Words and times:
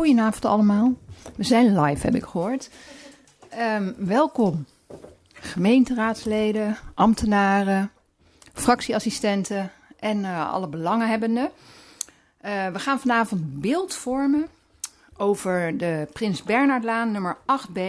Goedenavond 0.00 0.44
allemaal. 0.44 0.92
We 1.36 1.44
zijn 1.44 1.80
live, 1.80 2.06
heb 2.06 2.14
ik 2.14 2.24
gehoord. 2.24 2.70
Ehm, 3.48 3.92
welkom, 3.96 4.66
gemeenteraadsleden, 5.32 6.76
ambtenaren, 6.94 7.90
fractieassistenten 8.52 9.72
en 9.98 10.18
uh, 10.18 10.52
alle 10.52 10.68
belanghebbenden. 10.68 11.50
Uh, 12.44 12.66
we 12.68 12.78
gaan 12.78 13.00
vanavond 13.00 13.60
beeld 13.60 13.94
vormen 13.94 14.46
over 15.16 15.78
de 15.78 16.08
Prins 16.12 16.42
Bernhardlaan 16.42 17.10
nummer 17.10 17.36
8b. 17.36 17.80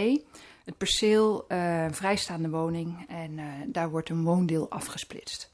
Het 0.66 0.78
perceel 0.78 1.46
uh, 1.48 1.86
vrijstaande 1.91 2.50
woning 2.50 3.05
en 3.07 3.39
daar 3.66 3.89
wordt 3.89 4.09
een 4.09 4.23
woondeel 4.23 4.70
afgesplitst. 4.70 5.50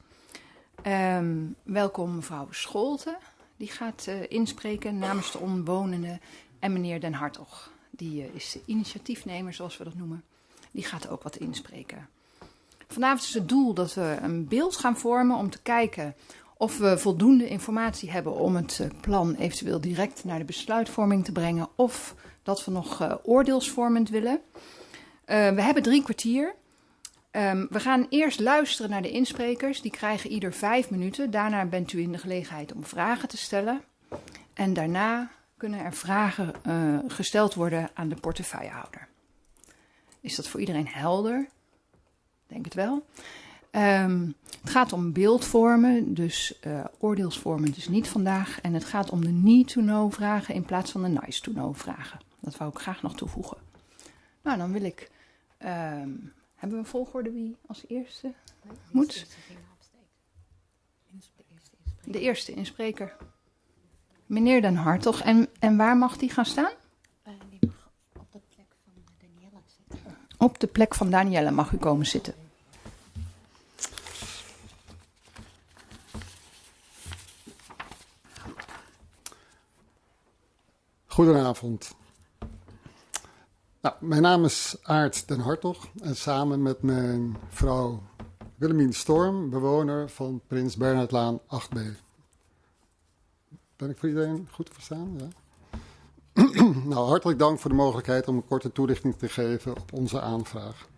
Um, 0.86 1.54
welkom 1.62 2.14
mevrouw 2.14 2.46
Scholten, 2.50 3.16
die 3.56 3.70
gaat 3.70 4.08
inspreken 4.28 4.98
namens 4.98 5.32
de 5.32 5.38
omwonenden. 5.38 6.20
En 6.58 6.72
meneer 6.72 7.00
Den 7.00 7.12
Hartog, 7.12 7.70
die 7.90 8.22
uh, 8.22 8.34
is 8.34 8.52
de 8.52 8.60
initiatiefnemer, 8.64 9.54
zoals 9.54 9.76
we 9.76 9.84
dat 9.84 9.94
noemen. 9.94 10.24
Die 10.70 10.84
gaat 10.84 11.08
ook 11.08 11.22
wat 11.22 11.36
inspreken. 11.36 12.08
Vanavond 12.88 13.22
is 13.22 13.34
het 13.34 13.48
doel 13.48 13.74
dat 13.74 13.94
we 13.94 14.16
een 14.22 14.48
beeld 14.48 14.76
gaan 14.76 14.96
vormen 14.96 15.36
om 15.36 15.50
te 15.50 15.62
kijken 15.62 16.14
of 16.56 16.78
we 16.78 16.98
voldoende 16.98 17.48
informatie 17.48 18.10
hebben 18.10 18.34
om 18.34 18.56
het 18.56 18.78
uh, 18.82 18.88
plan 19.00 19.34
eventueel 19.34 19.80
direct 19.80 20.24
naar 20.24 20.38
de 20.38 20.44
besluitvorming 20.44 21.24
te 21.24 21.32
brengen. 21.32 21.68
Of 21.74 22.14
dat 22.42 22.64
we 22.64 22.70
nog 22.70 23.18
oordeelsvormend 23.22 24.08
willen. 24.08 24.40
we 25.26 25.62
hebben 25.62 25.82
drie 25.82 26.02
kwartier. 26.02 26.54
Um, 27.30 27.66
we 27.70 27.80
gaan 27.80 28.06
eerst 28.10 28.40
luisteren 28.40 28.90
naar 28.90 29.02
de 29.02 29.10
insprekers. 29.10 29.80
Die 29.80 29.90
krijgen 29.90 30.30
ieder 30.30 30.52
vijf 30.52 30.90
minuten. 30.90 31.30
Daarna 31.30 31.64
bent 31.64 31.92
u 31.92 32.00
in 32.00 32.12
de 32.12 32.18
gelegenheid 32.18 32.72
om 32.72 32.84
vragen 32.84 33.28
te 33.28 33.36
stellen. 33.36 33.80
En 34.54 34.72
daarna 34.72 35.30
kunnen 35.58 35.80
er 35.80 35.92
vragen 35.92 36.54
uh, 36.66 36.98
gesteld 37.06 37.54
worden 37.54 37.90
aan 37.94 38.08
de 38.08 38.14
portefeuillehouder. 38.14 39.08
Is 40.20 40.34
dat 40.34 40.48
voor 40.48 40.60
iedereen 40.60 40.88
helder? 40.88 41.48
Denk 42.46 42.64
het 42.64 42.74
wel. 42.74 43.06
Um, 43.70 44.34
het 44.60 44.70
gaat 44.70 44.92
om 44.92 45.12
beeldvormen, 45.12 46.14
dus 46.14 46.58
uh, 46.66 46.84
oordeelsvormen 46.98 47.72
dus 47.72 47.88
niet 47.88 48.08
vandaag. 48.08 48.60
En 48.60 48.74
het 48.74 48.84
gaat 48.84 49.10
om 49.10 49.24
de 49.24 49.30
need-to-know 49.30 50.12
vragen 50.12 50.54
in 50.54 50.64
plaats 50.64 50.90
van 50.90 51.02
de 51.02 51.08
nice-to-know 51.08 51.76
vragen. 51.76 52.20
Dat 52.40 52.56
wou 52.56 52.70
ik 52.70 52.78
graag 52.78 53.02
nog 53.02 53.16
toevoegen. 53.16 53.56
Nou, 54.42 54.58
dan 54.58 54.72
wil 54.72 54.82
ik... 54.82 55.10
Um, 55.58 56.32
hebben 56.54 56.78
we 56.78 56.84
een 56.84 56.90
volgorde 56.90 57.30
wie 57.30 57.56
als 57.66 57.84
eerste 57.88 58.32
moet? 58.90 59.26
De 62.04 62.20
eerste 62.20 62.52
inspreker. 62.52 63.16
Meneer 64.28 64.60
Den 64.60 64.76
Hartog. 64.76 65.20
En, 65.20 65.48
en 65.58 65.76
waar 65.76 65.96
mag 65.96 66.16
die 66.16 66.30
gaan 66.30 66.44
staan? 66.44 66.72
Uh, 67.26 67.32
die 67.50 67.58
mag 67.62 67.90
op 68.18 68.30
de 68.32 68.40
plek 68.46 68.66
van 68.84 68.92
Danielle 69.18 69.60
zitten. 69.66 70.16
Op 70.38 70.60
de 70.60 70.66
plek 70.66 70.94
van 70.94 71.10
Danielle 71.10 71.50
mag 71.50 71.72
u 71.72 71.76
komen 71.76 72.06
zitten. 72.06 72.34
Goedenavond. 81.06 81.94
Nou, 83.80 83.94
mijn 84.00 84.22
naam 84.22 84.44
is 84.44 84.76
Aart 84.82 85.28
den 85.28 85.40
Hartog 85.40 85.88
en 86.02 86.16
samen 86.16 86.62
met 86.62 86.82
mijn 86.82 87.36
vrouw 87.48 88.02
Willemien 88.56 88.92
Storm, 88.92 89.50
bewoner 89.50 90.10
van 90.10 90.40
Prins 90.46 90.76
Bernhardlaan 90.76 91.40
8b. 91.40 92.07
Ben 93.78 93.90
ik 93.90 93.98
voor 93.98 94.08
iedereen 94.08 94.48
goed 94.50 94.66
te 94.66 94.72
verstaan? 94.72 95.18
Ja. 95.18 95.28
nou, 96.92 97.08
hartelijk 97.08 97.38
dank 97.38 97.58
voor 97.58 97.70
de 97.70 97.76
mogelijkheid 97.76 98.28
om 98.28 98.36
een 98.36 98.46
korte 98.46 98.72
toelichting 98.72 99.16
te 99.16 99.28
geven 99.28 99.76
op 99.76 99.92
onze 99.92 100.20
aanvraag. 100.20 100.88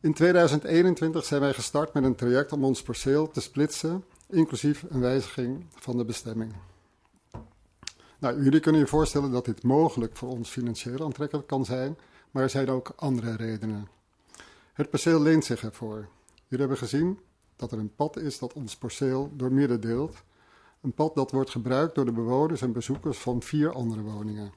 In 0.00 0.14
2021 0.14 1.24
zijn 1.24 1.40
wij 1.40 1.52
gestart 1.52 1.92
met 1.92 2.04
een 2.04 2.14
traject 2.14 2.52
om 2.52 2.64
ons 2.64 2.82
perceel 2.82 3.30
te 3.30 3.40
splitsen, 3.40 4.04
inclusief 4.28 4.84
een 4.88 5.00
wijziging 5.00 5.66
van 5.74 5.96
de 5.96 6.04
bestemming. 6.04 6.52
Nou, 8.18 8.42
jullie 8.42 8.60
kunnen 8.60 8.80
je 8.80 8.86
voorstellen 8.86 9.30
dat 9.30 9.44
dit 9.44 9.62
mogelijk 9.62 10.16
voor 10.16 10.28
ons 10.28 10.50
financieel 10.50 11.04
aantrekkelijk 11.04 11.46
kan 11.46 11.64
zijn, 11.64 11.98
maar 12.30 12.42
er 12.42 12.50
zijn 12.50 12.68
ook 12.68 12.92
andere 12.96 13.36
redenen. 13.36 13.88
Het 14.72 14.90
perceel 14.90 15.20
leent 15.20 15.44
zich 15.44 15.64
ervoor. 15.64 16.08
Jullie 16.48 16.66
hebben 16.66 16.76
gezien 16.76 17.18
dat 17.56 17.72
er 17.72 17.78
een 17.78 17.94
pad 17.94 18.16
is 18.16 18.38
dat 18.38 18.52
ons 18.52 18.76
perceel 18.76 19.30
door 19.34 19.52
midden 19.52 19.80
deelt. 19.80 20.22
Een 20.84 20.92
pad 20.92 21.14
dat 21.14 21.30
wordt 21.30 21.50
gebruikt 21.50 21.94
door 21.94 22.04
de 22.04 22.12
bewoners 22.12 22.62
en 22.62 22.72
bezoekers 22.72 23.18
van 23.18 23.42
vier 23.42 23.72
andere 23.72 24.02
woningen. 24.02 24.52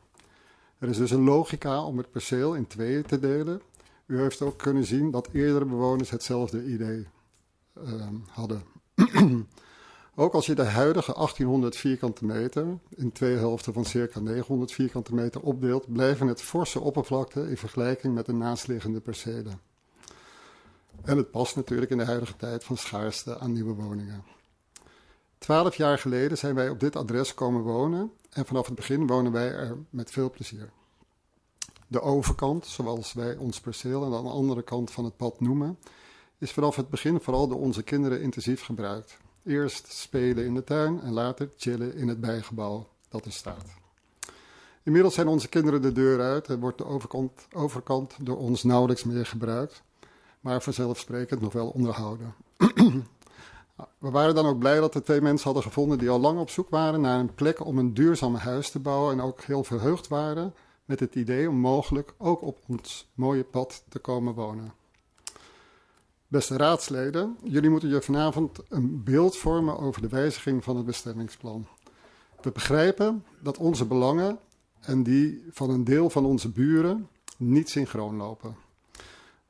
Er 0.78 0.90
is 0.90 0.98
dus 0.98 1.12
een 1.12 1.24
logica 1.24 1.84
om 1.84 1.98
het 1.98 2.12
perceel 2.12 2.56
in 2.56 2.68
tweeën 2.68 3.04
te 3.04 3.20
delen. 3.20 3.62
U 4.06 4.20
heeft 4.20 4.42
ook 4.42 4.58
kunnen 4.58 4.86
zien 4.86 5.12
dat 5.12 5.30
eerdere 5.32 5.66
bewoners 5.66 6.10
hetzelfde 6.10 6.66
idee 6.66 7.08
uh, 7.84 8.08
hadden. 8.28 8.64
Ook 10.16 10.34
als 10.34 10.46
je 10.46 10.56
de 10.56 10.64
huidige 10.64 11.14
1800 11.14 11.76
vierkante 11.76 12.26
meter 12.26 12.66
in 12.96 13.12
twee 13.12 13.36
helften 13.36 13.74
van 13.74 13.86
circa 13.86 14.20
900 14.20 14.72
vierkante 14.72 15.14
meter 15.14 15.42
opdeelt, 15.42 15.94
blijven 15.94 16.28
het 16.28 16.42
forse 16.42 16.80
oppervlakte 16.80 17.50
in 17.50 17.58
vergelijking 17.58 18.14
met 18.14 18.26
de 18.26 18.34
naastliggende 18.34 19.00
percelen. 19.00 19.60
En 21.04 21.18
het 21.18 21.32
past 21.32 21.56
natuurlijk 21.56 21.92
in 21.92 21.98
de 21.98 22.06
huidige 22.06 22.36
tijd 22.36 22.64
van 22.64 22.78
schaarste 22.78 23.40
aan 23.40 23.54
nieuwe 23.54 23.74
woningen. 23.74 24.37
Twaalf 25.38 25.76
jaar 25.76 25.98
geleden 25.98 26.38
zijn 26.38 26.56
wij 26.56 26.70
op 26.70 26.80
dit 26.80 26.96
adres 26.96 27.34
komen 27.34 27.62
wonen 27.62 28.12
en 28.30 28.46
vanaf 28.46 28.66
het 28.66 28.76
begin 28.76 29.08
wonen 29.08 29.32
wij 29.32 29.52
er 29.52 29.78
met 29.90 30.12
veel 30.12 30.30
plezier. 30.30 30.70
De 31.88 32.02
overkant, 32.02 32.66
zoals 32.66 33.14
wij 33.14 33.36
ons 33.36 33.60
perceel 33.60 34.04
aan 34.04 34.24
de 34.24 34.30
andere 34.30 34.62
kant 34.62 34.92
van 34.92 35.06
het 35.06 35.18
pad 35.18 35.40
noemen, 35.40 35.80
is 36.38 36.52
vanaf 36.52 36.76
het 36.76 36.90
begin 36.90 37.20
vooral 37.20 37.48
door 37.48 37.60
onze 37.60 37.84
kinderen 37.84 38.22
intensief 38.22 38.64
gebruikt. 38.64 39.18
Eerst 39.44 39.92
spelen 39.92 40.46
in 40.46 40.54
de 40.54 40.64
tuin 40.64 41.02
en 41.02 41.12
later 41.12 41.50
chillen 41.58 41.96
in 41.96 42.08
het 42.08 42.20
bijgebouw 42.20 42.88
dat 43.10 43.26
er 43.26 43.32
staat. 43.32 43.66
Inmiddels 44.84 45.14
zijn 45.14 45.28
onze 45.28 45.48
kinderen 45.48 45.82
de 45.82 45.92
deur 45.92 46.22
uit 46.22 46.48
en 46.48 46.60
wordt 46.60 46.78
de 46.78 46.86
overkant, 46.86 47.48
overkant 47.54 48.16
door 48.22 48.38
ons 48.38 48.64
nauwelijks 48.64 49.04
meer 49.04 49.26
gebruikt, 49.26 49.84
maar 50.40 50.62
vanzelfsprekend 50.62 51.42
nog 51.42 51.54
wel 51.54 51.70
onderhouden. 51.70 52.36
We 53.98 54.10
waren 54.10 54.36
dan 54.36 54.46
ook 54.46 54.60
blij 54.60 54.80
dat 54.80 54.94
we 54.94 55.02
twee 55.02 55.22
mensen 55.22 55.46
hadden 55.46 55.64
gevonden 55.64 55.98
die 55.98 56.10
al 56.10 56.20
lang 56.20 56.40
op 56.40 56.50
zoek 56.50 56.70
waren 56.70 57.02
naar 57.02 57.20
een 57.20 57.36
plek 57.36 57.66
om 57.66 57.78
een 57.78 57.94
duurzaam 57.94 58.36
huis 58.36 58.70
te 58.70 58.80
bouwen 58.80 59.14
en 59.14 59.22
ook 59.22 59.42
heel 59.42 59.64
verheugd 59.64 60.08
waren 60.08 60.54
met 60.86 61.00
het 61.00 61.16
idee 61.16 61.50
om 61.50 61.56
mogelijk 61.56 62.14
ook 62.18 62.42
op 62.42 62.60
ons 62.68 63.12
mooie 63.14 63.44
pad 63.44 63.84
te 63.90 64.00
komen 64.00 64.34
wonen. 64.34 64.74
Beste 66.28 66.58
raadsleden, 66.58 67.38
jullie 67.44 67.70
moeten 67.70 67.90
je 67.90 68.02
vanavond 68.02 68.60
een 68.70 69.04
beeld 69.04 69.38
vormen 69.38 69.80
over 69.80 70.02
de 70.02 70.08
wijziging 70.08 70.64
van 70.64 70.76
het 70.76 70.86
bestemmingsplan. 70.86 71.68
We 72.42 72.52
begrijpen 72.52 73.26
dat 73.42 73.58
onze 73.58 73.86
belangen 73.86 74.40
en 74.80 75.04
die 75.04 75.46
van 75.52 75.70
een 75.70 75.84
deel 75.84 76.10
van 76.10 76.26
onze 76.26 76.50
buren 76.50 77.08
niet 77.38 77.70
synchroon 77.70 78.16
lopen. 78.16 78.56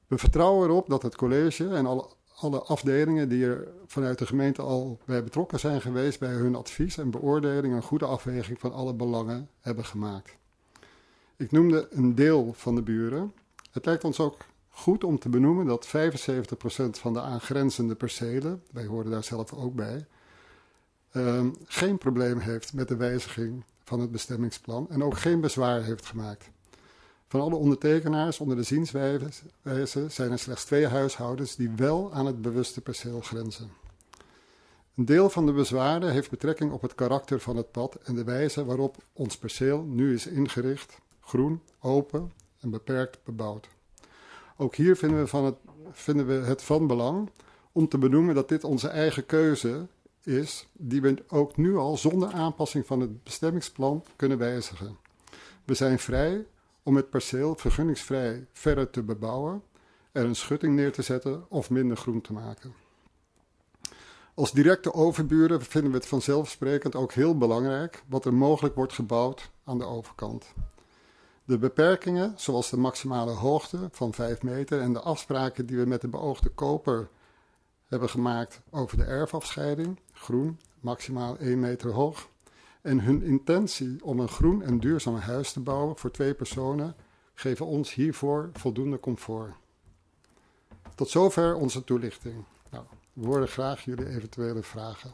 We 0.07 0.17
vertrouwen 0.17 0.69
erop 0.69 0.89
dat 0.89 1.01
het 1.01 1.15
college 1.15 1.67
en 1.67 1.85
alle, 1.85 2.09
alle 2.40 2.62
afdelingen 2.62 3.30
die 3.30 3.46
er 3.46 3.68
vanuit 3.86 4.18
de 4.18 4.25
gemeente 4.25 4.62
al 4.62 5.00
bij 5.06 5.24
betrokken 5.24 5.59
zijn 5.59 5.81
geweest 5.81 6.20
bij 6.20 6.34
hun 6.34 6.56
advies 6.56 6.98
en 6.98 7.09
beoordeling 7.09 7.74
een 7.74 7.81
goede 7.81 8.06
afweging 8.06 8.59
van 8.59 8.74
alle 8.74 8.94
belangen 8.94 9.50
hebben 9.62 9.86
gemaakt. 9.86 10.38
Ik 11.36 11.52
noemde 11.52 11.88
een 11.92 12.16
deel 12.16 12.53
van 12.53 12.75
de 12.75 12.81
buren. 12.81 13.34
Het 13.72 13.86
lijkt 13.86 14.03
ons 14.03 14.20
ook 14.20 14.38
goed 14.70 15.03
om 15.03 15.20
te 15.20 15.30
benoemen 15.30 15.66
dat 15.66 15.88
75% 15.88 15.90
van 16.90 17.14
de 17.14 17.22
aangrenzende 17.22 17.96
percelen, 17.96 18.64
wij 18.72 18.86
horen 18.86 19.12
daar 19.12 19.24
zelf 19.24 19.54
ook 19.54 19.75
bij, 19.75 20.06
uh, 21.12 21.46
geen 21.66 21.98
probleem 21.98 22.40
heeft 22.40 22.74
met 22.74 22.88
de 22.88 22.96
wijziging 22.96 23.64
van 23.84 24.00
het 24.00 24.12
bestemmingsplan 24.12 24.90
en 24.90 25.04
ook 25.04 25.18
geen 25.18 25.42
bezwaar 25.42 25.83
heeft 25.83 26.06
gemaakt. 26.06 26.50
Van 27.27 27.41
alle 27.41 27.56
ondertekenaars 27.56 28.39
onder 28.39 28.56
de 28.56 28.63
zienswijze 28.63 29.29
zijn 30.07 30.31
er 30.31 30.39
slechts 30.39 30.65
twee 30.65 30.88
huishoudens 30.88 31.56
die 31.56 31.71
wel 31.75 32.13
aan 32.13 32.25
het 32.25 32.41
bewuste 32.41 32.81
perceel 32.81 33.21
grenzen. 33.21 33.69
Een 34.95 35.06
deel 35.06 35.29
van 35.29 35.45
de 35.45 35.51
bezwaren 35.51 36.12
heeft 36.12 36.29
betrekking 36.29 36.71
op 36.71 36.81
het 36.81 36.95
karakter 36.95 37.39
van 37.39 37.56
het 37.56 37.71
pad 37.71 37.95
en 38.03 38.15
de 38.15 38.24
wijze 38.24 38.65
waarop 38.65 38.97
ons 39.13 39.38
perceel 39.38 39.83
nu 39.83 40.13
is 40.13 40.27
ingericht, 40.27 41.00
groen, 41.21 41.62
open 41.79 42.31
en 42.59 42.69
beperkt 42.69 43.24
bebouwd. 43.24 43.68
Ook 44.57 44.75
hier 44.75 44.95
vinden 44.95 45.19
we, 45.19 45.27
van 45.27 45.45
het, 45.45 45.56
vinden 45.91 46.27
we 46.27 46.33
het 46.33 46.63
van 46.63 46.88
belang 46.88 47.30
om 47.71 47.88
te 47.88 47.97
benoemen 47.97 48.35
dat 48.35 48.50
dit 48.50 48.63
onze 48.63 48.88
eigen 48.88 49.25
keuze 49.25 49.88
is, 50.23 50.68
die 50.73 51.01
we 51.01 51.23
ook 51.27 51.57
nu 51.57 51.75
al 51.75 51.97
zonder 51.97 52.31
aanpassing 52.31 52.85
van 52.85 53.00
het 53.00 53.23
bestemmingsplan 53.23 54.03
kunnen 54.15 54.38
wijzigen. 54.38 54.97
We 55.65 55.73
zijn 55.73 56.00
vrij 56.00 56.45
om 56.88 56.95
het 56.95 57.10
perceel 57.10 57.56
vergunningsvrij 57.56 58.48
verder 58.51 58.89
te 58.89 59.04
bebouwen, 59.04 59.63
er 60.12 60.25
een 60.25 60.36
schutting 60.36 60.75
neer 60.75 60.92
te 60.92 61.01
zetten 61.01 61.45
of 61.50 61.69
minder 61.69 61.98
groen 61.98 62.22
te 62.22 62.34
maken. 62.34 62.74
Als 64.34 64.51
directe 64.51 64.94
overburen 64.94 65.62
vinden 65.62 65.92
we 65.92 65.98
het 65.98 66.07
vanzelfsprekend 66.07 66.95
ook 66.95 67.13
heel 67.13 67.38
belangrijk 67.38 68.04
wat 68.07 68.25
er 68.25 68.34
mogelijk 68.34 68.75
wordt 68.75 68.94
gebouwd 68.94 69.51
aan 69.63 69.78
de 69.78 69.86
overkant. 69.86 70.54
De 71.45 71.57
beperkingen, 71.57 72.34
zoals 72.36 72.69
de 72.69 72.78
maximale 72.78 73.31
hoogte 73.31 73.90
van 73.92 74.13
5 74.13 74.42
meter 74.42 74.81
en 74.81 74.94
de 74.94 75.01
afspraken 75.01 75.66
die 75.66 75.78
we 75.78 75.86
met 75.86 76.01
de 76.01 76.07
beoogde 76.07 76.50
koper 76.50 77.10
hebben 77.86 78.10
gemaakt 78.10 78.62
over 78.69 78.98
de 78.98 79.04
erfafscheiding, 79.04 80.00
groen, 80.12 80.60
maximaal 80.80 81.38
1 81.38 81.60
meter 81.60 81.92
hoog, 81.92 82.30
en 82.88 83.00
hun 83.00 83.24
intentie 83.24 84.06
om 84.06 84.19
een 84.19 84.28
groen 84.28 84.62
en 84.62 84.80
duurzaam 84.80 85.16
huis 85.16 85.51
te 85.51 85.60
bouwen 85.60 85.98
voor 85.98 86.12
twee 86.12 86.34
personen, 86.34 86.95
geven 87.34 87.66
ons 87.66 87.94
hiervoor 87.94 88.50
voldoende 88.54 89.00
comfort. 89.00 89.54
Tot 90.95 91.10
zover 91.10 91.56
onze 91.56 91.84
toelichting. 91.84 92.44
Nou, 92.72 92.86
we 93.13 93.25
horen 93.25 93.48
graag 93.48 93.84
jullie 93.84 94.07
eventuele 94.07 94.63
vragen. 94.63 95.12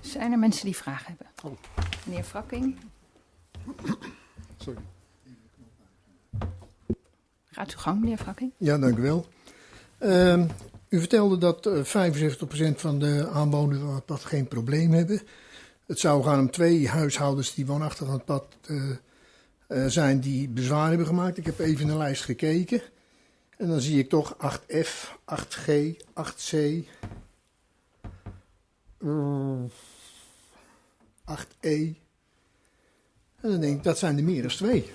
Zijn 0.00 0.32
er 0.32 0.38
mensen 0.38 0.64
die 0.64 0.76
vragen 0.76 1.06
hebben? 1.06 1.26
Oh. 1.44 1.58
Meneer 2.06 2.24
Frakking, 2.24 2.78
Sorry. 4.56 4.80
gaat 7.50 7.72
uw 7.72 7.78
gang, 7.78 8.00
meneer 8.00 8.18
Frakking. 8.18 8.52
Ja, 8.56 8.78
dank 8.78 8.98
u 8.98 9.02
wel. 9.02 9.26
Ehm, 9.98 10.48
u 10.96 10.98
vertelde 10.98 11.38
dat 11.38 11.66
eh 11.66 12.10
75% 12.72 12.76
van 12.76 12.98
de 12.98 13.28
aanwoners 13.28 13.80
van 13.80 13.94
het 13.94 14.04
pad 14.04 14.24
geen 14.24 14.48
probleem 14.48 14.92
hebben. 14.92 15.20
Het 15.86 15.98
zou 15.98 16.22
gaan 16.22 16.38
om 16.38 16.50
twee 16.50 16.88
huishoudens 16.88 17.54
die 17.54 17.66
woonachtig 17.66 18.06
aan 18.06 18.12
het 18.12 18.24
pad 18.24 18.46
eh, 18.66 18.90
eh, 19.66 19.86
zijn 19.86 20.20
die 20.20 20.48
bezwaar 20.48 20.88
hebben 20.88 21.06
gemaakt. 21.06 21.38
Ik 21.38 21.46
heb 21.46 21.58
even 21.58 21.80
in 21.80 21.86
de 21.86 21.96
lijst 21.96 22.24
gekeken. 22.24 22.82
En 23.56 23.68
dan 23.68 23.80
zie 23.80 23.98
ik 23.98 24.08
toch 24.08 24.36
8F, 24.38 25.18
8G, 25.24 25.96
8C, 26.14 26.52
eh, 28.98 29.64
8E. 31.24 31.94
En 33.40 33.50
dan 33.50 33.60
denk 33.60 33.76
ik, 33.76 33.82
dat 33.82 33.98
zijn 33.98 34.16
er 34.16 34.24
meer 34.24 34.42
dan 34.42 34.50
twee. 34.50 34.92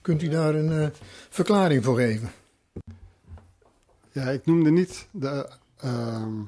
Kunt 0.00 0.22
u 0.22 0.28
daar 0.28 0.54
een 0.54 0.82
eh, 0.82 0.88
verklaring 1.28 1.84
voor 1.84 1.96
geven? 1.96 2.30
Ja, 4.12 4.28
ik 4.30 4.46
noemde 4.46 4.70
niet 4.70 5.08
de 5.10 5.50
ehm, 5.76 6.40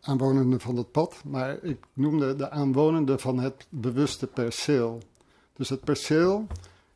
aanwonenden 0.00 0.60
van 0.60 0.76
het 0.76 0.90
pad, 0.90 1.22
maar 1.24 1.62
ik 1.62 1.84
noemde 1.92 2.36
de 2.36 2.50
aanwonenden 2.50 3.20
van 3.20 3.38
het 3.38 3.66
bewuste 3.68 4.26
perceel. 4.26 5.02
Dus 5.52 5.68
het 5.68 5.80
perceel 5.84 6.46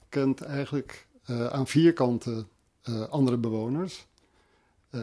kent 0.09 0.41
eigenlijk 0.43 1.07
eh, 1.25 1.47
aan 1.47 1.67
vierkanten 1.67 2.49
eh, 2.83 3.09
andere 3.09 3.37
bewoners. 3.37 4.07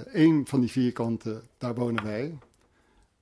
Eén 0.06 0.48
van 0.48 0.60
die 0.60 0.72
vierkanten, 0.72 1.44
daar 1.58 1.76
wonen 1.76 2.04
wij. 2.04 2.38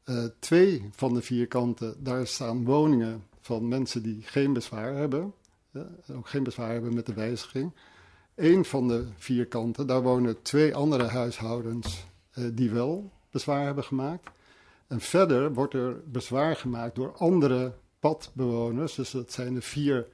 Eh, 0.04 0.24
twee 0.40 0.90
van 0.92 1.14
de 1.14 1.22
vierkanten, 1.22 2.04
daar 2.04 2.28
staan 2.28 2.66
woningen 2.66 3.24
van 3.42 3.68
mensen 3.68 4.04
die 4.04 4.22
geen 4.22 4.54
bezwaar 4.54 4.94
hebben. 4.96 5.34
eh, 5.72 5.82
ook 6.18 6.30
geen 6.30 6.44
bezwaar 6.44 6.72
hebben 6.72 6.94
met 6.94 7.06
de 7.06 7.14
wijziging. 7.14 7.72
Eén 8.42 8.66
van 8.66 8.88
de 8.88 9.06
vierkanten, 9.18 9.88
daar 9.88 10.02
wonen 10.02 10.42
twee 10.42 10.76
andere 10.76 11.04
huishoudens 11.04 12.06
eh, 12.32 12.44
die 12.54 12.72
wel 12.72 13.12
bezwaar 13.32 13.66
hebben 13.66 13.84
gemaakt. 13.84 14.30
En 14.88 15.00
verder 15.00 15.54
wordt 15.54 15.74
er 15.74 16.02
bezwaar 16.06 16.56
gemaakt 16.56 16.96
door 16.96 17.14
andere 17.18 17.74
padbewoners. 18.00 18.96
Dus 18.96 19.12
dat 19.12 19.32
zijn 19.32 19.54
de 19.54 19.62
vier 19.62 20.08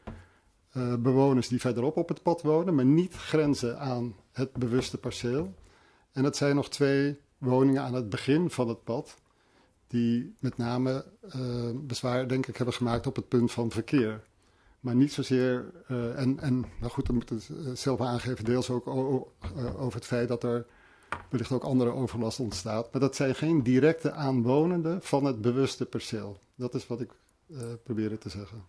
eh, 0.71 0.95
bewoners 0.95 1.47
die 1.47 1.59
verderop 1.59 1.97
op 1.97 2.09
het 2.09 2.21
pad 2.21 2.41
wonen, 2.41 2.75
maar 2.75 2.85
niet 2.85 3.13
grenzen 3.13 3.79
aan 3.79 4.15
het 4.31 4.53
bewuste 4.53 4.97
perceel. 4.97 5.53
En 6.12 6.23
het 6.23 6.35
zijn 6.35 6.56
nog 6.56 6.69
twee 6.69 7.19
woningen 7.38 7.81
aan 7.81 7.94
het 7.94 8.09
begin 8.09 8.50
van 8.50 8.68
het 8.68 8.83
pad, 8.83 9.15
die 9.88 10.35
met 10.39 10.57
name 10.57 11.06
eh, 11.30 11.69
bezwaar, 11.75 12.27
denk 12.27 12.47
ik, 12.47 12.57
hebben 12.57 12.75
gemaakt 12.75 13.07
op 13.07 13.15
het 13.15 13.27
punt 13.27 13.51
van 13.51 13.71
verkeer. 13.71 14.23
Maar 14.87 14.95
niet 14.95 15.13
zozeer, 15.13 15.65
eh, 15.87 16.19
en, 16.19 16.39
en 16.39 16.65
nou 16.79 16.91
goed, 16.91 17.05
dan 17.05 17.15
moet 17.15 17.29
het 17.29 17.49
eh, 17.49 17.71
zelf 17.73 18.01
aangeven, 18.01 18.45
deels 18.45 18.69
ook 18.69 18.87
eh, 18.87 19.81
over 19.81 19.95
het 19.95 20.05
feit 20.05 20.27
dat 20.27 20.43
er 20.43 20.65
wellicht 21.29 21.51
ook 21.51 21.63
andere 21.63 21.91
overlast 21.91 22.39
ontstaat. 22.39 22.91
Maar 22.91 23.01
dat 23.01 23.15
zijn 23.15 23.35
geen 23.35 23.63
directe 23.63 24.11
aanwonenden 24.11 25.01
van 25.01 25.25
het 25.25 25.41
bewuste 25.41 25.85
perceel. 25.85 26.39
Dat 26.55 26.73
is 26.73 26.87
wat 26.87 27.01
ik 27.01 27.11
eh 27.49 27.57
probeerde 27.83 28.17
te 28.17 28.29
zeggen. 28.29 28.63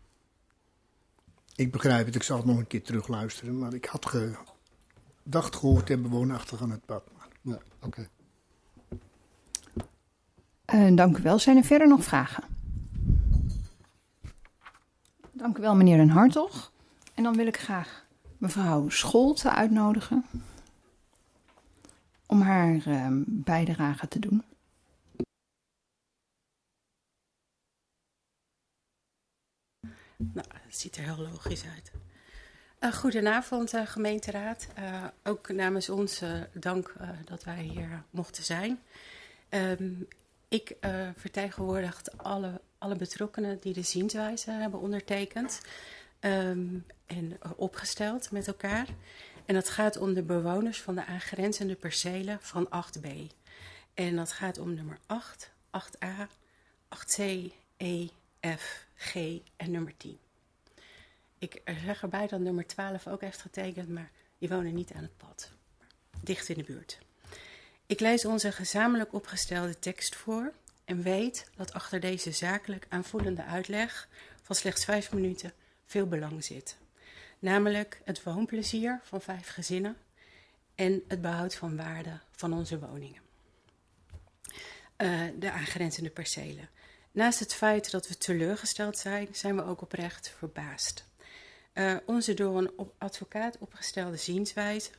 Ik 1.55 1.73
begrijp 1.73 2.07
het, 2.07 2.15
ik 2.15 2.23
zal 2.23 2.37
het 2.37 2.47
nog 2.47 2.59
een 2.59 2.67
keer 2.67 2.83
terugluisteren. 2.83 3.59
Maar 3.59 3.75
ik 3.75 3.85
had 3.85 4.07
gedacht 4.07 5.57
gehoord 5.57 5.87
te 5.87 5.93
hebben 5.93 6.11
woonachtig 6.11 6.63
aan 6.63 6.71
het 6.71 6.87
pad. 6.87 7.03
Ja, 7.43 7.59
oké. 7.83 8.09
Eh, 10.65 10.97
dank 10.97 11.19
u 11.19 11.23
wel. 11.23 11.39
Zijn 11.39 11.57
er 11.57 11.65
verder 11.65 11.89
nog 11.89 12.05
vragen? 12.05 12.58
Dank 15.39 15.59
u 15.59 15.61
wel, 15.61 15.75
meneer 15.75 15.97
Den 15.97 16.09
Hartog. 16.09 16.73
En 17.15 17.23
dan 17.23 17.37
wil 17.37 17.47
ik 17.47 17.57
graag 17.57 18.07
mevrouw 18.39 18.89
Scholte 18.89 19.51
uitnodigen 19.51 20.25
om 22.27 22.41
haar 22.41 22.87
eh, 22.87 23.07
bijdrage 23.27 24.09
te 24.09 24.19
doen. 24.19 24.45
Nou, 30.17 30.47
het 30.51 30.79
ziet 30.79 30.97
er 30.97 31.03
heel 31.03 31.29
logisch 31.31 31.65
uit. 31.65 31.93
Eh, 32.79 32.93
goedenavond, 32.93 33.75
eh, 33.75 33.87
gemeenteraad. 33.87 34.69
Eh, 34.75 35.05
ook 35.25 35.49
namens 35.49 35.89
ons 35.89 36.23
dank 36.53 36.95
dat 37.25 37.45
wij 37.45 37.63
hier 37.63 38.03
mochten 38.11 38.45
zijn. 38.45 38.81
Ehm, 39.49 39.93
ik 40.49 40.77
vertegenwoordig 41.17 42.03
alle, 42.17 42.61
alle 42.79 42.97
betrokkenen 42.97 43.61
die 43.61 43.73
de 43.73 43.83
zienswijze 43.83 44.51
hebben 44.51 44.81
ondertekend 44.81 45.61
ehm, 46.21 46.79
en 47.07 47.39
opgesteld 47.57 48.31
met 48.31 48.47
elkaar. 48.47 48.87
En 49.45 49.55
dat 49.55 49.69
gaat 49.69 49.97
om 49.97 50.15
de 50.15 50.23
bewoners 50.23 50.81
van 50.83 50.95
de 50.95 51.05
aangrenzende 51.05 51.75
percelen 51.75 52.39
van 52.41 52.67
8b. 52.67 53.09
En 53.95 54.17
dat 54.17 54.33
gaat 54.33 54.59
om 54.59 54.75
nummer 54.75 54.99
8, 55.07 55.51
8a, 55.81 56.29
8c, 56.97 57.23
E, 57.77 58.09
F, 58.57 58.87
G 58.95 59.15
en 59.57 59.71
nummer 59.71 59.97
10. 59.97 60.19
Ik 61.39 61.63
zeg 61.85 62.03
erbij 62.03 62.27
dat 62.27 62.41
nummer 62.41 62.67
12 62.67 63.07
ook 63.07 63.21
heeft 63.21 63.41
getekend, 63.41 63.89
maar 63.89 64.11
die 64.39 64.49
wonen 64.49 64.75
niet 64.75 64.93
aan 64.93 65.03
het 65.03 65.17
pad. 65.17 65.51
Dicht 66.23 66.49
in 66.49 66.59
de 66.59 66.65
buurt. 66.65 66.99
Ik 67.87 68.01
lees 68.01 68.25
onze 68.25 68.53
gezamenlijk 68.53 69.13
opgestelde 69.13 69.79
tekst 69.79 70.17
voor 70.17 70.53
en 70.89 71.03
weet 71.03 71.51
dat 71.57 71.73
achter 71.73 72.01
deze 72.01 72.33
zakelijk 72.33 72.87
aanvoelende 72.89 73.45
uitleg 73.45 74.09
van 74.43 74.57
slechts 74.57 74.85
vijf 74.85 75.13
minuten 75.13 75.53
veel 75.87 76.07
belang 76.07 76.45
zit. 76.45 76.77
Namelijk 77.39 78.01
het 78.05 78.23
woonplezier 78.23 79.01
van 79.03 79.21
vijf 79.21 79.49
gezinnen 79.49 79.97
en 80.75 81.03
het 81.09 81.21
behoud 81.21 81.55
van 81.55 81.77
waarde 81.77 82.21
van 82.31 82.53
onze 82.53 82.79
woningen. 82.79 83.21
Eh, 84.97 85.21
de 85.39 85.51
aangrenzende 85.51 86.11
percelen. 86.11 86.69
Naast 87.11 87.39
het 87.39 87.55
feit 87.55 87.91
dat 87.91 88.09
we 88.09 88.19
teleurgesteld 88.19 88.99
zijn, 88.99 89.29
zijn 89.33 89.57
we 89.57 89.65
ook 89.65 89.81
oprecht 89.83 90.29
verbaasd. 90.39 91.07
Uh, 91.75 91.97
onze 92.07 92.35
door 92.35 92.59
een 92.59 92.71
op 92.77 92.95
advocaat 92.99 93.59
opgestelde 93.59 94.17
zienswijze, 94.17 94.91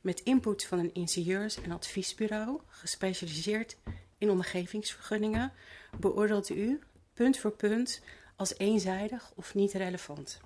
met 0.00 0.20
input 0.20 0.64
van 0.64 0.78
een 0.78 0.94
ingenieurs- 0.94 1.60
en 1.60 1.72
adviesbureau, 1.72 2.60
gespecialiseerd 2.66 3.76
in 4.18 4.30
omgevingsvergunningen, 4.30 5.52
beoordeelt 5.96 6.50
u 6.50 6.80
punt 7.14 7.38
voor 7.38 7.52
punt 7.52 8.02
als 8.36 8.58
eenzijdig 8.58 9.32
of 9.34 9.54
niet 9.54 9.72
relevant. 9.72 10.40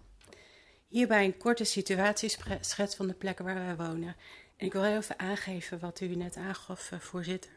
Hierbij 0.88 1.24
een 1.24 1.36
korte 1.36 1.64
situatieschets 1.64 2.94
van 2.94 3.06
de 3.06 3.14
plekken 3.14 3.44
waar 3.44 3.54
wij 3.54 3.76
wonen. 3.76 4.16
En 4.56 4.66
ik 4.66 4.72
wil 4.72 4.84
even 4.84 5.18
aangeven 5.18 5.78
wat 5.78 6.00
u 6.00 6.14
net 6.14 6.36
aangaf, 6.36 6.90
uh, 6.90 6.98
voorzitter. 6.98 7.50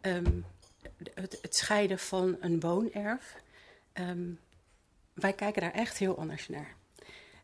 Um, 0.00 0.44
het, 1.14 1.38
het, 1.42 1.56
scheiden 1.56 1.98
van 1.98 2.36
een 2.40 2.60
woonerf. 2.60 3.36
Um, 3.94 4.38
wij 5.12 5.32
kijken 5.32 5.62
daar 5.62 5.72
echt 5.72 5.98
heel 5.98 6.18
anders 6.18 6.48
naar. 6.48 6.76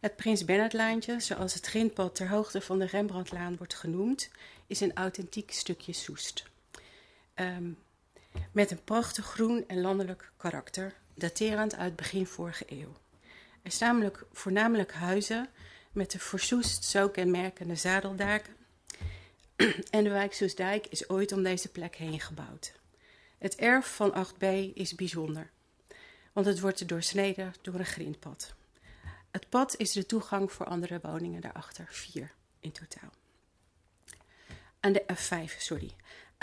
Het 0.01 0.17
Prins 0.17 0.45
Bernhardlijntje, 0.45 1.21
zoals 1.21 1.55
het 1.55 1.67
grindpad 1.67 2.15
ter 2.15 2.29
hoogte 2.29 2.61
van 2.61 2.79
de 2.79 2.87
Rembrandtlaan 2.87 3.57
wordt 3.57 3.75
genoemd, 3.75 4.31
is 4.67 4.81
een 4.81 4.95
authentiek 4.95 5.53
stukje 5.53 5.93
Soest. 5.93 6.45
Um, 7.35 7.79
met 8.53 8.71
een 8.71 8.85
prachtig 8.85 9.27
groen 9.27 9.65
en 9.69 9.81
landelijk 9.81 10.33
karakter, 10.37 10.95
daterend 11.15 11.75
uit 11.75 11.97
begin 11.97 12.27
vorige 12.27 12.65
eeuw. 12.69 12.97
Er 13.63 13.71
staan 13.71 13.89
namelijk 13.89 14.25
voornamelijk 14.33 14.93
huizen 14.93 15.49
met 15.93 16.11
de 16.11 16.19
voor 16.19 16.41
Soest 16.41 16.85
zo 16.85 17.09
kenmerkende 17.09 17.77
zadeldaken. 17.77 18.57
en 19.91 20.05
de 20.05 20.11
wijk 20.11 20.35
Soestdijk 20.35 20.87
is 20.87 21.09
ooit 21.09 21.33
om 21.33 21.43
deze 21.43 21.69
plek 21.69 21.97
heen 21.97 22.21
gebouwd. 22.21 22.73
Het 23.39 23.57
erf 23.57 23.95
van 23.95 24.27
8b 24.27 24.75
is 24.75 24.95
bijzonder, 24.95 25.51
want 26.33 26.47
het 26.47 26.61
wordt 26.61 26.89
doorsneden 26.89 27.55
door 27.63 27.75
een 27.75 27.85
grindpad. 27.85 28.55
Het 29.31 29.49
pad 29.49 29.77
is 29.77 29.93
de 29.93 30.07
toegang 30.07 30.53
voor 30.53 30.67
andere 30.67 30.99
woningen 31.03 31.41
daarachter, 31.41 31.87
vier 31.89 32.35
in 32.61 32.73
totaal. 32.73 33.11
Aan 34.81 34.93
de 34.93 35.05
F5, 35.13 35.59
sorry. 35.59 35.91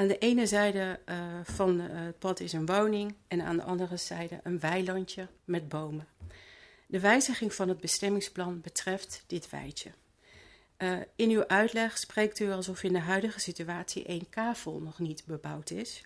Aan 0.02 0.08
de 0.08 0.18
ene 0.18 0.46
zijde 0.46 1.00
uh, 1.06 1.16
van 1.44 1.80
het 1.80 2.20
pad 2.20 2.40
is 2.40 2.54
een 2.54 2.66
woning 2.66 3.16
en 3.28 3.42
aan 3.42 3.58
de 3.58 3.64
andere 3.64 3.98
zijde 3.98 4.40
een 4.44 4.60
weilandje 4.60 5.28
met 5.46 5.70
bomen. 5.70 6.08
De 6.88 7.00
wijziging 7.00 7.54
van 7.54 7.70
het 7.70 7.80
bestemmingsplan 7.80 8.62
betreft 8.62 9.24
dit 9.28 9.50
weidje. 9.50 9.92
Uh, 10.78 10.98
in 11.16 11.30
uw 11.30 11.48
uitleg 11.48 11.98
spreekt 11.98 12.40
u 12.40 12.52
alsof 12.52 12.84
in 12.84 12.94
de 12.94 13.00
huidige 13.00 13.40
situatie 13.40 14.06
één 14.06 14.30
kavel 14.30 14.80
nog 14.80 15.00
niet 15.00 15.24
bebouwd 15.26 15.70
is. 15.70 16.04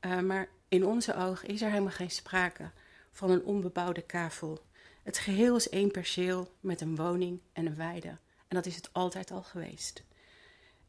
Maar 0.00 0.48
in 0.68 0.86
onze 0.86 1.16
ogen 1.16 1.48
is 1.48 1.62
er 1.62 1.70
helemaal 1.70 1.92
geen 1.92 2.10
sprake 2.10 2.70
van 3.12 3.30
een 3.30 3.44
onbebouwde 3.44 4.02
kavel. 4.02 4.64
Het 5.02 5.18
geheel 5.18 5.56
is 5.56 5.68
één 5.68 5.90
perceel 5.90 6.54
met 6.60 6.80
een 6.80 6.96
woning 6.96 7.40
en 7.52 7.66
een 7.66 7.76
weide. 7.76 8.08
En 8.48 8.56
dat 8.56 8.66
is 8.66 8.76
het 8.76 8.92
altijd 8.92 9.30
al 9.30 9.42
geweest. 9.42 10.02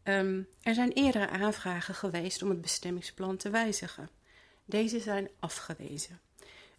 Um, 0.04 0.48
er 0.62 0.74
zijn 0.74 0.92
eerdere 0.92 1.30
aanvragen 1.30 1.96
geweest 1.96 2.42
om 2.42 2.50
het 2.50 2.62
bestemmingsplan 2.62 3.38
te 3.38 3.50
wijzigen. 3.50 4.10
Deze 4.66 5.00
zijn 5.00 5.30
afgewezen. 5.40 6.20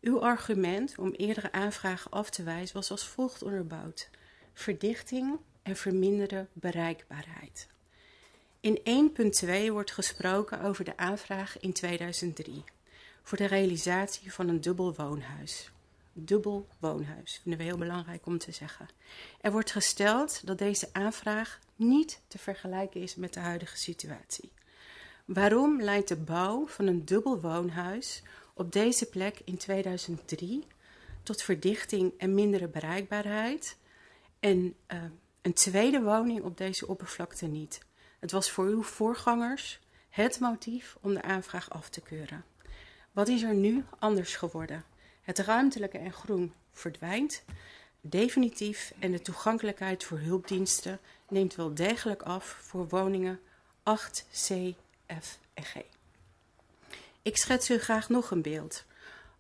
Uw 0.01 0.21
argument 0.21 0.95
om 0.99 1.13
eerdere 1.13 1.53
aanvragen 1.53 2.11
af 2.11 2.31
te 2.31 2.43
wijzen 2.43 2.77
was 2.77 2.91
als 2.91 3.07
volgt 3.07 3.43
onderbouwd: 3.43 4.11
verdichting 4.53 5.39
en 5.63 5.77
verminderde 5.77 6.47
bereikbaarheid. 6.53 7.69
In 8.61 8.81
1.2 9.45 9.71
wordt 9.71 9.93
gesproken 9.93 10.61
over 10.61 10.85
de 10.85 10.97
aanvraag 10.97 11.61
in 11.61 11.73
2003 11.73 12.65
voor 13.23 13.39
de 13.39 13.47
realisatie 13.47 14.33
van 14.33 14.49
een 14.49 14.61
dubbel 14.61 14.95
woonhuis. 14.95 15.71
Dubbel 16.13 16.67
woonhuis, 16.79 17.41
vinden 17.43 17.61
we 17.61 17.67
heel 17.67 17.79
belangrijk 17.79 18.27
om 18.27 18.39
te 18.39 18.53
zeggen. 18.53 18.89
Er 19.41 19.53
wordt 19.53 19.71
gesteld 19.71 20.47
dat 20.47 20.59
deze 20.59 20.89
aanvraag 20.93 21.59
niet 21.83 22.21
te 22.29 22.39
vergelijken 22.39 23.01
is 23.01 23.15
met 23.15 23.35
de 23.35 23.41
huidige 23.41 23.77
situatie. 23.77 24.53
Waarom 25.25 25.83
leidt 25.83 26.09
de 26.09 26.17
bouw 26.17 26.67
van 26.67 26.87
een 26.87 27.05
dubbel 27.05 27.41
woonhuis 27.41 28.23
op 28.55 28.73
deze 28.73 29.07
plek 29.07 29.41
in 29.45 29.57
2003 29.57 30.67
tot 31.23 31.43
verdichting 31.43 32.13
en 32.19 32.35
mindere 32.35 32.69
bereikbaarheid 32.69 33.77
en 34.41 34.75
uh, 34.93 35.03
een 35.43 35.53
tweede 35.53 36.03
woning 36.03 36.43
op 36.43 36.57
deze 36.57 36.87
oppervlakte 36.87 37.47
niet? 37.47 37.81
Het 38.19 38.31
was 38.33 38.51
voor 38.51 38.67
uw 38.67 38.83
voorgangers 38.83 39.81
het 40.09 40.41
motief 40.41 40.97
om 41.01 41.15
de 41.15 41.23
aanvraag 41.23 41.71
af 41.71 41.89
te 41.89 42.01
keuren. 42.01 42.45
Wat 43.13 43.29
is 43.29 43.43
er 43.43 43.55
nu 43.55 43.85
anders 43.99 44.37
geworden? 44.37 44.85
Het 45.23 45.39
ruimtelijke 45.39 45.99
en 45.99 46.13
groen 46.13 46.53
verdwijnt 46.71 47.45
definitief 48.03 48.93
en 48.99 49.13
de 49.13 49.21
toegankelijkheid 49.21 50.05
voor 50.05 50.19
hulpdiensten 50.19 51.01
neemt 51.29 51.55
wel 51.55 51.75
degelijk 51.75 52.23
af 52.23 52.45
voor 52.45 52.89
woningen 52.89 53.41
8, 53.83 54.27
C, 54.31 54.75
F 55.21 55.39
en 55.55 55.65
G. 55.65 55.77
Ik 57.23 57.37
schets 57.37 57.71
u 57.71 57.79
graag 57.79 58.09
nog 58.09 58.31
een 58.31 58.43
beeld. 58.43 58.85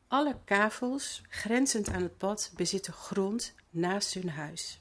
Alle 0.09 0.37
kavels 0.45 1.23
grenzend 1.28 1.88
aan 1.88 2.02
het 2.02 2.19
pad 2.19 2.52
bezitten 2.57 2.92
grond 2.92 3.54
naast 3.71 4.14
hun 4.14 4.28
huis. 4.28 4.78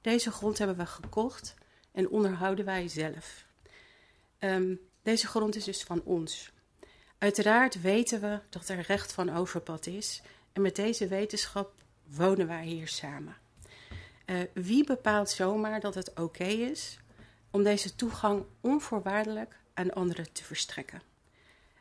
Deze 0.00 0.30
grond 0.30 0.58
hebben 0.58 0.76
we 0.76 0.86
gekocht 0.86 1.54
en 1.92 2.08
onderhouden 2.08 2.64
wij 2.64 2.88
zelf. 2.88 3.44
Um, 4.38 4.80
deze 5.02 5.26
grond 5.26 5.56
is 5.56 5.64
dus 5.64 5.82
van 5.82 6.02
ons. 6.04 6.52
Uiteraard 7.18 7.80
weten 7.80 8.20
we 8.20 8.40
dat 8.48 8.68
er 8.68 8.80
recht 8.80 9.12
van 9.12 9.36
overpad 9.36 9.86
is 9.86 10.22
en 10.52 10.62
met 10.62 10.76
deze 10.76 11.06
wetenschap 11.06 11.77
wonen 12.10 12.46
wij 12.46 12.64
hier 12.64 12.88
samen. 12.88 13.36
Uh, 14.26 14.36
wie 14.54 14.84
bepaalt 14.84 15.30
zomaar 15.30 15.80
dat 15.80 15.94
het 15.94 16.18
oké 16.20 16.44
is 16.44 16.98
om 17.50 17.62
deze 17.62 17.94
toegang 17.94 18.44
onvoorwaardelijk 18.60 19.58
aan 19.74 19.92
anderen 19.92 20.32
te 20.32 20.44
verstrekken? 20.44 21.02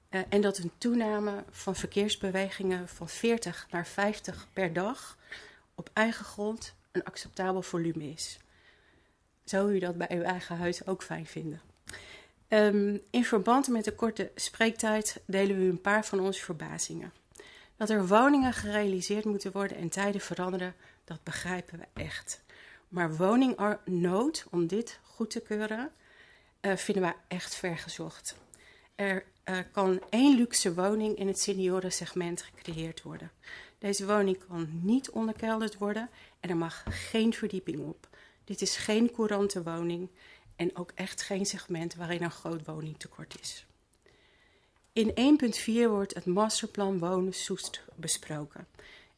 Uh, 0.09 0.21
en 0.29 0.41
dat 0.41 0.57
een 0.57 0.71
toename 0.77 1.43
van 1.49 1.75
verkeersbewegingen 1.75 2.87
van 2.87 3.09
40 3.09 3.67
naar 3.69 3.87
50 3.87 4.47
per 4.53 4.73
dag 4.73 5.17
op 5.75 5.89
eigen 5.93 6.25
grond 6.25 6.75
een 6.91 7.03
acceptabel 7.03 7.61
volume 7.61 8.11
is. 8.11 8.39
Zou 9.43 9.73
u 9.73 9.79
dat 9.79 9.97
bij 9.97 10.09
uw 10.11 10.21
eigen 10.21 10.57
huis 10.57 10.87
ook 10.87 11.03
fijn 11.03 11.25
vinden? 11.25 11.61
Um, 12.49 13.01
in 13.09 13.25
verband 13.25 13.67
met 13.67 13.83
de 13.83 13.95
korte 13.95 14.31
spreektijd 14.35 15.21
delen 15.25 15.57
we 15.57 15.65
een 15.65 15.81
paar 15.81 16.05
van 16.05 16.19
onze 16.19 16.43
verbazingen. 16.43 17.11
Dat 17.77 17.89
er 17.89 18.07
woningen 18.07 18.53
gerealiseerd 18.53 19.25
moeten 19.25 19.51
worden 19.51 19.77
en 19.77 19.89
tijden 19.89 20.21
veranderen, 20.21 20.75
dat 21.03 21.23
begrijpen 21.23 21.79
we 21.79 22.01
echt. 22.01 22.43
Maar 22.87 23.15
woningnood, 23.15 24.45
om 24.49 24.67
dit 24.67 24.99
goed 25.03 25.29
te 25.29 25.39
keuren, 25.39 25.91
uh, 26.61 26.75
vinden 26.75 27.03
we 27.03 27.13
echt 27.27 27.55
vergezocht. 27.55 28.35
Er 28.95 29.25
uh, 29.45 29.57
kan 29.71 30.01
één 30.09 30.37
luxe 30.37 30.73
woning 30.73 31.17
in 31.17 31.27
het 31.27 31.39
seniorensegment 31.39 32.41
gecreëerd 32.41 33.01
worden. 33.01 33.31
Deze 33.77 34.05
woning 34.05 34.37
kan 34.47 34.69
niet 34.81 35.09
onderkelderd 35.09 35.77
worden 35.77 36.09
en 36.39 36.49
er 36.49 36.57
mag 36.57 36.83
geen 36.89 37.33
verdieping 37.33 37.79
op. 37.79 38.09
Dit 38.43 38.61
is 38.61 38.75
geen 38.77 39.11
courante 39.11 39.63
woning 39.63 40.09
en 40.55 40.75
ook 40.75 40.91
echt 40.95 41.21
geen 41.21 41.45
segment 41.45 41.95
waarin 41.95 42.23
een 42.23 42.31
groot 42.31 42.65
woningtekort 42.65 43.39
is. 43.41 43.66
In 44.97 45.39
1.4 45.55 45.89
wordt 45.89 46.13
het 46.13 46.25
masterplan 46.25 46.99
Wonen 46.99 47.33
Soest 47.33 47.83
besproken. 47.95 48.67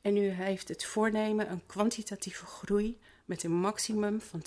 En 0.02 0.18
u 0.18 0.28
heeft 0.28 0.68
het 0.68 0.86
voornemen 0.86 1.52
een 1.52 1.66
kwantitatieve 1.66 2.46
groei 2.46 3.00
met 3.26 3.44
een 3.44 3.52
maximum 3.52 4.22
van 4.22 4.42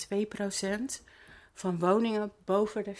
2% 0.99 1.03
van 1.53 1.79
woningen 1.79 2.31
boven 2.45 2.83
de 2.83 2.95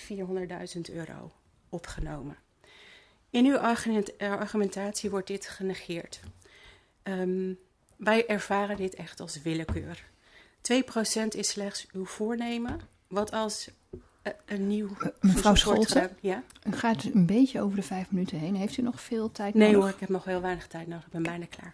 400.000 0.76 0.94
euro 0.94 1.32
opgenomen. 1.70 2.38
In 3.30 3.46
uw 3.46 3.58
argumentatie 4.18 5.10
wordt 5.10 5.28
dit 5.28 5.48
genegeerd. 5.48 6.20
Um, 7.04 7.60
wij 7.96 8.28
ervaren 8.28 8.78
dit 8.78 8.96
echt 8.96 9.20
als 9.20 9.42
willekeur. 9.42 10.06
2% 11.24 11.28
is 11.28 11.50
slechts 11.50 11.88
uw 11.92 12.06
voornemen. 12.06 12.80
Wat 13.08 13.32
als 13.32 13.70
een 14.46 14.68
nieuw. 14.68 14.88
Uh, 14.88 15.08
mevrouw 15.22 15.56
Scholten, 15.56 16.18
ja? 16.20 16.44
u 16.64 16.72
gaat 16.72 17.04
een 17.04 17.26
beetje 17.26 17.62
over 17.62 17.76
de 17.76 17.84
vijf 17.84 18.12
minuten 18.12 18.38
heen. 18.38 18.56
Heeft 18.56 18.78
u 18.78 18.82
nog 18.82 19.02
veel 19.02 19.32
tijd 19.32 19.54
nee, 19.54 19.64
nodig? 19.64 19.74
Nee 19.74 19.84
hoor, 19.84 19.94
ik 19.94 20.00
heb 20.00 20.10
nog 20.10 20.26
heel 20.26 20.42
weinig 20.42 20.68
tijd 20.68 20.88
nodig. 20.88 21.06
Ik 21.06 21.12
ben 21.12 21.24
bijna 21.24 21.46
klaar. 21.46 21.74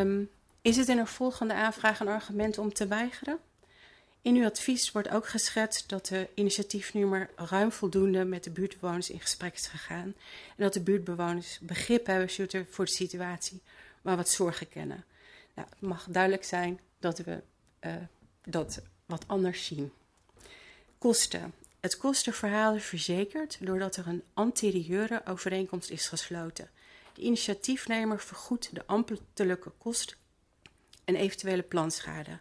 Um, 0.00 0.30
is 0.62 0.76
het 0.76 0.88
in 0.88 0.98
een 0.98 1.06
volgende 1.06 1.54
aanvraag 1.54 2.00
een 2.00 2.08
argument 2.08 2.58
om 2.58 2.72
te 2.72 2.86
weigeren? 2.86 3.38
In 4.22 4.34
uw 4.34 4.44
advies 4.44 4.92
wordt 4.92 5.08
ook 5.08 5.28
geschetst 5.28 5.88
dat 5.88 6.06
de 6.06 6.28
initiatiefnummer 6.34 7.30
ruim 7.36 7.72
voldoende 7.72 8.24
met 8.24 8.44
de 8.44 8.50
buurtbewoners 8.50 9.10
in 9.10 9.20
gesprek 9.20 9.54
is 9.54 9.66
gegaan. 9.66 10.14
En 10.56 10.56
dat 10.56 10.72
de 10.72 10.80
buurtbewoners 10.80 11.58
begrip 11.62 12.06
hebben 12.06 12.28
voor 12.70 12.84
de 12.84 12.90
situatie, 12.90 13.62
maar 14.02 14.16
wat 14.16 14.28
zorgen 14.28 14.68
kennen. 14.68 15.04
Nou, 15.54 15.68
het 15.70 15.80
mag 15.80 16.06
duidelijk 16.10 16.44
zijn 16.44 16.80
dat 16.98 17.18
we 17.18 17.42
uh, 17.80 17.92
dat 18.44 18.82
wat 19.06 19.24
anders 19.26 19.66
zien. 19.66 19.92
Kosten. 20.98 21.54
Het 21.80 21.96
kostenverhaal 21.96 22.74
is 22.74 22.84
verzekerd 22.84 23.58
doordat 23.60 23.96
er 23.96 24.06
een 24.06 24.22
anterieure 24.34 25.22
overeenkomst 25.26 25.90
is 25.90 26.08
gesloten. 26.08 26.70
De 27.12 27.22
initiatiefnemer 27.22 28.20
vergoedt 28.20 28.74
de 28.74 28.86
ambtelijke 28.86 29.70
kost 29.78 30.16
en 31.04 31.14
eventuele 31.14 31.62
planschade. 31.62 32.38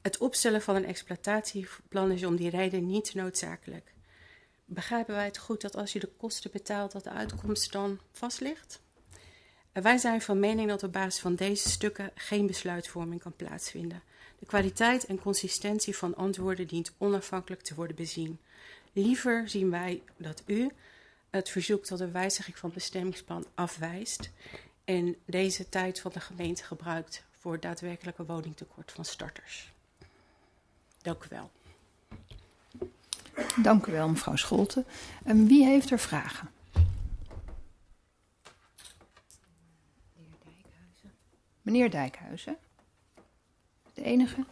Het 0.00 0.18
opstellen 0.18 0.62
van 0.62 0.76
een 0.76 0.84
exploitatieplan 0.84 2.10
is 2.10 2.24
om 2.24 2.36
die 2.36 2.50
reden 2.50 2.86
niet 2.86 3.14
noodzakelijk. 3.14 3.92
Begrijpen 4.64 5.14
wij 5.14 5.24
het 5.24 5.38
goed 5.38 5.60
dat 5.60 5.76
als 5.76 5.92
je 5.92 6.00
de 6.00 6.12
kosten 6.16 6.50
betaalt, 6.50 6.92
dat 6.92 7.04
de 7.04 7.10
uitkomst 7.10 7.72
dan 7.72 8.00
vast 8.12 8.40
ligt? 8.40 8.80
Wij 9.72 9.98
zijn 9.98 10.22
van 10.22 10.40
mening 10.40 10.68
dat 10.68 10.82
op 10.82 10.92
basis 10.92 11.20
van 11.20 11.34
deze 11.34 11.68
stukken 11.68 12.10
geen 12.14 12.46
besluitvorming 12.46 13.20
kan 13.20 13.36
plaatsvinden. 13.36 14.02
De 14.40 14.46
kwaliteit 14.46 15.06
en 15.06 15.18
consistentie 15.18 15.96
van 15.96 16.16
antwoorden 16.16 16.66
dient 16.66 16.92
onafhankelijk 16.98 17.62
te 17.62 17.74
worden 17.74 17.96
bezien. 17.96 18.38
Liever 18.92 19.48
zien 19.48 19.70
wij 19.70 20.02
dat 20.16 20.42
u 20.46 20.70
het 21.30 21.48
verzoek 21.48 21.84
tot 21.84 22.00
een 22.00 22.12
wijziging 22.12 22.58
van 22.58 22.70
bestemmingsplan 22.72 23.46
afwijst 23.54 24.30
en 24.84 25.16
deze 25.24 25.68
tijd 25.68 26.00
van 26.00 26.10
de 26.14 26.20
gemeente 26.20 26.64
gebruikt 26.64 27.24
voor 27.38 27.52
het 27.52 27.62
daadwerkelijke 27.62 28.24
woningtekort 28.24 28.92
van 28.92 29.04
starters. 29.04 29.72
Dank 31.02 31.24
u 31.24 31.26
wel. 31.28 31.50
Dank 33.62 33.86
u 33.86 33.92
wel, 33.92 34.08
mevrouw 34.08 34.36
Scholten. 34.36 34.84
En 35.24 35.46
wie 35.46 35.64
heeft 35.64 35.90
er 35.90 35.98
vragen? 35.98 36.50
Meneer 40.16 40.40
Dijkhuizen. 40.44 41.12
Meneer 41.62 41.90
Dijkhuizen. 41.90 42.56
De 44.00 44.06
enige? 44.06 44.44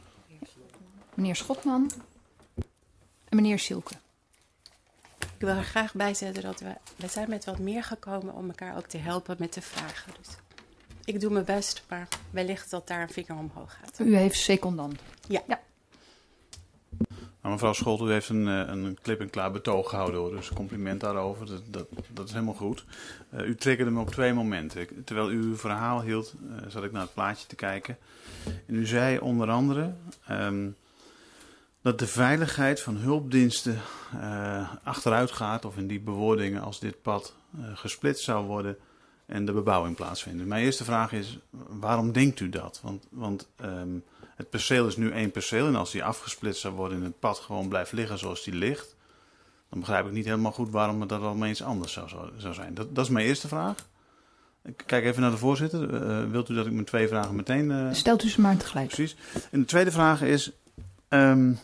Meneer 1.14 1.36
Schotman. 1.36 1.90
En 3.28 3.36
meneer 3.36 3.58
Silke. 3.58 3.94
Ik 5.18 5.38
wil 5.38 5.48
er 5.56 5.62
graag 5.62 5.94
bijzetten 5.94 6.42
dat 6.42 6.60
we, 6.60 6.74
we 6.96 7.08
zijn 7.08 7.28
met 7.28 7.44
wat 7.44 7.58
meer 7.58 7.82
gekomen 7.82 8.34
om 8.34 8.48
elkaar 8.48 8.76
ook 8.76 8.86
te 8.86 8.98
helpen 8.98 9.36
met 9.38 9.54
de 9.54 9.60
vragen. 9.60 10.12
Dus 10.20 10.36
ik 11.04 11.20
doe 11.20 11.30
mijn 11.30 11.44
best, 11.44 11.82
maar 11.88 12.08
wellicht 12.30 12.70
dat 12.70 12.86
daar 12.86 13.02
een 13.02 13.10
vinger 13.10 13.36
omhoog 13.36 13.78
gaat. 13.80 13.98
U 13.98 14.16
heeft 14.16 14.38
secondant. 14.38 15.00
Ja. 15.28 15.42
ja. 15.46 15.60
Nou, 17.42 17.54
mevrouw 17.54 17.72
Scholt, 17.72 18.00
u 18.00 18.10
heeft 18.10 18.28
een, 18.28 18.46
een 18.46 18.98
klip-en-klaar 19.02 19.50
betoog 19.50 19.88
gehouden, 19.88 20.20
hoor. 20.20 20.30
dus 20.30 20.52
compliment 20.52 21.00
daarover. 21.00 21.46
Dat, 21.70 21.86
dat, 22.12 22.26
is 22.26 22.32
helemaal 22.32 22.54
goed. 22.54 22.84
Uh, 23.34 23.48
u 23.48 23.54
triggerde 23.54 23.90
me 23.90 24.00
op 24.00 24.10
twee 24.10 24.32
momenten. 24.32 25.04
Terwijl 25.04 25.30
u 25.30 25.42
uw 25.42 25.56
verhaal 25.56 26.02
hield, 26.02 26.34
uh, 26.42 26.56
zat 26.68 26.84
ik 26.84 26.92
naar 26.92 27.02
het 27.02 27.14
plaatje 27.14 27.46
te 27.46 27.54
kijken. 27.54 27.96
En 28.44 28.74
u 28.74 28.86
zei 28.86 29.18
onder 29.18 29.50
andere 29.50 29.94
um, 30.30 30.76
dat 31.82 31.98
de 31.98 32.06
veiligheid 32.06 32.80
van 32.80 32.96
hulpdiensten 32.96 33.80
uh, 34.14 34.70
achteruit 34.82 35.30
gaat, 35.30 35.64
of 35.64 35.76
in 35.76 35.86
die 35.86 36.00
bewoordingen, 36.00 36.62
als 36.62 36.80
dit 36.80 37.02
pad 37.02 37.34
gesplitst 37.74 38.24
zou 38.24 38.46
worden 38.46 38.76
en 39.26 39.44
de 39.44 39.52
bebouwing 39.52 39.96
plaatsvindt. 39.96 40.46
Mijn 40.46 40.64
eerste 40.64 40.84
vraag 40.84 41.12
is, 41.12 41.38
waarom 41.68 42.12
denkt 42.12 42.40
u 42.40 42.48
dat? 42.48 42.80
Want, 42.82 43.06
want 43.10 43.48
um, 43.62 44.04
het 44.38 44.50
perceel 44.50 44.86
is 44.86 44.96
nu 44.96 45.10
één 45.10 45.30
perceel 45.30 45.66
en 45.66 45.76
als 45.76 45.90
die 45.90 46.04
afgesplitst 46.04 46.60
zou 46.60 46.74
worden 46.74 46.98
en 46.98 47.04
het 47.04 47.18
pad 47.18 47.38
gewoon 47.38 47.68
blijft 47.68 47.92
liggen 47.92 48.18
zoals 48.18 48.44
die 48.44 48.54
ligt, 48.54 48.96
dan 49.70 49.80
begrijp 49.80 50.06
ik 50.06 50.12
niet 50.12 50.24
helemaal 50.24 50.52
goed 50.52 50.70
waarom 50.70 51.00
het 51.00 51.08
dat 51.08 51.20
wel 51.20 51.44
eens 51.44 51.62
anders 51.62 51.92
zou, 51.92 52.08
zou 52.36 52.54
zijn. 52.54 52.74
Dat, 52.74 52.94
dat, 52.94 53.04
is 53.04 53.10
mijn 53.10 53.26
eerste 53.26 53.48
vraag. 53.48 53.76
Ik 54.64 54.82
kijk 54.86 55.04
even 55.04 55.22
naar 55.22 55.30
de 55.30 55.36
voorzitter. 55.36 55.90
Uh, 55.90 56.30
wilt 56.30 56.48
u 56.48 56.54
dat 56.54 56.66
ik 56.66 56.72
mijn 56.72 56.84
twee 56.84 57.08
vragen 57.08 57.36
meteen... 57.36 57.70
Uh... 57.70 57.92
Stelt 57.92 58.24
u 58.24 58.28
ze 58.28 58.40
maar 58.40 58.56
tegelijk. 58.56 58.86
Precies. 58.86 59.16
En 59.50 59.60
de 59.60 59.66
tweede 59.66 59.90
vraag 59.90 60.22
is... 60.22 60.52
Um, 61.08 61.58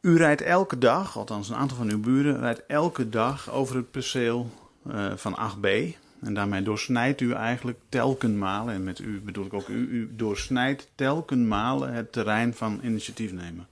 u 0.00 0.16
rijdt 0.16 0.40
elke 0.40 0.78
dag, 0.78 1.16
althans 1.16 1.48
een 1.48 1.56
aantal 1.56 1.76
van 1.76 1.90
uw 1.90 2.00
buren, 2.00 2.40
rijdt 2.40 2.66
elke 2.66 3.08
dag 3.08 3.50
over 3.50 3.76
het 3.76 3.90
perceel 3.90 4.50
uh, 4.86 5.12
van 5.16 5.38
8b. 5.54 5.96
En 6.20 6.34
daarmee 6.34 6.62
doorsnijdt 6.62 7.20
u 7.20 7.32
eigenlijk 7.32 7.78
telkenmalen, 7.88 8.74
en 8.74 8.84
met 8.84 8.98
u 8.98 9.20
bedoel 9.20 9.46
ik 9.46 9.52
ook 9.52 9.68
u, 9.68 9.88
u 9.88 10.16
doorsnijdt 10.16 10.90
telkenmalen 10.94 11.92
het 11.92 12.12
terrein 12.12 12.54
van 12.54 12.80
initiatiefnemen. 12.82 13.66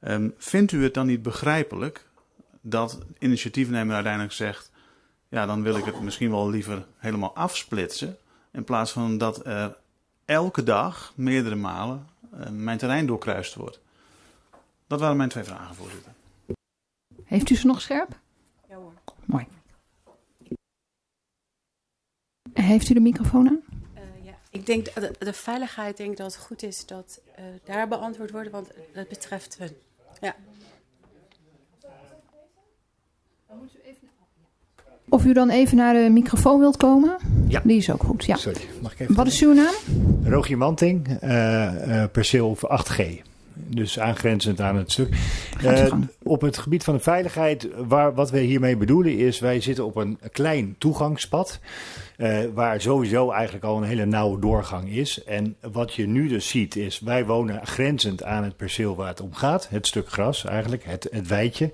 Um, 0.00 0.34
vindt 0.38 0.72
u 0.72 0.82
het 0.82 0.94
dan 0.94 1.06
niet 1.06 1.22
begrijpelijk 1.22 2.06
dat 2.60 2.98
initiatiefnemer 3.18 3.94
uiteindelijk 3.94 4.32
zegt: 4.32 4.70
ja, 5.28 5.46
dan 5.46 5.62
wil 5.62 5.76
ik 5.76 5.84
het 5.84 6.00
misschien 6.00 6.30
wel 6.30 6.50
liever 6.50 6.86
helemaal 6.96 7.34
afsplitsen, 7.34 8.16
in 8.50 8.64
plaats 8.64 8.92
van 8.92 9.18
dat 9.18 9.46
er 9.46 9.76
elke 10.24 10.62
dag, 10.62 11.12
meerdere 11.16 11.54
malen, 11.54 12.06
uh, 12.34 12.48
mijn 12.48 12.78
terrein 12.78 13.06
doorkruist 13.06 13.54
wordt? 13.54 13.80
Dat 14.86 15.00
waren 15.00 15.16
mijn 15.16 15.28
twee 15.28 15.44
vragen, 15.44 15.74
voorzitter. 15.74 16.12
Heeft 17.24 17.50
u 17.50 17.56
ze 17.56 17.66
nog 17.66 17.80
scherp? 17.80 18.18
Ja 18.68 18.74
hoor. 18.74 18.92
Mooi. 19.24 19.46
Heeft 22.52 22.88
u 22.88 22.94
de 22.94 23.00
microfoon 23.00 23.48
aan? 23.48 23.60
Uh, 23.94 24.00
ja. 24.24 24.32
Ik 24.50 24.66
denk 24.66 24.84
de, 24.84 25.14
de 25.18 25.32
veiligheid, 25.32 25.96
denk 25.96 26.16
dat 26.16 26.34
het 26.34 26.42
goed 26.42 26.62
is 26.62 26.86
dat 26.86 27.20
uh, 27.38 27.44
daar 27.64 27.88
beantwoord 27.88 28.30
wordt, 28.30 28.50
want 28.50 28.70
dat 28.94 29.08
betreft 29.08 29.58
hun. 29.58 29.70
Ja. 30.20 30.34
Of 35.08 35.24
u 35.24 35.32
dan 35.32 35.50
even 35.50 35.76
naar 35.76 35.94
de 35.94 36.08
microfoon 36.10 36.58
wilt 36.58 36.76
komen? 36.76 37.16
Ja. 37.48 37.60
Die 37.64 37.76
is 37.76 37.90
ook 37.90 38.02
goed, 38.02 38.24
ja. 38.24 38.36
Sorry, 38.36 38.60
mag 38.82 38.92
ik 38.92 39.00
even... 39.00 39.14
Wat 39.14 39.26
is 39.26 39.42
uw 39.42 39.52
naam? 39.52 39.74
Rogier 40.24 40.58
Manting, 40.58 41.08
uh, 41.08 42.04
perceel 42.12 42.56
8G. 42.56 43.29
Dus 43.66 43.98
aangrenzend 43.98 44.60
aan 44.60 44.76
het 44.76 44.92
stuk. 44.92 45.14
Uh, 45.64 45.92
op 46.22 46.40
het 46.40 46.58
gebied 46.58 46.84
van 46.84 46.94
de 46.94 47.00
veiligheid, 47.00 47.68
waar, 47.76 48.14
wat 48.14 48.30
we 48.30 48.38
hiermee 48.38 48.76
bedoelen 48.76 49.18
is, 49.18 49.38
wij 49.38 49.60
zitten 49.60 49.84
op 49.84 49.96
een 49.96 50.18
klein 50.32 50.74
toegangspad. 50.78 51.60
Uh, 52.16 52.38
waar 52.54 52.80
sowieso 52.80 53.30
eigenlijk 53.30 53.64
al 53.64 53.76
een 53.76 53.88
hele 53.88 54.06
nauwe 54.06 54.40
doorgang 54.40 54.90
is. 54.90 55.24
En 55.24 55.56
wat 55.72 55.94
je 55.94 56.06
nu 56.06 56.28
dus 56.28 56.48
ziet 56.48 56.76
is, 56.76 57.00
wij 57.00 57.26
wonen 57.26 57.66
grenzend 57.66 58.22
aan 58.22 58.44
het 58.44 58.56
perceel 58.56 58.96
waar 58.96 59.08
het 59.08 59.20
om 59.20 59.34
gaat. 59.34 59.68
Het 59.68 59.86
stuk 59.86 60.08
gras 60.08 60.44
eigenlijk, 60.44 60.84
het, 60.84 61.08
het 61.10 61.28
weidje. 61.28 61.70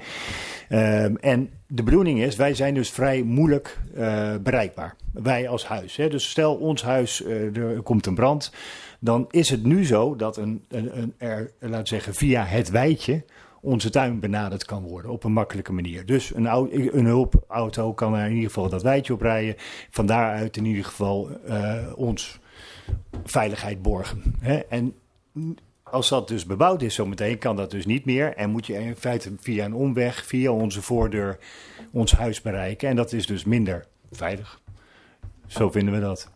Um, 0.70 1.16
en 1.16 1.50
de 1.66 1.82
bedoeling 1.82 2.22
is, 2.22 2.36
wij 2.36 2.54
zijn 2.54 2.74
dus 2.74 2.90
vrij 2.90 3.22
moeilijk 3.22 3.78
uh, 3.96 4.34
bereikbaar. 4.40 4.96
Wij 5.12 5.48
als 5.48 5.66
huis. 5.66 5.96
Hè. 5.96 6.08
Dus 6.08 6.30
stel 6.30 6.54
ons 6.54 6.82
huis, 6.82 7.24
er 7.54 7.82
komt 7.82 8.06
een 8.06 8.14
brand. 8.14 8.52
Dan 9.06 9.26
is 9.30 9.50
het 9.50 9.64
nu 9.64 9.84
zo 9.84 10.16
dat 10.16 10.36
een, 10.36 10.64
een, 10.68 10.98
een 10.98 11.14
er, 11.18 11.50
laten 11.58 11.86
zeggen, 11.86 12.14
via 12.14 12.44
het 12.44 12.70
weidje 12.70 13.24
onze 13.60 13.90
tuin 13.90 14.20
benaderd 14.20 14.64
kan 14.64 14.82
worden 14.82 15.10
op 15.10 15.24
een 15.24 15.32
makkelijke 15.32 15.72
manier. 15.72 16.06
Dus 16.06 16.34
een, 16.34 16.46
een 16.98 17.04
hulpauto 17.04 17.92
kan 17.92 18.14
er 18.14 18.26
in 18.26 18.34
ieder 18.34 18.48
geval 18.48 18.68
dat 18.68 18.82
weidje 18.82 19.12
op 19.12 19.20
rijden. 19.20 19.54
Van 19.90 20.06
daaruit 20.06 20.56
in 20.56 20.64
ieder 20.64 20.84
geval 20.84 21.30
uh, 21.48 21.76
ons 21.96 22.38
veiligheid 23.24 23.82
borgen. 23.82 24.22
Hè? 24.40 24.56
En 24.56 24.94
als 25.82 26.08
dat 26.08 26.28
dus 26.28 26.46
bebouwd 26.46 26.82
is 26.82 26.94
zometeen, 26.94 27.38
kan 27.38 27.56
dat 27.56 27.70
dus 27.70 27.86
niet 27.86 28.04
meer. 28.04 28.34
En 28.34 28.50
moet 28.50 28.66
je 28.66 28.74
in 28.74 28.96
feite 28.96 29.32
via 29.38 29.64
een 29.64 29.74
omweg, 29.74 30.26
via 30.26 30.50
onze 30.50 30.82
voordeur, 30.82 31.38
ons 31.92 32.12
huis 32.12 32.40
bereiken. 32.40 32.88
En 32.88 32.96
dat 32.96 33.12
is 33.12 33.26
dus 33.26 33.44
minder 33.44 33.86
veilig. 34.12 34.60
Zo 35.46 35.70
vinden 35.70 35.94
we 35.94 36.00
dat. 36.00 36.30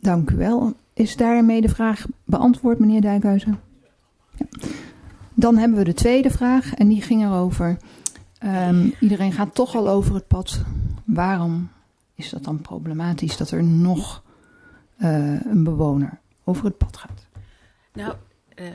Dank 0.00 0.30
u 0.30 0.36
wel. 0.36 0.74
Is 0.98 1.16
daarmee 1.16 1.60
de 1.60 1.68
vraag 1.68 2.06
beantwoord, 2.24 2.78
meneer 2.78 3.00
Dijkhuizen? 3.00 3.60
Ja. 4.36 4.46
Dan 5.34 5.56
hebben 5.56 5.78
we 5.78 5.84
de 5.84 5.94
tweede 5.94 6.30
vraag 6.30 6.74
en 6.74 6.88
die 6.88 7.02
ging 7.02 7.22
erover. 7.22 7.76
Um, 8.44 8.94
iedereen 9.00 9.32
gaat 9.32 9.54
toch 9.54 9.74
al 9.74 9.88
over 9.88 10.14
het 10.14 10.26
pad. 10.26 10.62
Waarom 11.04 11.70
is 12.14 12.30
dat 12.30 12.44
dan 12.44 12.60
problematisch 12.60 13.36
dat 13.36 13.50
er 13.50 13.64
nog 13.64 14.22
uh, 14.98 15.40
een 15.44 15.64
bewoner 15.64 16.18
over 16.44 16.64
het 16.64 16.78
pad 16.78 16.96
gaat? 16.96 17.26
Nou, 17.92 18.14
uh... 18.60 18.66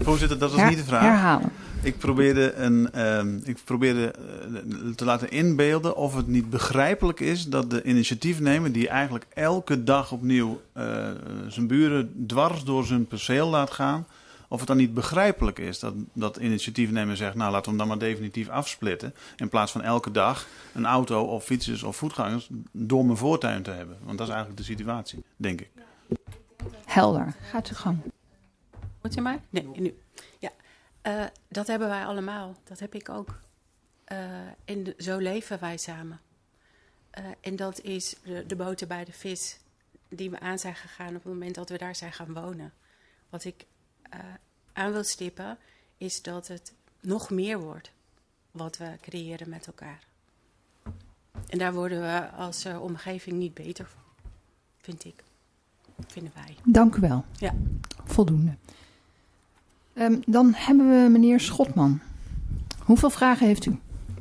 Voorzitter, 0.00 0.38
dat 0.38 0.50
was 0.50 0.60
Her 0.60 0.68
niet 0.68 0.78
de 0.78 0.84
vraag. 0.84 1.02
Herhalen. 1.02 1.50
Ik 1.84 1.98
probeerde, 1.98 2.52
een, 2.52 3.00
um, 3.00 3.40
ik 3.44 3.58
probeerde 3.64 4.14
uh, 4.54 4.94
te 4.94 5.04
laten 5.04 5.30
inbeelden 5.30 5.96
of 5.96 6.14
het 6.14 6.26
niet 6.26 6.50
begrijpelijk 6.50 7.20
is 7.20 7.44
dat 7.44 7.70
de 7.70 7.82
initiatiefnemer, 7.82 8.72
die 8.72 8.88
eigenlijk 8.88 9.26
elke 9.34 9.84
dag 9.84 10.12
opnieuw 10.12 10.60
uh, 10.76 11.10
zijn 11.48 11.66
buren 11.66 12.26
dwars 12.26 12.64
door 12.64 12.84
zijn 12.84 13.06
perceel 13.06 13.48
laat 13.48 13.70
gaan, 13.70 14.06
of 14.48 14.58
het 14.58 14.68
dan 14.68 14.76
niet 14.76 14.94
begrijpelijk 14.94 15.58
is 15.58 15.78
dat, 15.78 15.94
dat 16.12 16.36
initiatiefnemer 16.36 17.16
zegt, 17.16 17.34
nou 17.34 17.52
laten 17.52 17.64
we 17.64 17.68
hem 17.68 17.78
dan 17.78 17.88
maar 17.88 18.08
definitief 18.08 18.48
afsplitten, 18.48 19.14
in 19.36 19.48
plaats 19.48 19.72
van 19.72 19.82
elke 19.82 20.10
dag 20.10 20.46
een 20.74 20.86
auto 20.86 21.22
of 21.22 21.44
fietsers 21.44 21.82
of 21.82 21.96
voetgangers 21.96 22.48
door 22.72 23.04
mijn 23.04 23.18
voortuin 23.18 23.62
te 23.62 23.70
hebben. 23.70 23.96
Want 24.02 24.18
dat 24.18 24.26
is 24.26 24.32
eigenlijk 24.32 24.66
de 24.66 24.72
situatie, 24.72 25.22
denk 25.36 25.60
ik. 25.60 25.70
Helder, 26.84 27.34
gaat 27.50 27.70
u 27.70 27.74
gang. 27.74 27.98
Moet 29.02 29.14
je 29.14 29.20
maar? 29.20 29.40
Nee, 29.50 29.68
nu. 29.76 29.94
Ja, 30.38 30.50
uh, 31.06 31.24
dat 31.48 31.66
hebben 31.66 31.88
wij 31.88 32.04
allemaal. 32.04 32.56
Dat 32.64 32.78
heb 32.78 32.94
ik 32.94 33.08
ook. 33.08 33.40
Uh, 34.12 34.18
en 34.64 34.84
de, 34.84 34.94
zo 34.98 35.18
leven 35.18 35.60
wij 35.60 35.76
samen. 35.76 36.20
Uh, 37.18 37.24
en 37.40 37.56
dat 37.56 37.80
is 37.80 38.16
de, 38.24 38.46
de 38.46 38.56
boter 38.56 38.86
bij 38.86 39.04
de 39.04 39.12
vis 39.12 39.58
die 40.08 40.30
we 40.30 40.40
aan 40.40 40.58
zijn 40.58 40.74
gegaan 40.74 41.08
op 41.08 41.14
het 41.14 41.32
moment 41.32 41.54
dat 41.54 41.68
we 41.68 41.78
daar 41.78 41.96
zijn 41.96 42.12
gaan 42.12 42.34
wonen. 42.34 42.72
Wat 43.28 43.44
ik 43.44 43.66
aan 44.72 44.92
wil 44.92 45.04
stippen 45.04 45.58
is 45.96 46.22
dat 46.22 46.48
het 46.48 46.72
nog 47.00 47.30
meer 47.30 47.60
wordt 47.60 47.92
wat 48.50 48.76
we 48.76 48.96
creëren 49.00 49.48
met 49.48 49.66
elkaar. 49.66 50.06
En 51.46 51.58
daar 51.58 51.72
worden 51.72 52.00
we 52.00 52.30
als 52.30 52.66
omgeving 52.66 53.36
niet 53.36 53.54
beter 53.54 53.86
van, 53.86 54.30
vind 54.78 55.04
ik. 55.04 55.24
Vinden 56.06 56.32
wij. 56.34 56.56
Dank 56.64 56.94
u 56.94 57.00
wel. 57.00 57.24
Ja. 57.38 57.54
Voldoende. 58.04 58.56
Um, 59.98 60.22
dan 60.26 60.52
hebben 60.54 60.88
we 60.88 61.08
meneer 61.10 61.40
Schotman. 61.40 62.00
Hoeveel 62.78 63.10
vragen 63.10 63.46
heeft 63.46 63.66
u? 63.66 63.78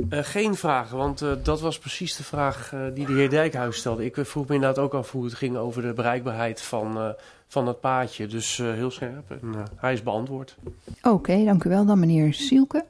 Uh, 0.09 0.19
geen 0.23 0.55
vragen, 0.55 0.97
want 0.97 1.21
uh, 1.21 1.31
dat 1.43 1.61
was 1.61 1.79
precies 1.79 2.15
de 2.15 2.23
vraag 2.23 2.71
uh, 2.73 2.81
die 2.93 3.05
de 3.05 3.13
heer 3.13 3.29
Dijkhuis 3.29 3.77
stelde. 3.77 4.05
Ik 4.05 4.15
vroeg 4.21 4.47
me 4.47 4.53
inderdaad 4.53 4.83
ook 4.83 4.93
af 4.93 5.11
hoe 5.11 5.23
het 5.23 5.33
ging 5.33 5.57
over 5.57 5.81
de 5.81 5.93
bereikbaarheid 5.93 6.61
van, 6.61 7.15
van 7.47 7.67
het 7.67 7.79
paadje. 7.79 8.27
Dus 8.27 8.57
heel 8.57 8.91
scherp 8.91 9.31
en 9.31 9.53
hij 9.75 9.93
is 9.93 10.03
beantwoord. 10.03 10.55
Oké, 10.97 11.09
okay, 11.09 11.45
dank 11.45 11.63
u 11.63 11.69
wel. 11.69 11.85
Dan 11.85 11.99
meneer 11.99 12.33
Sielke. 12.33 12.85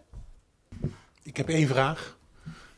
Ik 1.24 1.38
heb 1.38 1.50
één 1.50 1.68
vraag. 1.68 2.18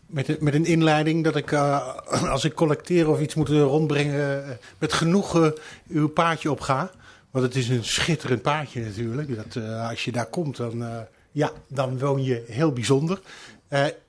Met, 0.06 0.42
met 0.42 0.54
een 0.54 0.66
inleiding 0.66 1.24
dat 1.24 1.36
ik, 1.36 1.54
als 2.36 2.44
ik 2.44 2.54
collecteer 2.54 3.10
of 3.10 3.22
iets 3.22 3.36
moet 3.36 3.50
rondbrengen, 3.50 4.58
met 4.78 4.94
genoegen 4.94 5.54
uw 5.88 6.08
paadje 6.08 6.52
op 6.52 6.60
ga. 6.60 6.92
Want 7.36 7.48
het 7.48 7.56
is 7.56 7.70
een 7.70 7.84
schitterend 7.84 8.42
paadje 8.42 8.82
natuurlijk. 8.82 9.36
Dat, 9.36 9.64
als 9.90 10.04
je 10.04 10.12
daar 10.12 10.26
komt, 10.26 10.58
dan, 10.58 11.06
ja, 11.32 11.52
dan 11.68 12.00
woon 12.00 12.24
je 12.24 12.44
heel 12.48 12.72
bijzonder. 12.72 13.22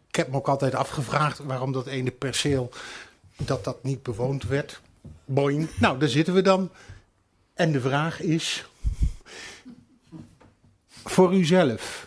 Ik 0.09 0.17
heb 0.17 0.29
me 0.29 0.37
ook 0.37 0.49
altijd 0.49 0.75
afgevraagd 0.75 1.39
waarom 1.39 1.73
dat 1.73 1.87
ene 1.87 2.11
perceel 2.11 2.71
dat 3.37 3.65
dat 3.65 3.83
niet 3.83 4.03
bewoond 4.03 4.45
werd. 4.45 4.81
Boing. 5.25 5.69
Nou, 5.79 5.99
daar 5.99 6.09
zitten 6.09 6.35
we 6.35 6.43
dan. 6.43 6.71
En 7.55 7.73
de 7.73 7.81
vraag 7.81 8.21
is 8.21 8.67
voor 11.05 11.35
uzelf. 11.35 12.06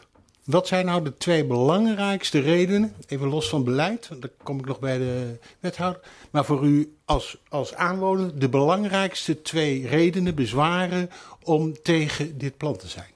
Wat 0.50 0.68
zijn 0.68 0.86
nou 0.86 1.04
de 1.04 1.18
twee 1.18 1.46
belangrijkste 1.46 2.40
redenen, 2.40 2.96
even 3.08 3.28
los 3.28 3.50
van 3.50 3.64
beleid, 3.64 4.10
dan 4.20 4.30
kom 4.44 4.60
ik 4.60 4.66
nog 4.66 4.80
bij 4.80 4.98
de 4.98 5.40
wethouder, 5.60 6.02
maar 6.32 6.46
voor 6.46 6.66
u 6.66 6.98
als, 7.06 7.38
als 7.50 7.76
aanwoner 7.76 8.40
de 8.40 8.50
belangrijkste 8.50 9.42
twee 9.42 9.88
redenen, 9.88 10.36
bezwaren 10.36 11.10
om 11.44 11.82
tegen 11.82 12.38
dit 12.38 12.58
plan 12.58 12.78
te 12.78 12.88
zijn? 12.88 13.12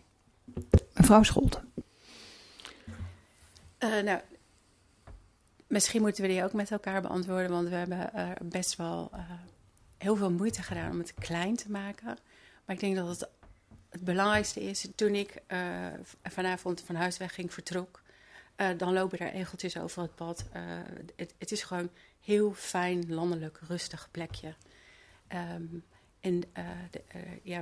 Mevrouw 0.94 1.24
Scholten. 1.24 1.72
Uh, 3.80 4.02
nou, 4.04 4.20
misschien 5.68 6.02
moeten 6.02 6.22
we 6.24 6.30
die 6.30 6.44
ook 6.44 6.54
met 6.54 6.72
elkaar 6.72 7.02
beantwoorden, 7.02 7.52
want 7.52 7.70
we 7.70 7.76
hebben 7.76 8.10
uh, 8.16 8.30
best 8.42 8.76
wel 8.76 9.12
uh, 9.14 9.20
heel 9.98 10.16
veel 10.16 10.32
moeite 10.32 10.64
gedaan 10.64 10.92
om 10.92 11.00
het 11.00 11.14
klein 11.14 11.56
te 11.56 11.72
maken. 11.72 12.18
Maar 12.66 12.76
ik 12.76 12.80
denk 12.80 12.96
dat 12.96 13.08
het 13.08 13.30
het 13.94 14.04
belangrijkste 14.04 14.62
is, 14.64 14.88
toen 14.96 15.16
ik 15.16 15.42
vanavond 16.24 16.82
van 16.82 16.96
huis 16.96 17.18
weg 17.18 17.34
ging, 17.34 17.54
vertrok, 17.54 18.02
dan 18.78 18.94
lopen 18.94 19.20
er 19.20 19.32
egeltjes 19.32 19.78
over 19.78 20.02
het 20.02 20.16
pad. 20.16 20.46
Het, 21.16 21.34
het, 21.38 21.52
is 21.52 21.64
gewoon 21.64 21.90
heel 22.22 22.54
fijn, 22.54 23.14
landelijk, 23.14 23.60
rustig 23.68 24.08
plekje. 24.12 24.54
Um, 25.34 25.84
en 26.22 26.40
de, 26.92 27.02
ja, 27.42 27.62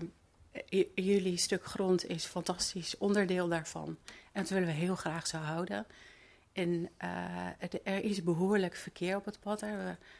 jullie 0.95 1.37
stuk 1.37 1.65
grond 1.65 2.05
is 2.05 2.25
fantastisch 2.25 2.97
onderdeel 2.97 3.47
daarvan. 3.47 3.97
En 4.31 4.41
dat 4.41 4.49
willen 4.49 4.67
we 4.67 4.73
heel 4.73 4.95
graag 4.95 5.27
zo 5.27 5.37
houden. 5.37 5.85
En 6.53 6.89
er 7.83 8.03
is 8.03 8.23
behoorlijk 8.23 8.75
verkeer 8.75 9.15
op 9.15 9.25
het 9.25 9.39
pad. 9.39 9.61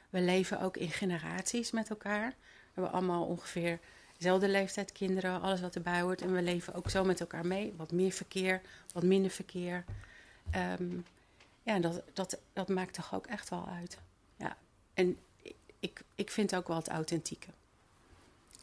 We, 0.10 0.22
leven 0.22 0.62
ook 0.62 0.78
in 0.78 0.90
generaties 0.90 1.72
met 1.72 1.90
elkaar. 1.90 2.30
We 2.30 2.36
hebben 2.74 2.94
allemaal 2.94 3.26
ongeveer 3.26 3.80
dezelfde 4.22 4.50
leeftijd 4.50 4.92
kinderen, 4.92 5.42
alles 5.42 5.62
wat 5.62 5.76
erbij 5.76 6.02
hoort. 6.02 6.22
En 6.22 6.34
we 6.34 6.42
leven 6.42 6.74
ook 6.74 6.90
zo 6.90 7.04
met 7.04 7.20
elkaar 7.20 7.46
mee. 7.46 7.74
Wat 7.78 7.92
meer 7.92 8.12
verkeer, 8.12 8.62
wat 8.94 9.04
minder 9.04 9.32
verkeer. 9.32 9.84
Um, 10.80 11.06
ja, 11.64 11.80
dat, 11.80 12.02
dat, 12.14 12.40
dat 12.54 12.70
maakt 12.70 12.94
toch 12.94 13.14
ook 13.14 13.28
echt 13.28 13.50
wel 13.50 13.68
uit. 13.68 13.98
Ja. 14.36 14.58
En 14.94 15.18
ik, 15.80 16.02
ik 16.16 16.32
vind 16.32 16.56
ook 16.56 16.68
wel 16.68 16.78
het 16.78 16.90
authentieke. 16.90 17.48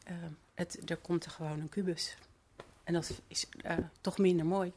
Uh, 0.09 0.15
het, 0.55 0.91
er 0.91 0.97
komt 0.97 1.25
er 1.25 1.31
gewoon 1.31 1.61
een 1.61 1.69
kubus. 1.69 2.17
En 2.85 2.93
dat 2.93 3.21
is 3.27 3.47
uh, 3.67 3.73
toch 4.01 4.19
minder 4.19 4.47
mooi 4.47 4.73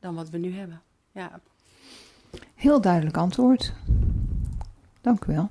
dan 0.00 0.14
wat 0.14 0.30
we 0.30 0.38
nu 0.38 0.54
hebben. 0.54 0.82
Ja. 1.12 1.40
Heel 2.54 2.80
duidelijk 2.80 3.16
antwoord. 3.16 3.72
Dank 5.00 5.24
u 5.24 5.32
wel. 5.32 5.50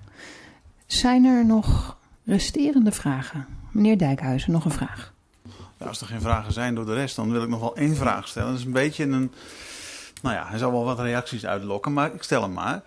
Zijn 0.85 1.25
er 1.25 1.45
nog 1.45 1.97
resterende 2.23 2.91
vragen? 2.91 3.60
Meneer 3.71 3.97
Dijkhuizen, 3.97 4.51
nog 4.51 4.65
een 4.65 4.71
vraag. 4.71 5.13
Als 5.77 6.01
er 6.01 6.07
geen 6.07 6.21
vragen 6.21 6.53
zijn 6.53 6.75
door 6.75 6.85
de 6.85 6.93
rest, 6.93 7.15
dan 7.15 7.31
wil 7.31 7.43
ik 7.43 7.49
nog 7.49 7.59
wel 7.59 7.75
één 7.75 7.95
vraag 7.95 8.27
stellen. 8.27 8.49
Dat 8.49 8.59
is 8.59 8.65
een 8.65 8.71
beetje 8.71 9.03
een. 9.03 9.31
Nou 10.21 10.35
ja, 10.35 10.47
hij 10.47 10.57
zal 10.57 10.71
wel 10.71 10.83
wat 10.83 10.99
reacties 10.99 11.45
uitlokken, 11.45 11.93
maar 11.93 12.13
ik 12.13 12.23
stel 12.23 12.41
hem 12.41 12.53
maar. 12.53 12.83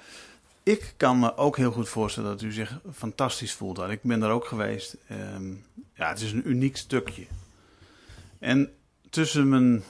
Ik 0.62 0.94
kan 0.97 1.18
me 1.18 1.37
ook 1.37 1.57
heel 1.57 1.73
goed 1.73 1.88
voorstellen 1.88 2.31
dat 2.31 2.42
u 2.42 2.53
zich 2.53 2.79
fantastisch 2.94 3.53
voelt. 3.53 3.79
Ik 3.79 4.03
ben 4.03 4.20
daar 4.20 4.31
ook 4.31 4.44
geweest. 4.44 4.97
Um, 5.35 5.64
ja, 5.94 6.09
het 6.09 6.20
is 6.20 6.33
een 6.33 6.49
uniek 6.49 6.77
stukje. 6.77 7.27
En 8.38 8.73
tussen 9.11 9.49
mijn 9.49 9.83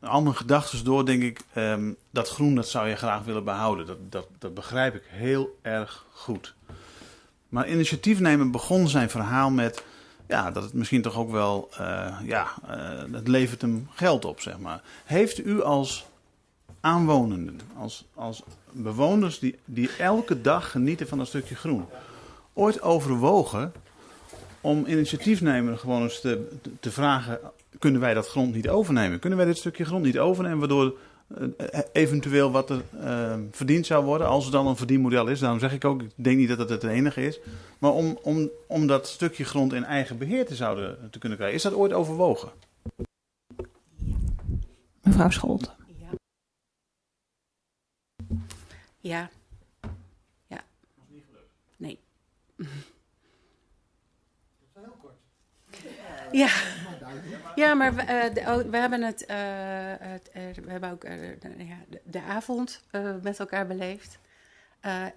mijn 0.00 0.36
gedachten 0.36 0.84
door 0.84 1.06
denk 1.06 1.22
ik, 1.22 1.40
um, 1.56 1.96
dat 2.10 2.28
groen 2.28 2.54
dat 2.54 2.68
zou 2.68 2.88
je 2.88 2.96
graag 2.96 3.24
willen 3.24 3.44
behouden. 3.44 3.86
Dat, 3.86 3.98
dat, 4.10 4.26
dat 4.38 4.54
begrijp 4.54 4.94
ik 4.94 5.02
heel 5.06 5.58
erg 5.62 6.04
goed. 6.12 6.54
Maar 7.48 7.68
initiatiefnemer 7.68 8.50
begon 8.50 8.88
zijn 8.88 9.10
verhaal 9.10 9.50
met 9.50 9.84
ja, 10.30 10.50
dat 10.50 10.62
het 10.62 10.72
misschien 10.72 11.02
toch 11.02 11.16
ook 11.16 11.30
wel, 11.30 11.68
uh, 11.80 12.16
ja, 12.24 12.46
uh, 12.70 13.12
het 13.12 13.28
levert 13.28 13.60
hem 13.60 13.88
geld 13.94 14.24
op, 14.24 14.40
zeg 14.40 14.58
maar. 14.58 14.82
Heeft 15.04 15.44
u 15.44 15.62
als 15.62 16.06
aanwonenden, 16.80 17.60
als, 17.76 18.04
als 18.14 18.42
bewoners 18.70 19.38
die, 19.38 19.58
die 19.64 19.90
elke 19.98 20.40
dag 20.40 20.70
genieten 20.70 21.08
van 21.08 21.20
een 21.20 21.26
stukje 21.26 21.54
groen, 21.54 21.84
ooit 22.52 22.82
overwogen 22.82 23.72
om 24.60 24.86
initiatiefnemer 24.86 25.78
gewoon 25.78 26.02
eens 26.02 26.20
te, 26.20 26.48
te 26.80 26.90
vragen: 26.90 27.40
kunnen 27.78 28.00
wij 28.00 28.14
dat 28.14 28.28
grond 28.28 28.54
niet 28.54 28.68
overnemen? 28.68 29.18
Kunnen 29.18 29.38
wij 29.38 29.46
dit 29.46 29.58
stukje 29.58 29.84
grond 29.84 30.04
niet 30.04 30.18
overnemen, 30.18 30.58
waardoor 30.58 30.96
eventueel 31.92 32.50
wat 32.50 32.70
er 32.70 32.82
uh, 32.94 33.34
verdiend 33.50 33.86
zou 33.86 34.04
worden, 34.04 34.26
als 34.26 34.46
er 34.46 34.52
dan 34.52 34.66
een 34.66 34.76
verdienmodel 34.76 35.26
is. 35.26 35.40
Daarom 35.40 35.58
zeg 35.58 35.72
ik 35.72 35.84
ook, 35.84 36.02
ik 36.02 36.12
denk 36.14 36.36
niet 36.36 36.48
dat 36.48 36.58
het 36.58 36.68
het 36.68 36.82
enige 36.82 37.26
is. 37.26 37.40
Maar 37.78 37.92
om, 37.92 38.18
om, 38.22 38.50
om 38.66 38.86
dat 38.86 39.08
stukje 39.08 39.44
grond 39.44 39.72
in 39.72 39.84
eigen 39.84 40.18
beheer 40.18 40.46
te, 40.46 40.54
zouden, 40.54 41.10
te 41.10 41.18
kunnen 41.18 41.38
krijgen, 41.38 41.58
is 41.58 41.64
dat 41.64 41.74
ooit 41.74 41.92
overwogen? 41.92 42.50
Mevrouw 45.02 45.30
Scholt. 45.30 45.74
Ja. 45.98 46.10
Ja. 49.00 49.30
Ja. 50.46 50.64
Nee. 51.76 51.98
Ja. 56.32 56.48
Ja, 57.54 57.74
maar 57.74 57.94
we, 57.94 58.02
uh, 58.02 58.70
we 58.70 58.76
hebben 58.76 59.02
het, 59.02 59.24
uh, 59.30 59.36
het 59.98 60.30
uh, 60.36 60.64
we 60.64 60.70
hebben 60.70 60.90
ook 60.90 61.00
de, 61.00 61.36
de, 61.40 62.00
de, 62.04 62.22
avond 62.22 62.82
met 63.22 63.38
elkaar 63.38 63.66
beleefd. 63.66 64.18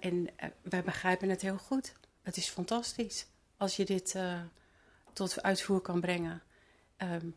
en 0.00 0.28
wij 0.62 0.82
begrijpen 0.84 1.28
het 1.28 1.42
heel 1.42 1.56
goed. 1.56 1.92
Het 2.22 2.36
is 2.36 2.48
fantastisch 2.48 3.26
als 3.56 3.76
je 3.76 3.84
dit 3.84 4.16
tot 5.12 5.42
uitvoer 5.42 5.80
kan 5.80 6.00
brengen. 6.00 6.42
Um, 6.98 7.34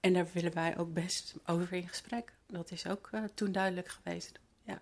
en 0.00 0.12
daar 0.12 0.26
willen 0.32 0.54
wij 0.54 0.78
ook 0.78 0.92
best 0.92 1.34
over 1.46 1.72
in 1.72 1.88
gesprek. 1.88 2.32
Dat 2.46 2.70
is 2.70 2.86
ook 2.86 3.10
toen 3.34 3.52
duidelijk 3.52 3.88
geweest. 3.88 4.40
Ja. 4.64 4.80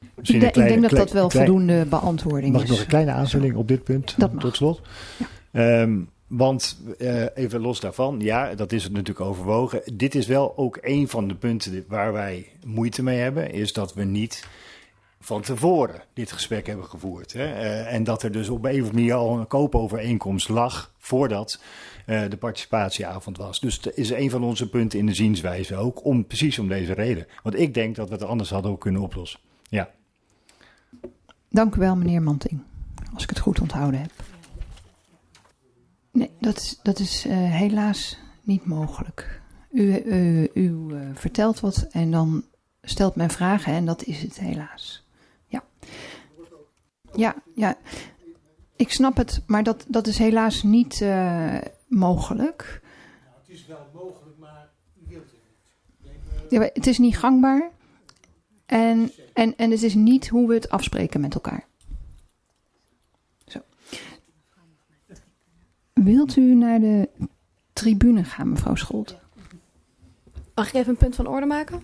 Ik, 0.00 0.08
de, 0.14 0.24
kleine, 0.24 0.48
ik, 0.48 0.68
denk 0.68 0.80
dat 0.80 0.90
dat 0.90 1.12
wel 1.12 1.28
klein, 1.28 1.46
voldoende 1.46 1.86
beantwoording 1.86 2.52
mag 2.52 2.62
is. 2.62 2.68
Mag 2.68 2.70
ik 2.70 2.70
nog 2.70 2.80
een 2.80 2.86
kleine 2.86 3.20
aanvulling 3.20 3.56
op 3.56 3.68
dit 3.68 3.84
punt? 3.84 4.18
Dat 4.18 4.40
tot 4.40 4.56
slot. 4.56 4.80
Ja. 5.52 5.80
Um, 5.80 6.10
want 6.28 6.80
uh, 6.98 7.24
even 7.34 7.60
los 7.60 7.80
daarvan, 7.80 8.20
ja, 8.20 8.54
dat 8.54 8.72
is 8.72 8.82
het 8.84 8.92
natuurlijk 8.92 9.26
overwogen. 9.26 9.82
Dit 9.92 10.14
is 10.14 10.26
wel 10.26 10.56
ook 10.56 10.78
een 10.80 11.08
van 11.08 11.28
de 11.28 11.34
punten 11.34 11.84
waar 11.88 12.12
wij 12.12 12.52
moeite 12.64 13.02
mee 13.02 13.18
hebben, 13.18 13.50
is 13.50 13.72
dat 13.72 13.94
we 13.94 14.04
niet 14.04 14.46
van 15.20 15.42
tevoren 15.42 16.02
dit 16.12 16.32
gesprek 16.32 16.66
hebben 16.66 16.86
gevoerd. 16.86 17.32
Hè? 17.32 17.44
Uh, 17.44 17.92
en 17.92 18.04
dat 18.04 18.22
er 18.22 18.32
dus 18.32 18.48
op 18.48 18.64
een 18.64 18.70
of 18.70 18.76
andere 18.76 18.94
manier 18.94 19.14
al 19.14 19.38
een 19.38 19.46
koopovereenkomst 19.46 20.48
lag 20.48 20.94
voordat 20.98 21.60
uh, 22.06 22.22
de 22.28 22.36
participatieavond 22.36 23.36
was. 23.36 23.60
Dus 23.60 23.80
dat 23.80 23.96
is 23.96 24.10
een 24.10 24.30
van 24.30 24.42
onze 24.42 24.68
punten 24.68 24.98
in 24.98 25.06
de 25.06 25.14
zienswijze 25.14 25.76
ook, 25.76 26.04
om, 26.04 26.26
precies 26.26 26.58
om 26.58 26.68
deze 26.68 26.92
reden. 26.92 27.26
Want 27.42 27.58
ik 27.58 27.74
denk 27.74 27.96
dat 27.96 28.08
we 28.08 28.14
het 28.14 28.24
anders 28.24 28.50
hadden 28.50 28.70
ook 28.70 28.80
kunnen 28.80 29.02
oplossen. 29.02 29.40
Ja. 29.68 29.90
Dank 31.50 31.74
u 31.74 31.78
wel, 31.80 31.96
meneer 31.96 32.22
Manting, 32.22 32.60
als 33.14 33.22
ik 33.22 33.28
het 33.28 33.38
goed 33.38 33.60
onthouden 33.60 34.00
heb. 34.00 34.10
Nee, 36.18 36.30
dat 36.40 36.56
is, 36.56 36.78
dat 36.82 36.98
is 36.98 37.26
uh, 37.26 37.32
helaas 37.32 38.18
niet 38.42 38.64
mogelijk. 38.64 39.40
U, 39.70 40.02
u, 40.04 40.50
u 40.54 40.70
uh, 40.90 41.00
vertelt 41.14 41.60
wat 41.60 41.86
en 41.90 42.10
dan 42.10 42.44
stelt 42.82 43.14
men 43.14 43.30
vragen 43.30 43.72
en 43.72 43.84
dat 43.84 44.02
is 44.02 44.22
het 44.22 44.38
helaas. 44.38 45.06
Ja. 45.46 45.64
Ja, 47.14 47.34
ja. 47.54 47.76
Ik 48.76 48.90
snap 48.92 49.16
het, 49.16 49.42
maar 49.46 49.62
dat, 49.62 49.84
dat 49.88 50.06
is 50.06 50.18
helaas 50.18 50.62
niet 50.62 51.00
uh, 51.00 51.58
mogelijk. 51.88 52.80
Nou, 53.24 53.36
het 53.40 53.48
is 53.48 53.66
wel 53.66 53.86
mogelijk, 53.94 54.38
maar 54.38 54.68
u 54.94 55.08
wilt 55.08 55.24
het 55.24 55.40
niet. 56.02 56.50
Ja, 56.50 56.60
het 56.60 56.86
is 56.86 56.98
niet 56.98 57.18
gangbaar 57.18 57.70
en, 58.66 59.12
en, 59.32 59.56
en 59.56 59.70
het 59.70 59.82
is 59.82 59.94
niet 59.94 60.28
hoe 60.28 60.48
we 60.48 60.54
het 60.54 60.68
afspreken 60.68 61.20
met 61.20 61.34
elkaar. 61.34 61.67
Wilt 66.04 66.36
u 66.36 66.54
naar 66.54 66.80
de 66.80 67.08
tribune 67.72 68.24
gaan, 68.24 68.50
mevrouw 68.50 68.74
Scholt? 68.74 69.16
Mag 70.54 70.68
ik 70.68 70.74
even 70.74 70.88
een 70.90 70.96
punt 70.96 71.14
van 71.14 71.26
orde 71.26 71.46
maken? 71.46 71.82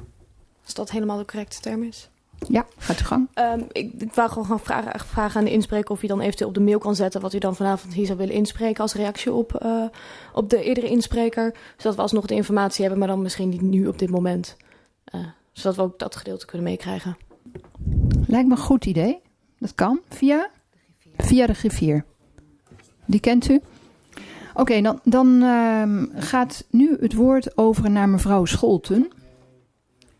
Als 0.65 0.75
dat 0.75 0.91
helemaal 0.91 1.19
de 1.19 1.25
correcte 1.25 1.61
term 1.61 1.83
is. 1.83 2.09
Ja, 2.49 2.67
gaat 2.77 2.99
uw 2.99 3.07
gang. 3.07 3.29
Um, 3.35 3.67
ik, 3.73 3.93
ik 3.93 4.13
wou 4.13 4.31
gewoon 4.31 4.61
vragen, 4.61 5.01
vragen 5.01 5.39
aan 5.39 5.45
de 5.45 5.53
inspreker 5.53 5.91
of 5.91 6.03
u 6.03 6.07
dan 6.07 6.21
eventueel 6.21 6.49
op 6.49 6.55
de 6.55 6.61
mail 6.61 6.79
kan 6.79 6.95
zetten 6.95 7.21
wat 7.21 7.35
u 7.35 7.39
dan 7.39 7.57
vanavond 7.57 7.95
hier 7.95 8.07
zou 8.07 8.19
willen 8.19 8.35
inspreken 8.35 8.83
als 8.83 8.95
reactie 8.95 9.33
op, 9.33 9.63
uh, 9.63 9.85
op 10.33 10.51
de 10.51 10.63
eerdere 10.63 10.89
inspreker. 10.89 11.55
Zodat 11.77 11.95
we 11.95 12.03
alsnog 12.03 12.27
de 12.27 12.35
informatie 12.35 12.81
hebben, 12.81 12.99
maar 12.99 13.09
dan 13.09 13.23
misschien 13.23 13.49
niet 13.49 13.63
nu 13.63 13.87
op 13.87 13.99
dit 13.99 14.11
moment. 14.11 14.57
Uh, 15.15 15.27
zodat 15.53 15.77
we 15.77 15.83
ook 15.83 15.99
dat 15.99 16.17
gedeelte 16.17 16.47
kunnen 16.47 16.67
meekrijgen. 16.67 17.17
Lijkt 18.27 18.49
me 18.49 18.55
een 18.55 18.61
goed 18.61 18.85
idee. 18.85 19.21
Dat 19.59 19.75
kan 19.75 20.01
via? 20.09 20.51
Via 21.17 21.47
de 21.47 21.55
griffier. 21.55 22.05
Die 23.05 23.21
kent 23.21 23.49
u? 23.49 23.61
Oké, 24.55 24.61
okay, 24.61 24.83
dan, 24.83 25.01
dan 25.05 25.43
uh, 25.43 26.03
gaat 26.15 26.65
nu 26.71 26.97
het 27.01 27.15
woord 27.15 27.57
over 27.57 27.91
naar 27.91 28.09
mevrouw 28.09 28.45
Scholten. 28.45 29.11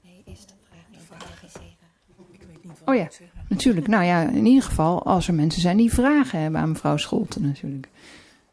Nee, 0.03 0.23
is 0.25 0.47
de 0.47 0.53
vraag, 0.69 1.19
vraag 1.19 1.43
is 1.45 1.55
even. 1.55 2.25
Ik 2.33 2.41
weet 2.47 2.65
niet 2.65 2.73
wat 2.79 2.89
oh 2.89 2.95
ja, 2.95 3.09
natuurlijk. 3.49 3.87
Nou 3.87 4.05
ja, 4.05 4.23
in 4.23 4.47
ieder 4.47 4.63
geval 4.63 5.05
als 5.05 5.29
er 5.29 5.35
mensen 5.35 5.61
zijn 5.61 5.77
die 5.77 5.93
vragen 5.93 6.41
hebben 6.41 6.61
aan 6.61 6.69
mevrouw 6.69 6.97
Scholten 6.97 7.43
natuurlijk. 7.43 7.89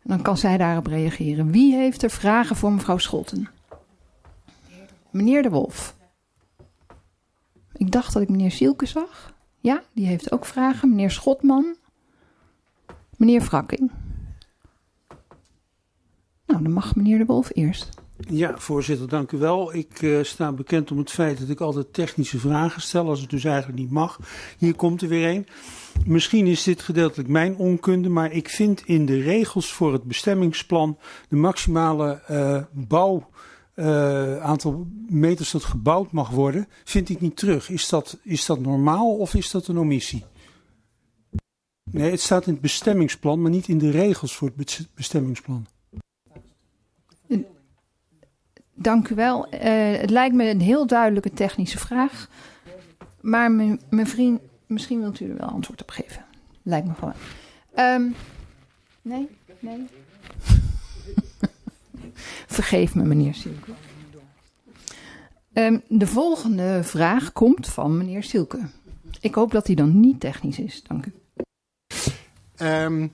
Dan 0.03 0.21
kan 0.21 0.37
zij 0.37 0.57
daarop 0.57 0.85
reageren. 0.85 1.51
Wie 1.51 1.75
heeft 1.75 2.03
er 2.03 2.09
vragen 2.09 2.55
voor 2.55 2.71
mevrouw 2.71 2.97
Scholten? 2.97 3.49
Meneer 5.09 5.43
de 5.43 5.49
Wolf. 5.49 5.95
Ik 7.73 7.91
dacht 7.91 8.13
dat 8.13 8.21
ik 8.21 8.29
meneer 8.29 8.51
Sielke 8.51 8.85
zag. 8.85 9.33
Ja, 9.59 9.83
die 9.93 10.05
heeft 10.05 10.31
ook 10.31 10.45
vragen. 10.45 10.89
Meneer 10.89 11.11
Schotman. 11.11 11.75
Meneer 13.17 13.41
Frakking. 13.41 13.91
Nou, 16.51 16.63
dan 16.63 16.73
mag 16.73 16.95
meneer 16.95 17.17
de 17.17 17.25
Wolf 17.25 17.49
eerst. 17.53 17.89
Ja, 18.29 18.57
voorzitter, 18.57 19.07
dank 19.07 19.31
u 19.31 19.37
wel. 19.37 19.73
Ik 19.73 20.01
uh, 20.01 20.23
sta 20.23 20.51
bekend 20.51 20.91
om 20.91 20.97
het 20.97 21.11
feit 21.11 21.39
dat 21.39 21.49
ik 21.49 21.59
altijd 21.59 21.93
technische 21.93 22.39
vragen 22.39 22.81
stel, 22.81 23.09
als 23.09 23.21
het 23.21 23.29
dus 23.29 23.43
eigenlijk 23.43 23.79
niet 23.79 23.91
mag. 23.91 24.19
Hier 24.57 24.75
komt 24.75 25.01
er 25.01 25.07
weer 25.07 25.29
een. 25.29 25.47
Misschien 26.05 26.47
is 26.47 26.63
dit 26.63 26.81
gedeeltelijk 26.81 27.29
mijn 27.29 27.55
onkunde, 27.55 28.09
maar 28.09 28.31
ik 28.31 28.49
vind 28.49 28.81
in 28.85 29.05
de 29.05 29.21
regels 29.21 29.71
voor 29.71 29.93
het 29.93 30.03
bestemmingsplan 30.03 30.97
de 31.29 31.35
maximale 31.35 32.21
uh, 32.31 32.61
bouw. 32.71 33.29
Uh, 33.75 34.37
aantal 34.37 34.87
meters 35.09 35.51
dat 35.51 35.63
gebouwd 35.63 36.11
mag 36.11 36.29
worden, 36.29 36.67
vind 36.83 37.09
ik 37.09 37.21
niet 37.21 37.37
terug. 37.37 37.69
Is 37.69 37.89
dat, 37.89 38.17
is 38.23 38.45
dat 38.45 38.59
normaal 38.59 39.17
of 39.17 39.33
is 39.33 39.51
dat 39.51 39.67
een 39.67 39.77
omissie? 39.77 40.25
Nee, 41.91 42.11
het 42.11 42.21
staat 42.21 42.45
in 42.45 42.53
het 42.53 42.61
bestemmingsplan, 42.61 43.41
maar 43.41 43.51
niet 43.51 43.67
in 43.67 43.77
de 43.77 43.91
regels 43.91 44.35
voor 44.35 44.51
het 44.55 44.87
bestemmingsplan. 44.95 45.67
Dank 48.73 49.09
u 49.09 49.15
wel. 49.15 49.53
Uh, 49.53 49.59
het 49.99 50.09
lijkt 50.09 50.35
me 50.35 50.49
een 50.49 50.61
heel 50.61 50.87
duidelijke 50.87 51.31
technische 51.31 51.79
vraag. 51.79 52.29
Maar 53.21 53.51
mijn 53.51 54.07
vriend, 54.07 54.41
misschien 54.65 54.99
wilt 54.99 55.19
u 55.19 55.29
er 55.29 55.37
wel 55.37 55.49
antwoord 55.49 55.81
op 55.81 55.89
geven. 55.89 56.25
Lijkt 56.63 56.87
me 56.87 56.93
gewoon. 56.93 57.13
Um, 57.75 58.15
nee? 59.01 59.27
Nee? 59.59 59.87
Vergeef 62.47 62.95
me, 62.95 63.03
meneer 63.03 63.33
Silke. 63.33 63.71
Um, 65.53 65.81
de 65.87 66.07
volgende 66.07 66.79
vraag 66.83 67.31
komt 67.31 67.67
van 67.67 67.97
meneer 67.97 68.23
Silke. 68.23 68.59
Ik 69.19 69.35
hoop 69.35 69.51
dat 69.51 69.67
hij 69.67 69.75
dan 69.75 69.99
niet 69.99 70.19
technisch 70.19 70.59
is. 70.59 70.83
Dank 70.83 71.05
u. 71.05 71.13
Um, 72.65 73.11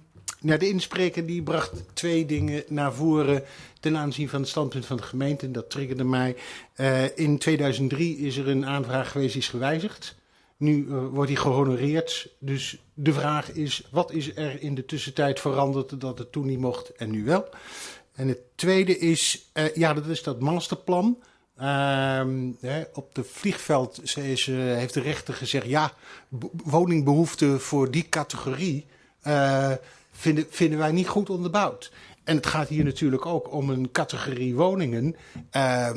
nou, 0.48 0.60
de 0.60 0.70
inspreker 0.70 1.26
die 1.26 1.44
bracht 1.44 1.84
twee 1.94 2.26
dingen 2.26 2.64
naar 2.68 2.94
voren 2.94 3.44
ten 3.80 3.98
aanzien 3.98 4.30
van 4.30 4.40
het 4.40 4.50
standpunt 4.50 4.86
van 4.86 4.98
de 4.98 5.04
gemeente. 5.04 5.46
En 5.46 5.52
dat 5.52 5.70
triggerde 5.70 6.04
mij. 6.04 6.36
Uh, 6.76 7.18
in 7.18 7.38
2003 7.38 8.18
is 8.18 8.38
er 8.38 8.48
een 8.48 8.66
aanvraag 8.66 9.12
geweest, 9.12 9.34
die 9.34 9.42
is 9.42 9.50
gewijzigd. 9.50 10.16
Nu 10.58 10.86
uh, 10.86 11.06
wordt 11.08 11.28
die 11.28 11.38
gehonoreerd. 11.38 12.30
Dus 12.40 12.78
de 12.94 13.14
vraag 13.14 13.52
is, 13.52 13.88
wat 13.92 14.12
is 14.12 14.36
er 14.36 14.62
in 14.62 14.76
de 14.76 14.86
tussentijd 14.86 15.40
veranderd 15.40 16.02
dat 16.02 16.18
het 16.18 16.32
toen 16.32 16.46
niet 16.46 16.60
mocht 16.60 16.96
en 16.96 17.12
nu 17.12 17.24
wel? 17.24 17.50
En 18.14 18.28
het 18.28 18.42
tweede 18.56 18.98
is, 18.98 19.50
uh, 19.54 19.76
ja, 19.76 19.94
dat 19.94 20.06
is 20.06 20.24
dat 20.24 20.40
masterplan. 20.40 21.18
Uh, 21.60 21.64
hè, 22.60 22.84
op 22.94 23.16
de 23.16 23.24
vliegveld 23.24 24.16
is, 24.16 24.46
heeft 24.46 24.94
de 24.94 25.02
rechter 25.02 25.34
gezegd, 25.34 25.66
ja, 25.66 25.94
woningbehoefte 26.64 27.60
voor 27.60 27.92
die 27.92 28.10
categorie 28.10 28.86
vinden, 30.18 30.46
vinden 30.50 30.80
wij 30.80 30.92
niet 30.92 31.08
goed 31.08 31.30
onderbouwd. 31.30 31.92
En 32.24 32.36
het 32.36 32.46
gaat 32.46 32.68
hier 32.68 32.84
natuurlijk 32.84 33.26
ook 33.26 33.52
om 33.54 33.70
een 33.70 33.92
categorie 33.92 34.56
woningen 34.56 35.16
uh, 35.56 35.90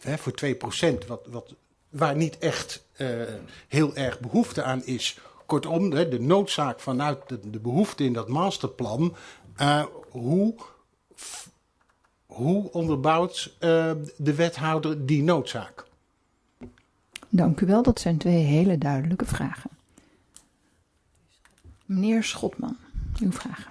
hè, 0.00 0.18
voor 0.18 0.32
2%, 0.44 1.06
wat, 1.06 1.26
wat, 1.30 1.54
waar 1.88 2.16
niet 2.16 2.38
echt 2.38 2.84
uh, 2.96 3.08
heel 3.68 3.94
erg 3.94 4.20
behoefte 4.20 4.62
aan 4.62 4.84
is. 4.84 5.18
Kortom, 5.46 5.90
de, 5.90 6.08
de 6.08 6.20
noodzaak 6.20 6.80
vanuit 6.80 7.18
de, 7.28 7.58
behoefte 7.58 8.04
in 8.04 8.12
dat 8.12 8.28
masterplan, 8.28 9.16
uh, 9.60 9.84
hoe, 10.10 10.54
hoe 12.26 12.70
onderbouwt 12.72 13.54
uh, 13.60 13.92
de 14.16 14.34
wethouder 14.34 15.06
die 15.06 15.22
noodzaak? 15.22 15.84
Dank 17.28 17.60
u 17.60 17.66
wel, 17.66 17.82
dat 17.82 18.00
zijn 18.00 18.18
twee 18.18 18.42
hele 18.42 18.78
duidelijke 18.78 19.26
vragen. 19.26 19.70
Meneer 21.84 22.24
Schotman 22.24 22.76
uw 23.20 23.32
vraag. 23.32 23.66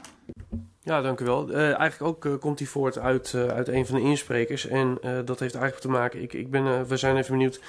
Ja, 0.83 1.01
dank 1.01 1.19
u 1.19 1.25
wel. 1.25 1.49
Uh, 1.49 1.57
eigenlijk 1.57 2.01
ook 2.01 2.25
uh, 2.25 2.39
komt 2.39 2.57
die 2.57 2.69
voort 2.69 2.97
uit, 2.97 3.33
uh, 3.35 3.47
uit 3.47 3.67
een 3.67 3.85
van 3.85 3.95
de 3.95 4.01
insprekers. 4.01 4.67
En 4.67 4.97
dat 5.01 5.39
heeft 5.39 5.55
eigenlijk 5.55 5.79
te 5.79 5.89
maken, 5.89 6.21
ik, 6.21 6.33
ik 6.33 6.51
ben, 6.51 6.87
we 6.87 6.97
zijn 6.97 7.17
even 7.17 7.31
benieuwd, 7.31 7.59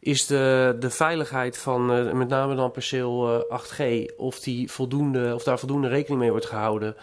is 0.00 0.26
de, 0.26 0.76
de 0.80 0.90
veiligheid 0.90 1.58
van 1.58 1.86
met 2.16 2.28
name 2.28 2.54
dan 2.54 2.70
perceel 2.70 3.44
8G, 3.62 3.82
of, 4.16 4.40
die 4.40 4.70
voldoende, 4.70 5.34
of 5.34 5.42
daar 5.42 5.58
voldoende 5.58 5.88
rekening 5.88 6.20
mee 6.20 6.30
wordt 6.30 6.46
gehouden 6.46 6.96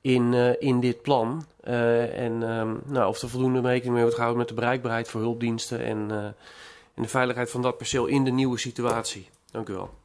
in, 0.00 0.34
in 0.60 0.80
dit 0.80 1.02
plan. 1.02 1.44
en 1.62 2.42
um, 2.42 2.80
nou, 2.86 3.08
of 3.08 3.22
er 3.22 3.28
voldoende 3.28 3.60
rekening 3.60 3.92
mee 3.92 4.02
wordt 4.02 4.14
gehouden 4.14 4.40
met 4.40 4.48
de 4.48 4.60
bereikbaarheid 4.60 5.08
voor 5.08 5.20
hulpdiensten 5.20 5.84
en, 5.84 6.10
en 6.94 7.02
de 7.02 7.08
veiligheid 7.08 7.50
van 7.50 7.62
dat 7.62 7.76
perceel 7.76 8.06
in 8.06 8.24
de 8.24 8.30
nieuwe 8.30 8.58
situatie. 8.58 9.28
Dank 9.50 9.68
u 9.68 9.72
wel. 9.72 9.99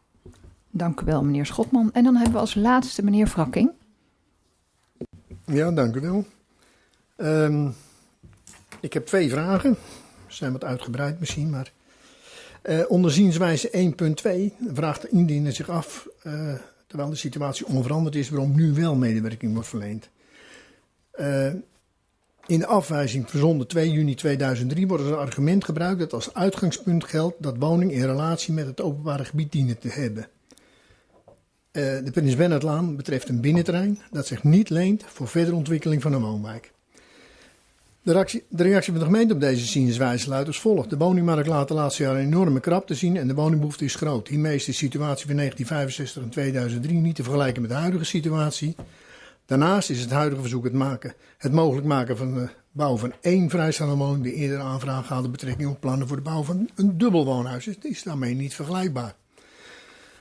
Dank 0.78 1.02
u 1.02 1.06
wel, 1.06 1.24
meneer 1.24 1.46
Schotman. 1.46 1.92
En 1.94 2.04
dan 2.04 2.16
hebben 2.16 2.34
we 2.34 2.40
als 2.40 2.56
laatste 2.56 3.04
meneer 3.04 3.28
Wrakking. 3.28 3.72
Ja, 5.46 5.72
dank 5.72 5.96
u 5.96 6.00
wel. 6.00 6.26
Um, 7.18 7.74
ik 8.80 8.94
heb 8.94 9.06
twee 9.06 9.30
vragen. 9.30 9.78
Ze 10.28 10.36
zijn 10.36 10.52
wat 10.52 10.64
uitgebreid 10.64 11.20
misschien, 11.20 11.50
maar... 11.50 11.72
Uh, 12.64 12.80
onderzienswijze 12.88 13.94
1.2 14.60 14.74
vraagt 14.74 15.02
de 15.02 15.10
indiener 15.10 15.54
zich 15.54 15.70
af, 15.70 16.08
uh, 16.24 16.54
terwijl 16.88 17.10
de 17.10 17.16
situatie 17.16 17.66
onveranderd 17.66 18.16
is, 18.16 18.30
waarom 18.30 18.56
nu 18.56 18.74
wel 18.74 18.96
medewerking 18.96 19.54
wordt 19.54 19.68
verleend. 19.68 20.10
Uh, 21.20 21.54
in 22.46 22.60
de 22.60 22.66
afwijzing 22.66 23.30
verzonden 23.30 23.68
2 23.68 23.92
juni 23.92 24.16
2003 24.16 24.88
wordt 24.88 25.04
een 25.04 25.16
argument 25.16 25.66
gebruikt 25.66 26.00
dat 26.00 26.14
als 26.14 26.34
uitgangspunt 26.34 27.04
geldt 27.04 27.36
dat 27.44 27.58
woning 27.58 27.92
in 27.92 28.06
relatie 28.06 28.54
met 28.54 28.66
het 28.66 28.82
openbare 28.82 29.26
gebied 29.26 29.52
dienen 29.52 29.80
te 29.80 29.90
hebben. 29.90 30.30
Uh, 31.76 31.84
de 32.04 32.12
Prins 32.12 32.36
Bernhardlaan 32.36 32.96
betreft 32.96 33.30
een 33.30 33.42
binnenterrein 33.42 34.00
dat 34.12 34.28
zich 34.28 34.44
niet 34.44 34.70
leent 34.70 35.04
voor 35.08 35.28
verdere 35.28 35.56
ontwikkeling 35.56 36.02
van 36.02 36.14
een 36.14 36.22
woonwijk. 36.22 36.72
De 38.02 38.12
reactie, 38.12 38.44
de 38.50 38.64
reactie, 38.64 38.92
van 38.92 39.02
de 39.02 39.08
gemeente 39.08 39.34
op 39.34 39.40
deze 39.40 39.66
zienswijze 39.66 40.30
luidt 40.30 40.48
als 40.48 40.60
volgt. 40.60 40.90
De 40.90 40.98
woningmarkt 40.98 41.48
laat 41.48 41.68
de 41.68 41.74
laatste 41.74 42.04
jaren 42.04 42.20
een 42.20 42.26
enorme 42.26 42.60
krap 42.60 42.88
te 42.88 42.94
zien 42.94 43.18
en 43.18 43.28
de 43.28 43.34
woningbehoefte 43.34 43.86
is 43.86 43.96
groot. 43.96 44.28
Hiermee 44.28 44.56
is 44.56 44.66
de 44.66 44.72
situatie 44.72 45.26
van 45.26 45.36
1965 45.36 46.24
en 46.24 46.30
2003 46.30 46.98
niet 46.98 47.16
te 47.16 47.24
vergelijken 47.24 47.62
met 47.62 47.72
de 47.72 47.78
huidige 47.78 48.04
situatie. 48.04 48.76
Daarnaast 49.46 49.90
is 49.90 50.02
het 50.02 50.12
huidige 50.12 50.42
verzoek 50.42 50.64
het, 50.64 50.74
maken, 50.74 51.14
het 51.38 51.52
mogelijk 51.52 51.88
maken 51.88 52.18
van 52.18 52.34
de 52.34 52.50
bouw 52.72 52.98
van 52.98 53.14
één 53.22 53.50
vrijstaande 53.50 53.96
woning. 53.96 54.24
De 54.24 54.34
eerdere 54.34 54.62
aanvraag 54.62 55.08
haalde 55.08 55.30
betrekking 55.30 55.70
op 55.70 55.80
plannen 55.80 56.08
voor 56.08 56.18
de 56.18 56.24
bouw 56.24 56.44
van 56.44 56.70
een 56.76 56.98
dubbel 56.98 57.26
woonhuis. 57.26 57.66
Het 57.66 57.86
is 57.86 58.04
daarmee 58.04 58.34
niet 58.34 58.56
vergelijkbaar. 58.56 59.16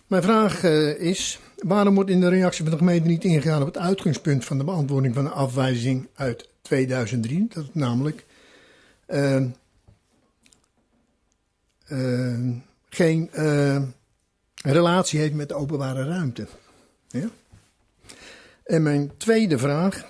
Mijn 0.06 0.22
vraag 0.22 0.64
uh, 0.64 1.00
is, 1.00 1.40
waarom 1.56 1.94
wordt 1.94 2.10
in 2.10 2.20
de 2.20 2.28
reactie 2.28 2.62
van 2.62 2.72
de 2.72 2.78
gemeente 2.78 3.08
niet 3.08 3.24
ingegaan 3.24 3.60
op 3.60 3.66
het 3.66 3.78
uitgangspunt 3.78 4.44
van 4.44 4.58
de 4.58 4.64
beantwoording 4.64 5.14
van 5.14 5.24
de 5.24 5.30
afwijzing 5.30 6.08
uit 6.14 6.48
2003? 6.62 7.46
Dat 7.54 7.74
namelijk 7.74 8.24
uh, 9.08 9.40
uh, 11.88 12.50
geen 12.88 13.30
relatie 14.62 15.20
heeft 15.20 15.34
met 15.34 15.48
de 15.48 15.54
openbare 15.54 16.04
ruimte. 16.04 16.46
Ja? 17.08 17.28
En 18.64 18.82
mijn 18.82 19.10
tweede 19.16 19.58
vraag 19.58 20.04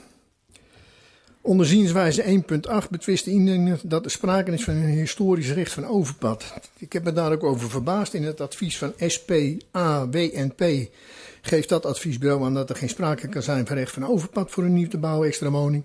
Onderzienswijze 1.47 2.43
1.8 2.83 2.91
betwist 2.91 3.25
de 3.25 3.31
indiener 3.31 3.81
dat 3.83 4.05
er 4.05 4.11
sprake 4.11 4.51
is 4.51 4.65
van 4.65 4.75
een 4.75 4.85
historisch 4.85 5.53
recht 5.53 5.73
van 5.73 5.87
overpad. 5.87 6.45
Ik 6.79 6.93
heb 6.93 7.05
me 7.05 7.13
daar 7.13 7.33
ook 7.33 7.45
over 7.45 7.71
verbaasd. 7.71 8.15
In 8.15 8.25
het 8.25 8.41
advies 8.41 8.79
van 8.79 8.93
SPA, 8.99 10.09
WNP 10.09 10.89
geeft 11.43 11.69
dat 11.69 11.87
adviesbureau 11.87 12.45
aan 12.45 12.55
dat 12.55 12.71
er 12.71 12.77
geen 12.77 12.89
sprake 12.89 13.29
kan 13.29 13.43
zijn 13.43 13.67
van 13.67 13.77
recht 13.77 13.93
van 13.93 14.07
overpad 14.07 14.51
voor 14.51 14.65
een 14.65 14.73
nieuw 14.73 14.89
te 14.89 14.99
bouwen 14.99 15.29
extra 15.29 15.51
woning. 15.51 15.85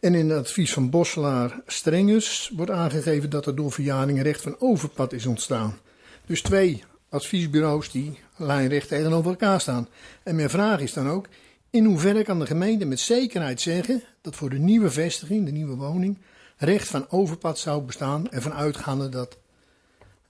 En 0.00 0.14
in 0.14 0.30
het 0.30 0.38
advies 0.38 0.72
van 0.72 0.90
Bosselaar 0.90 1.60
Strengus 1.66 2.52
wordt 2.56 2.70
aangegeven 2.70 3.30
dat 3.30 3.46
er 3.46 3.56
door 3.56 3.72
verjaring 3.72 4.22
recht 4.22 4.40
van 4.40 4.56
overpad 4.58 5.12
is 5.12 5.26
ontstaan. 5.26 5.78
Dus 6.26 6.42
twee 6.42 6.84
adviesbureaus 7.08 7.90
die 7.90 8.18
lijnrecht 8.36 8.88
tegenover 8.88 9.30
elkaar 9.30 9.60
staan. 9.60 9.88
En 10.22 10.36
mijn 10.36 10.50
vraag 10.50 10.80
is 10.80 10.92
dan 10.92 11.08
ook, 11.08 11.26
in 11.74 11.84
hoeverre 11.84 12.24
kan 12.24 12.38
de 12.38 12.46
gemeente 12.46 12.84
met 12.84 13.00
zekerheid 13.00 13.60
zeggen 13.60 14.02
dat 14.20 14.36
voor 14.36 14.50
de 14.50 14.58
nieuwe 14.58 14.90
vestiging, 14.90 15.44
de 15.44 15.52
nieuwe 15.52 15.76
woning, 15.76 16.18
recht 16.56 16.88
van 16.88 17.10
overpad 17.10 17.58
zou 17.58 17.82
bestaan, 17.82 18.30
ervan 18.30 18.52
uitgaande 18.52 19.08
dat 19.08 19.38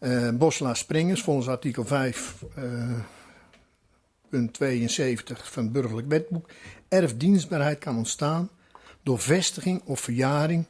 uh, 0.01 0.31
Bosla 0.31 0.75
Springers 0.75 1.23
volgens 1.23 1.49
artikel 1.49 1.85
5, 1.85 2.45
uh, 2.59 2.99
punt 4.29 4.53
72 4.53 5.53
van 5.53 5.63
het 5.63 5.73
burgerlijk 5.73 6.09
wetboek 6.09 6.49
erfdienstbaarheid 6.89 7.79
kan 7.79 7.97
ontstaan 7.97 8.49
door 9.03 9.19
vestiging 9.19 9.83
of 9.85 10.01
verjaring, 10.01 10.67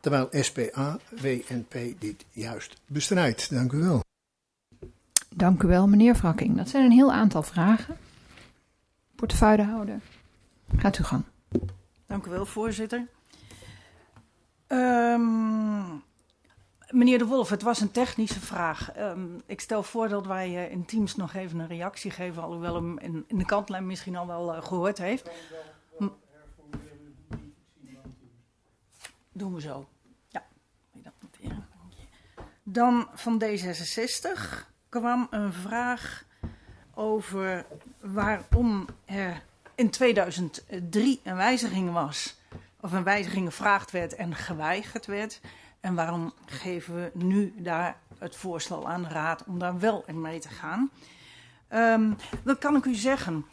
terwijl 0.00 0.28
SPA, 0.30 0.98
WNP 1.20 1.74
dit 1.98 2.24
juist 2.30 2.76
bestrijdt. 2.86 3.50
Dank 3.50 3.72
u 3.72 3.78
wel. 3.78 4.00
Dank 5.34 5.62
u 5.62 5.68
wel, 5.68 5.88
meneer 5.88 6.14
Wrakking. 6.14 6.56
Dat 6.56 6.68
zijn 6.68 6.84
een 6.84 6.92
heel 6.92 7.12
aantal 7.12 7.42
vragen 7.42 7.96
portefeuillehouder. 9.18 10.00
Gaat 10.76 10.98
u 10.98 11.04
gang. 11.04 11.24
Dank 12.06 12.26
u 12.26 12.30
wel, 12.30 12.46
voorzitter. 12.46 13.06
Um, 14.68 16.02
meneer 16.90 17.18
De 17.18 17.26
Wolf, 17.26 17.48
het 17.48 17.62
was 17.62 17.80
een 17.80 17.90
technische 17.90 18.40
vraag. 18.40 18.98
Um, 18.98 19.40
ik 19.46 19.60
stel 19.60 19.82
voor 19.82 20.08
dat 20.08 20.26
wij 20.26 20.50
uh, 20.50 20.70
in 20.70 20.84
Teams 20.84 21.16
nog 21.16 21.34
even 21.34 21.58
een 21.58 21.66
reactie 21.66 22.10
geven, 22.10 22.42
alhoewel 22.42 22.74
hem 22.74 22.98
in, 22.98 23.24
de 23.28 23.44
kantlijn 23.44 23.86
misschien 23.86 24.16
al 24.16 24.26
wel 24.26 24.54
uh, 24.54 24.62
gehoord 24.62 24.98
heeft. 24.98 25.30
Doen 29.32 29.54
we 29.54 29.60
zo. 29.60 29.88
Ja, 30.28 30.46
Dan 32.62 33.08
van 33.14 33.42
D66 33.44 34.30
kwam 34.88 35.26
een 35.30 35.52
vraag 35.52 36.26
over 36.98 37.64
waarom 38.00 38.86
er 39.04 39.42
in 39.74 39.90
2003 39.90 41.20
een 41.24 41.36
wijziging 41.36 41.92
was, 41.92 42.36
of 42.80 42.92
een 42.92 43.02
wijziging 43.02 43.46
gevraagd 43.46 43.90
werd 43.90 44.14
en 44.14 44.34
geweigerd 44.34 45.06
werd. 45.06 45.40
En 45.80 45.94
waarom 45.94 46.32
geven 46.46 46.94
we 46.94 47.10
nu 47.14 47.54
daar 47.56 47.96
het 48.18 48.36
voorstel 48.36 48.88
aan 48.88 49.02
de 49.02 49.08
Raad 49.08 49.44
om 49.46 49.58
daar 49.58 49.78
wel 49.78 50.02
in 50.06 50.20
mee 50.20 50.38
te 50.38 50.48
gaan? 50.48 50.90
Um, 51.74 52.16
dat 52.42 52.58
kan 52.58 52.76
ik 52.76 52.84
u 52.84 52.94
zeggen. 52.94 53.46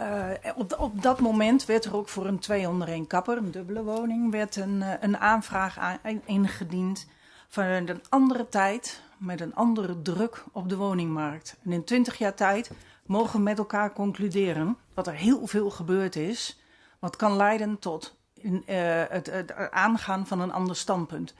Uh, 0.00 0.30
op, 0.56 0.76
op, 0.78 1.02
dat 1.02 1.20
moment 1.20 1.64
werd 1.64 1.84
er 1.84 1.96
ook 1.96 2.08
voor 2.08 2.26
een 2.26 2.38
twee 2.38 2.68
onder 2.68 2.88
één 2.88 3.06
kapper, 3.06 3.36
een 3.36 3.50
dubbele 3.50 3.82
woning, 3.82 4.30
werd 4.30 4.56
een, 4.56 4.80
uh, 4.80 4.92
een 5.00 5.18
aanvraag 5.18 5.78
aan, 5.78 5.98
ingediend 6.24 7.06
van 7.48 7.64
een 7.64 8.02
andere 8.08 8.48
tijd 8.48 9.02
met 9.22 9.40
een 9.40 9.54
andere 9.54 10.02
druk 10.02 10.44
op 10.52 10.68
de 10.68 10.76
woningmarkt. 10.76 11.56
En 11.64 11.72
in 11.72 11.84
twintig 11.84 12.18
jaar 12.18 12.34
tijd 12.34 12.70
mogen 13.06 13.36
we 13.36 13.42
met 13.42 13.58
elkaar 13.58 13.92
concluderen 13.92 14.76
dat 14.94 15.06
er 15.06 15.14
heel 15.14 15.46
veel 15.46 15.70
gebeurd 15.70 16.16
is, 16.16 16.60
wat 16.98 17.16
kan 17.16 17.36
leiden 17.36 17.78
tot 17.78 18.16
het, 18.64 19.26
het 19.26 19.70
aangaan 19.70 20.26
van 20.26 20.40
een 20.40 20.52
ander 20.52 20.76
standpunt. 20.76 21.34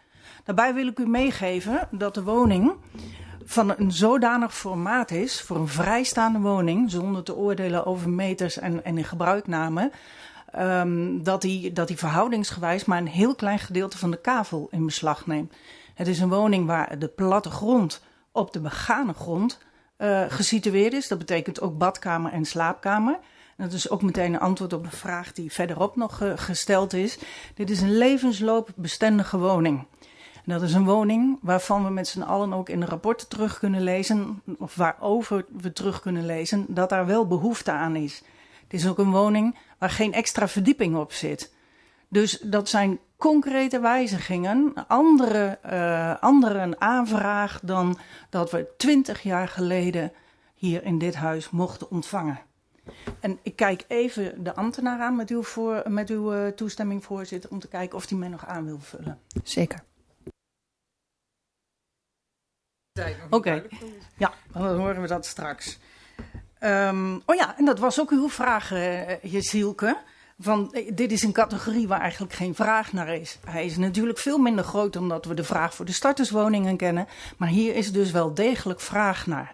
Daarbij 0.44 0.74
wil 0.74 0.86
ik 0.86 0.98
u 0.98 1.06
meegeven 1.06 1.88
dat 1.90 2.14
de 2.14 2.22
woning 2.22 2.74
van 3.44 3.74
een 3.76 3.92
zodanig 3.92 4.54
formaat 4.54 5.10
is 5.10 5.42
voor 5.42 5.56
een 5.56 5.68
vrijstaande 5.68 6.38
woning, 6.38 6.90
zonder 6.90 7.22
te 7.22 7.36
oordelen 7.36 7.86
over 7.86 8.08
meters 8.10 8.58
en, 8.58 8.84
en 8.84 8.98
in 8.98 9.04
gebruikname, 9.04 9.90
um, 10.58 11.22
dat, 11.22 11.40
die, 11.40 11.72
dat 11.72 11.88
die 11.88 11.98
verhoudingsgewijs 11.98 12.84
maar 12.84 12.98
een 12.98 13.06
heel 13.06 13.34
klein 13.34 13.58
gedeelte 13.58 13.98
van 13.98 14.10
de 14.10 14.20
kavel 14.20 14.68
in 14.70 14.86
beslag 14.86 15.26
neemt. 15.26 15.54
Het 15.94 16.08
is 16.08 16.20
een 16.20 16.28
woning 16.28 16.66
waar 16.66 16.98
de 16.98 17.08
platte 17.08 17.50
grond 17.50 18.02
op 18.32 18.52
de 18.52 18.60
begane 18.60 19.12
grond 19.12 19.58
uh, 19.98 20.24
gesitueerd 20.28 20.92
is. 20.92 21.08
Dat 21.08 21.18
betekent 21.18 21.60
ook 21.60 21.78
badkamer 21.78 22.32
en 22.32 22.44
slaapkamer. 22.44 23.18
Dat 23.56 23.72
is 23.72 23.90
ook 23.90 24.02
meteen 24.02 24.34
een 24.34 24.40
antwoord 24.40 24.72
op 24.72 24.84
een 24.84 24.90
vraag 24.90 25.32
die 25.32 25.52
verderop 25.52 25.96
nog 25.96 26.20
uh, 26.20 26.32
gesteld 26.36 26.92
is. 26.92 27.18
Dit 27.54 27.70
is 27.70 27.80
een 27.80 27.96
levensloopbestendige 27.96 29.38
woning. 29.38 29.86
Dat 30.44 30.62
is 30.62 30.74
een 30.74 30.84
woning 30.84 31.38
waarvan 31.42 31.84
we 31.84 31.90
met 31.90 32.08
z'n 32.08 32.22
allen 32.22 32.52
ook 32.52 32.68
in 32.68 32.80
de 32.80 32.86
rapporten 32.86 33.28
terug 33.28 33.58
kunnen 33.58 33.82
lezen, 33.82 34.42
of 34.58 34.74
waarover 34.74 35.44
we 35.56 35.72
terug 35.72 36.00
kunnen 36.00 36.26
lezen, 36.26 36.66
dat 36.68 36.88
daar 36.88 37.06
wel 37.06 37.26
behoefte 37.26 37.70
aan 37.70 37.96
is. 37.96 38.22
Het 38.72 38.80
is 38.80 38.88
ook 38.88 38.98
een 38.98 39.10
woning 39.10 39.58
waar 39.78 39.90
geen 39.90 40.12
extra 40.12 40.48
verdieping 40.48 40.96
op 40.96 41.12
zit. 41.12 41.52
Dus 42.08 42.38
dat 42.38 42.68
zijn 42.68 42.98
concrete 43.16 43.80
wijzigingen, 43.80 44.86
andere, 44.88 45.58
uh, 45.66 46.20
andere 46.20 46.58
een 46.58 46.80
aanvraag 46.80 47.60
dan 47.62 47.98
dat 48.30 48.50
we 48.50 48.74
twintig 48.76 49.22
jaar 49.22 49.48
geleden 49.48 50.12
hier 50.54 50.84
in 50.84 50.98
dit 50.98 51.14
huis 51.14 51.50
mochten 51.50 51.90
ontvangen. 51.90 52.40
En 53.20 53.38
ik 53.42 53.56
kijk 53.56 53.84
even 53.88 54.44
de 54.44 54.54
ambtenaar 54.54 55.00
aan 55.00 55.16
met 55.16 55.30
uw, 55.30 55.42
voor, 55.42 55.82
met 55.86 56.10
uw 56.10 56.34
uh, 56.34 56.48
toestemming, 56.48 57.04
voorzitter, 57.04 57.50
om 57.50 57.58
te 57.58 57.68
kijken 57.68 57.96
of 57.96 58.08
hij 58.08 58.18
mij 58.18 58.28
nog 58.28 58.46
aan 58.46 58.64
wil 58.64 58.80
vullen. 58.80 59.18
Zeker. 59.42 59.84
Oké, 63.00 63.26
okay. 63.30 63.66
ja, 64.16 64.32
dan 64.52 64.78
horen 64.78 65.02
we 65.02 65.08
dat 65.08 65.26
straks. 65.26 65.78
Um, 66.64 67.22
oh 67.26 67.36
ja, 67.36 67.58
en 67.58 67.64
dat 67.64 67.78
was 67.78 68.00
ook 68.00 68.10
uw 68.10 68.28
vraag, 68.28 68.72
uh, 68.72 69.22
Jezielke. 69.22 69.96
Van, 70.38 70.74
dit 70.94 71.12
is 71.12 71.22
een 71.22 71.32
categorie 71.32 71.88
waar 71.88 72.00
eigenlijk 72.00 72.32
geen 72.32 72.54
vraag 72.54 72.92
naar 72.92 73.14
is. 73.14 73.38
Hij 73.44 73.64
is 73.64 73.76
natuurlijk 73.76 74.18
veel 74.18 74.38
minder 74.38 74.64
groot 74.64 74.92
dan 74.92 75.08
dat 75.08 75.24
we 75.24 75.34
de 75.34 75.44
vraag 75.44 75.74
voor 75.74 75.84
de 75.84 75.92
starterswoningen 75.92 76.76
kennen. 76.76 77.06
Maar 77.36 77.48
hier 77.48 77.74
is 77.74 77.92
dus 77.92 78.10
wel 78.10 78.34
degelijk 78.34 78.80
vraag 78.80 79.26
naar. 79.26 79.52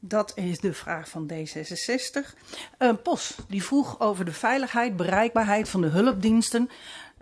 Dat 0.00 0.32
is 0.34 0.58
de 0.58 0.72
vraag 0.72 1.08
van 1.08 1.30
D66. 1.32 2.34
Uh, 2.78 2.90
POS, 3.02 3.36
die 3.48 3.64
vroeg 3.64 4.00
over 4.00 4.24
de 4.24 4.32
veiligheid, 4.32 4.96
bereikbaarheid 4.96 5.68
van 5.68 5.80
de 5.80 5.88
hulpdiensten. 5.88 6.70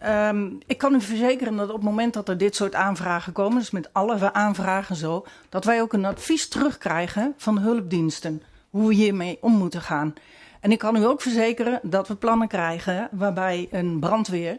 Um, 0.06 0.58
ik 0.66 0.78
kan 0.78 0.94
u 0.94 1.00
verzekeren 1.00 1.56
dat 1.56 1.68
op 1.68 1.74
het 1.74 1.84
moment 1.84 2.14
dat 2.14 2.28
er 2.28 2.38
dit 2.38 2.56
soort 2.56 2.74
aanvragen 2.74 3.32
komen, 3.32 3.58
dus 3.58 3.70
met 3.70 3.92
alle 3.92 4.32
aanvragen 4.32 4.96
zo, 4.96 5.26
dat 5.48 5.64
wij 5.64 5.82
ook 5.82 5.92
een 5.92 6.04
advies 6.04 6.48
terugkrijgen 6.48 7.34
van 7.36 7.58
hulpdiensten. 7.58 8.42
Hoe 8.72 8.88
we 8.88 8.94
hiermee 8.94 9.38
om 9.40 9.52
moeten 9.52 9.80
gaan. 9.80 10.14
En 10.60 10.72
ik 10.72 10.78
kan 10.78 10.96
u 10.96 11.04
ook 11.04 11.20
verzekeren 11.20 11.80
dat 11.82 12.08
we 12.08 12.16
plannen 12.16 12.48
krijgen 12.48 13.08
waarbij 13.10 13.68
een 13.70 14.00
brandweer 14.00 14.58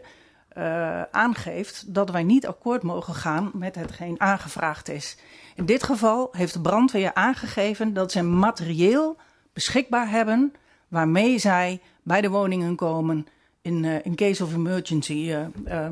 uh, 0.58 1.02
aangeeft 1.02 1.94
dat 1.94 2.10
wij 2.10 2.22
niet 2.22 2.46
akkoord 2.46 2.82
mogen 2.82 3.14
gaan 3.14 3.50
met 3.54 3.74
hetgeen 3.74 4.20
aangevraagd 4.20 4.88
is. 4.88 5.16
In 5.54 5.66
dit 5.66 5.82
geval 5.82 6.28
heeft 6.32 6.52
de 6.52 6.60
brandweer 6.60 7.14
aangegeven 7.14 7.94
dat 7.94 8.12
ze 8.12 8.22
materieel 8.22 9.16
beschikbaar 9.52 10.10
hebben 10.10 10.54
waarmee 10.88 11.38
zij 11.38 11.80
bij 12.02 12.20
de 12.20 12.28
woningen 12.28 12.76
komen 12.76 13.26
in, 13.62 13.82
uh, 13.82 14.04
in 14.04 14.14
case 14.14 14.44
of 14.44 14.52
emergency, 14.52 15.34
uh, 15.66 15.88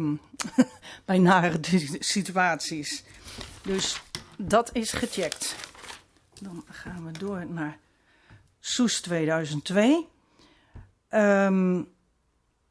bij 1.04 1.18
nare 1.18 1.58
situaties. 1.98 3.04
Dus 3.62 4.02
dat 4.36 4.70
is 4.72 4.92
gecheckt. 4.92 5.56
Dan 6.40 6.64
gaan 6.68 7.04
we 7.04 7.18
door 7.18 7.46
naar 7.48 7.78
Soes 8.64 9.00
2002. 9.00 10.06
Um, 11.10 11.88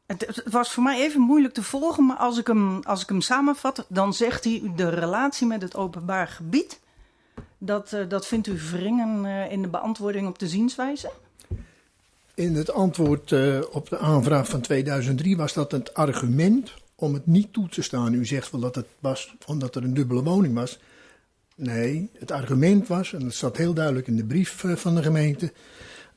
het, 0.05 0.43
was 0.45 0.71
voor 0.71 0.83
mij 0.83 1.01
even 1.01 1.21
moeilijk 1.21 1.53
te 1.53 1.63
volgen, 1.63 2.05
maar 2.05 2.17
als 2.17 2.37
ik, 2.37 2.47
hem, 2.47 2.79
als 2.83 3.01
ik 3.01 3.09
hem 3.09 3.21
samenvat, 3.21 3.85
dan 3.89 4.13
zegt 4.13 4.43
hij 4.43 4.71
de 4.75 4.89
relatie 4.89 5.47
met 5.47 5.61
het 5.61 5.75
openbaar 5.75 6.27
gebied. 6.27 6.79
Dat, 7.57 7.91
uh, 7.91 8.09
dat 8.09 8.27
vindt 8.27 8.47
u 8.47 8.59
wringen 8.71 9.25
uh, 9.25 9.51
in 9.51 9.61
de 9.61 9.67
beantwoording 9.67 10.27
op 10.27 10.39
de 10.39 10.47
zienswijze? 10.47 11.11
In 12.33 12.55
het 12.55 12.71
antwoord 12.71 13.31
uh, 13.31 13.61
op 13.71 13.89
de 13.89 13.97
aanvraag 13.97 14.47
van 14.47 14.61
2003 14.61 15.37
was 15.37 15.53
dat 15.53 15.71
het 15.71 15.93
argument 15.93 16.73
om 16.95 17.13
het 17.13 17.27
niet 17.27 17.53
toe 17.53 17.69
te 17.69 17.81
staan. 17.81 18.13
U 18.13 18.25
zegt 18.25 18.51
wel 18.51 18.61
dat 18.61 18.75
het 18.75 18.87
was 18.99 19.35
omdat 19.45 19.75
er 19.75 19.83
een 19.83 19.93
dubbele 19.93 20.23
woning 20.23 20.53
was. 20.53 20.79
Nee, 21.55 22.09
het 22.19 22.31
argument 22.31 22.87
was, 22.87 23.13
en 23.13 23.19
dat 23.19 23.33
staat 23.33 23.57
heel 23.57 23.73
duidelijk 23.73 24.07
in 24.07 24.15
de 24.15 24.25
brief 24.25 24.63
van 24.75 24.95
de 24.95 25.03
gemeente, 25.03 25.53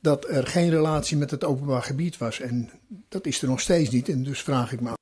dat 0.04 0.28
er 0.28 0.46
geen 0.46 0.70
relatie 0.70 1.16
met 1.16 1.30
het 1.30 1.44
openbaar 1.44 1.82
gebied 1.82 2.18
was. 2.18 2.40
En 2.40 2.70
dat 3.08 3.26
is 3.26 3.42
er 3.42 3.48
nog 3.48 3.60
steeds 3.60 3.90
niet. 3.90 4.08
En 4.08 4.22
dus 4.22 4.42
vraag 4.42 4.72
ik 4.72 4.80
me 4.80 4.90
af 4.90 4.96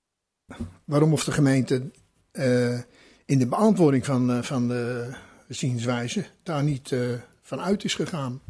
waarom 0.84 1.12
of 1.12 1.24
de 1.24 1.32
gemeente 1.32 1.90
uh, 2.32 2.78
in 3.24 3.38
de 3.38 3.46
beantwoording 3.46 4.04
van, 4.04 4.44
van 4.44 4.68
de 4.68 5.14
zienswijze 5.48 6.26
daar 6.42 6.62
niet 6.62 6.94
van 7.42 7.60
uit 7.60 7.84
is 7.84 7.94
gegaan. 7.94 8.40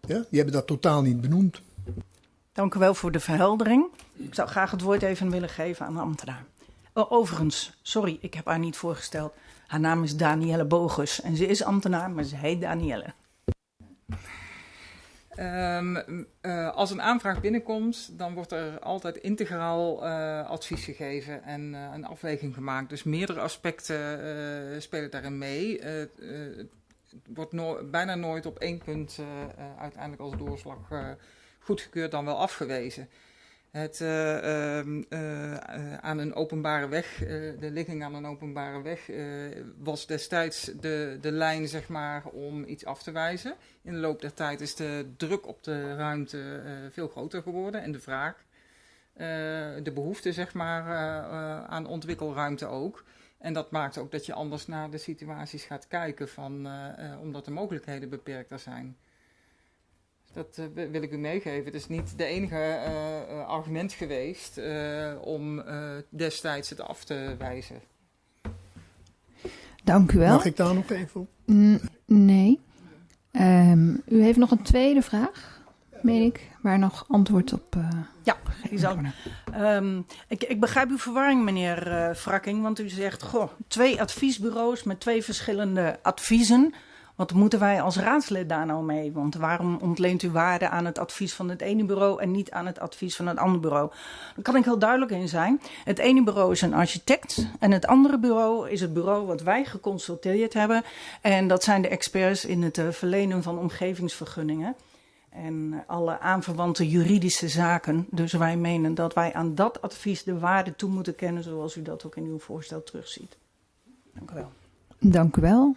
Ja, 0.00 0.24
die 0.28 0.38
hebben 0.38 0.52
dat 0.52 0.66
totaal 0.66 1.02
niet 1.02 1.20
benoemd. 1.20 1.60
Dank 2.52 2.74
u 2.74 2.78
wel 2.78 2.94
voor 2.94 3.12
de 3.12 3.20
verheldering. 3.20 3.86
Ik 4.16 4.34
zou 4.34 4.48
graag 4.48 4.70
het 4.70 4.80
woord 4.80 5.02
even 5.02 5.30
willen 5.30 5.48
geven 5.48 5.86
aan 5.86 5.94
de 5.94 6.00
ambtenaar. 6.00 6.44
Overigens, 6.92 7.78
sorry, 7.82 8.18
ik 8.20 8.34
heb 8.34 8.46
haar 8.46 8.58
niet 8.58 8.76
voorgesteld. 8.76 9.32
Haar 9.66 9.80
naam 9.80 10.02
is 10.02 10.16
Danielle 10.16 10.64
Bogus 10.64 11.20
en 11.20 11.36
ze 11.36 11.46
is 11.46 11.62
ambtenaar, 11.62 12.10
maar 12.10 12.24
ze 12.24 12.36
heet 12.36 12.60
Danielle. 12.60 13.14
Um, 15.38 16.26
uh, 16.42 16.74
als 16.74 16.90
een 16.90 17.02
aanvraag 17.02 17.40
binnenkomt, 17.40 18.18
dan 18.18 18.34
wordt 18.34 18.52
er 18.52 18.78
altijd 18.78 19.16
integraal 19.16 20.04
uh, 20.04 20.48
advies 20.48 20.84
gegeven 20.84 21.42
en 21.42 21.72
uh, 21.72 21.90
een 21.94 22.04
afweging 22.04 22.54
gemaakt. 22.54 22.88
Dus 22.88 23.02
meerdere 23.02 23.40
aspecten 23.40 24.82
spelen 24.82 25.10
daarin 25.10 25.38
mee. 25.38 25.80
het 25.82 26.20
wordt 27.34 27.90
bijna 27.90 28.14
nooit 28.14 28.46
op 28.46 28.58
één 28.58 28.78
punt 28.78 29.18
uiteindelijk 29.78 30.22
als 30.22 30.36
doorslag 30.36 30.78
goedgekeurd 31.60 32.10
dan 32.10 32.24
wel 32.24 32.38
afgewezen. 32.38 33.08
Het 33.76 34.00
uh, 34.00 34.84
uh, 35.08 35.94
aan 35.94 36.18
een 36.18 36.34
openbare 36.34 36.88
weg, 36.88 37.18
de 37.58 37.70
ligging 37.70 38.04
aan 38.04 38.14
een 38.14 38.26
openbare 38.26 38.82
weg, 38.82 39.10
was 39.78 40.06
destijds 40.06 40.64
de, 40.64 41.18
de 41.20 41.32
lijn 41.32 41.68
zeg 41.68 41.88
maar, 41.88 42.24
om 42.24 42.64
iets 42.64 42.84
af 42.84 43.02
te 43.02 43.10
wijzen. 43.10 43.54
In 43.82 43.92
de 43.92 43.98
loop 43.98 44.20
der 44.20 44.34
tijd 44.34 44.60
is 44.60 44.74
de 44.74 45.12
druk 45.16 45.46
op 45.46 45.62
de 45.62 45.94
ruimte 45.94 46.62
veel 46.90 47.08
groter 47.08 47.42
geworden 47.42 47.82
en 47.82 47.92
de 47.92 48.00
vraag, 48.00 48.44
de 49.82 49.92
behoefte 49.94 50.32
zeg 50.32 50.54
maar, 50.54 50.82
aan 51.66 51.86
ontwikkelruimte 51.86 52.66
ook. 52.66 53.04
En 53.38 53.52
dat 53.52 53.70
maakt 53.70 53.98
ook 53.98 54.10
dat 54.10 54.26
je 54.26 54.32
anders 54.32 54.66
naar 54.66 54.90
de 54.90 54.98
situaties 54.98 55.64
gaat 55.64 55.88
kijken, 55.88 56.28
van, 56.28 56.68
omdat 57.20 57.44
de 57.44 57.50
mogelijkheden 57.50 58.08
beperkter 58.08 58.58
zijn. 58.58 58.96
Dat 60.36 60.58
uh, 60.60 60.90
wil 60.90 61.02
ik 61.02 61.12
u 61.12 61.18
meegeven. 61.18 61.64
Het 61.64 61.74
is 61.74 61.88
niet 61.88 62.18
de 62.18 62.24
enige 62.24 62.80
uh, 63.30 63.46
argument 63.46 63.92
geweest 63.92 64.58
uh, 64.58 65.12
om 65.20 65.62
destijds 66.08 66.70
het 66.70 66.80
af 66.80 67.04
te 67.04 67.34
wijzen. 67.38 67.80
Dank 69.84 70.12
u 70.12 70.18
wel. 70.18 70.34
Mag 70.34 70.44
ik 70.44 70.56
daar 70.56 70.74
nog 70.74 70.90
even 70.90 71.20
op? 71.20 71.28
Nee. 72.04 72.60
Um, 73.32 74.02
u 74.08 74.22
heeft 74.22 74.38
nog 74.38 74.50
een 74.50 74.62
tweede 74.62 75.02
vraag? 75.02 75.56
meen 76.06 76.22
ik, 76.22 76.50
waar 76.60 76.78
nog 76.78 77.04
antwoord 77.08 77.52
op. 77.52 77.76
Uh, 77.76 77.88
ja, 78.22 78.36
die 78.70 78.78
zal. 78.78 78.96
Um, 79.54 80.06
ik, 80.28 80.42
ik, 80.42 80.60
begrijp 80.60 80.90
uw 80.90 80.98
verwarring, 80.98 81.44
meneer 81.44 81.86
uh, 81.86 82.14
Frakking, 82.14 82.62
want 82.62 82.80
u 82.80 82.88
zegt: 82.88 83.22
goh, 83.22 83.50
twee 83.68 84.00
adviesbureaus 84.00 84.82
met 84.82 85.00
twee 85.00 85.22
verschillende 85.22 85.98
adviezen. 86.02 86.74
Wat 87.16 87.32
moeten 87.32 87.58
wij 87.58 87.82
als 87.82 87.96
raadslid 87.96 88.48
daar 88.48 88.66
nou 88.66 88.84
mee? 88.84 89.12
Want 89.12 89.34
waarom 89.34 89.78
ontleent 89.80 90.22
u 90.22 90.30
waarde 90.30 90.68
aan 90.68 90.84
het 90.84 90.98
advies 90.98 91.34
van 91.34 91.48
het 91.48 91.60
ene 91.60 91.84
bureau 91.84 92.20
en 92.20 92.30
niet 92.30 92.50
aan 92.50 92.66
het 92.66 92.80
advies 92.80 93.16
van 93.16 93.26
het 93.26 93.38
andere 93.38 93.60
bureau? 93.60 93.90
Daar 94.34 94.44
kan 94.44 94.56
ik 94.56 94.64
heel 94.64 94.78
duidelijk 94.78 95.10
in 95.10 95.28
zijn. 95.28 95.60
Het 95.84 95.98
ene 95.98 96.22
bureau 96.22 96.52
is 96.52 96.62
een 96.62 96.74
architect 96.74 97.48
en 97.58 97.70
het 97.70 97.86
andere 97.86 98.18
bureau 98.18 98.70
is 98.70 98.80
het 98.80 98.92
bureau 98.92 99.26
wat 99.26 99.42
wij 99.42 99.64
geconsulteerd 99.64 100.54
hebben. 100.54 100.84
En 101.20 101.48
dat 101.48 101.64
zijn 101.64 101.82
de 101.82 101.88
experts 101.88 102.44
in 102.44 102.62
het 102.62 102.78
uh, 102.78 102.90
verlenen 102.90 103.42
van 103.42 103.58
omgevingsvergunningen 103.58 104.76
en 105.30 105.84
alle 105.86 106.18
aanverwante 106.18 106.88
juridische 106.88 107.48
zaken. 107.48 108.06
Dus 108.10 108.32
wij 108.32 108.56
menen 108.56 108.94
dat 108.94 109.14
wij 109.14 109.32
aan 109.32 109.54
dat 109.54 109.82
advies 109.82 110.24
de 110.24 110.38
waarde 110.38 110.76
toe 110.76 110.90
moeten 110.90 111.14
kennen, 111.14 111.42
zoals 111.42 111.76
u 111.76 111.82
dat 111.82 112.06
ook 112.06 112.16
in 112.16 112.24
uw 112.24 112.38
voorstel 112.38 112.82
terugziet. 112.82 113.36
Dank 114.12 114.30
u 114.30 114.34
wel. 114.34 114.50
Dank 115.00 115.36
u 115.36 115.40
wel, 115.40 115.76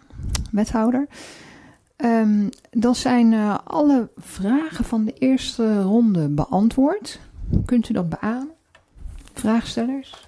wethouder. 0.52 1.08
Um, 1.98 2.50
dan 2.72 2.96
zijn 2.96 3.32
uh, 3.32 3.58
alle 3.64 4.10
vragen 4.18 4.86
van 4.86 5.06
de 5.06 5.14
eerste 5.14 5.82
ronde 5.82 6.30
beantwoord. 6.30 7.20
Kunt 7.66 7.90
u 7.90 7.94
dat 7.94 8.10
beamen? 8.10 8.50
Vraagstellers? 9.34 10.28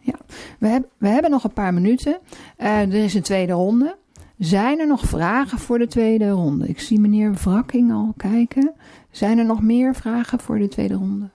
Ja, 0.00 0.14
we, 0.58 0.66
heb, 0.66 0.88
we 0.98 1.08
hebben 1.08 1.30
nog 1.30 1.44
een 1.44 1.52
paar 1.52 1.74
minuten. 1.74 2.18
Uh, 2.58 2.80
er 2.80 2.94
is 2.94 3.14
een 3.14 3.22
tweede 3.22 3.52
ronde. 3.52 3.96
Zijn 4.38 4.78
er 4.78 4.86
nog 4.86 5.00
vragen 5.00 5.58
voor 5.58 5.78
de 5.78 5.86
tweede 5.86 6.28
ronde? 6.28 6.68
Ik 6.68 6.80
zie 6.80 7.00
meneer 7.00 7.32
Wrakking 7.32 7.92
al 7.92 8.14
kijken. 8.16 8.72
Zijn 9.10 9.38
er 9.38 9.44
nog 9.44 9.62
meer 9.62 9.94
vragen 9.94 10.40
voor 10.40 10.58
de 10.58 10.68
tweede 10.68 10.94
ronde? 10.94 11.30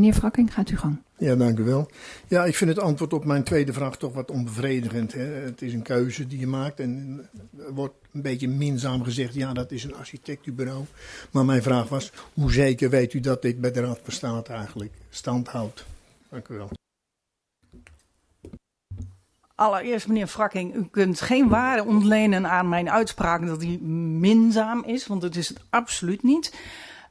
Meneer 0.00 0.18
Wrakking, 0.18 0.54
gaat 0.54 0.70
u 0.70 0.76
gang. 0.76 1.02
Ja, 1.18 1.34
dank 1.34 1.58
u 1.58 1.62
wel. 1.62 1.90
Ja, 2.28 2.44
ik 2.44 2.56
vind 2.56 2.70
het 2.70 2.78
antwoord 2.78 3.12
op 3.12 3.24
mijn 3.24 3.42
tweede 3.42 3.72
vraag 3.72 3.96
toch 3.96 4.12
wat 4.12 4.30
onbevredigend. 4.30 5.12
Hè? 5.12 5.22
Het 5.22 5.62
is 5.62 5.72
een 5.72 5.82
keuze 5.82 6.26
die 6.26 6.38
je 6.38 6.46
maakt 6.46 6.80
en 6.80 7.20
er 7.58 7.74
wordt 7.74 7.94
een 8.12 8.22
beetje 8.22 8.48
minzaam 8.48 9.04
gezegd, 9.04 9.34
ja, 9.34 9.52
dat 9.52 9.70
is 9.70 9.84
een 9.84 9.94
architectenbureau. 9.94 10.84
Maar 11.30 11.44
mijn 11.44 11.62
vraag 11.62 11.88
was, 11.88 12.12
hoe 12.34 12.52
zeker 12.52 12.90
weet 12.90 13.12
u 13.12 13.20
dat 13.20 13.42
dit 13.42 13.60
bij 13.60 13.72
de 13.72 13.80
Raad 13.80 14.00
van 14.02 14.12
State 14.12 14.52
eigenlijk 14.52 14.92
stand 15.10 15.48
houdt? 15.48 15.84
Dank 16.28 16.48
u 16.48 16.54
wel. 16.54 16.70
Allereerst, 19.54 20.08
meneer 20.08 20.26
Frakking, 20.26 20.74
u 20.74 20.86
kunt 20.90 21.20
geen 21.20 21.48
waarde 21.48 21.84
ontlenen 21.84 22.50
aan 22.50 22.68
mijn 22.68 22.90
uitspraak 22.90 23.46
dat 23.46 23.60
die 23.60 23.80
minzaam 23.82 24.84
is, 24.84 25.06
want 25.06 25.22
het 25.22 25.36
is 25.36 25.48
het 25.48 25.60
absoluut 25.70 26.22
niet. 26.22 26.52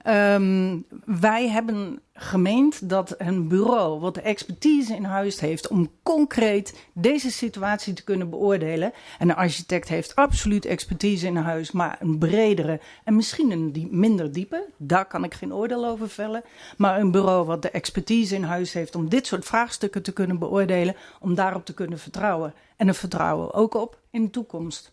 Um, 0.09 0.85
wij 1.05 1.49
hebben 1.49 2.01
gemeend 2.13 2.89
dat 2.89 3.15
een 3.17 3.47
bureau 3.47 3.99
wat 3.99 4.13
de 4.13 4.21
expertise 4.21 4.95
in 4.95 5.03
huis 5.03 5.39
heeft 5.39 5.67
om 5.67 5.91
concreet 6.03 6.87
deze 6.93 7.31
situatie 7.31 7.93
te 7.93 8.03
kunnen 8.03 8.29
beoordelen. 8.29 8.91
En 9.19 9.29
een 9.29 9.35
architect 9.35 9.87
heeft 9.87 10.15
absoluut 10.15 10.65
expertise 10.65 11.27
in 11.27 11.35
huis, 11.35 11.71
maar 11.71 11.97
een 11.99 12.17
bredere 12.17 12.79
en 13.03 13.15
misschien 13.15 13.51
een 13.51 13.71
die, 13.71 13.87
minder 13.91 14.31
diepe. 14.31 14.65
Daar 14.77 15.05
kan 15.05 15.23
ik 15.23 15.33
geen 15.33 15.53
oordeel 15.53 15.85
over 15.85 16.09
vellen. 16.09 16.43
Maar 16.77 16.99
een 16.99 17.11
bureau 17.11 17.45
wat 17.45 17.61
de 17.61 17.71
expertise 17.71 18.35
in 18.35 18.43
huis 18.43 18.73
heeft 18.73 18.95
om 18.95 19.09
dit 19.09 19.27
soort 19.27 19.45
vraagstukken 19.45 20.03
te 20.03 20.13
kunnen 20.13 20.39
beoordelen, 20.39 20.95
om 21.19 21.35
daarop 21.35 21.65
te 21.65 21.73
kunnen 21.73 21.99
vertrouwen. 21.99 22.53
En 22.75 22.87
er 22.87 22.95
vertrouwen 22.95 23.53
ook 23.53 23.73
op 23.73 23.99
in 24.11 24.23
de 24.23 24.29
toekomst. 24.29 24.91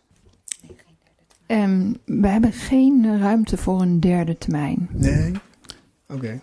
Um, 1.46 1.96
we 2.04 2.26
hebben 2.28 2.52
geen 2.52 3.18
ruimte 3.18 3.56
voor 3.56 3.80
een 3.80 4.00
derde 4.00 4.38
termijn. 4.38 4.88
Nee? 4.92 5.32
Oké. 6.08 6.14
Okay. 6.14 6.40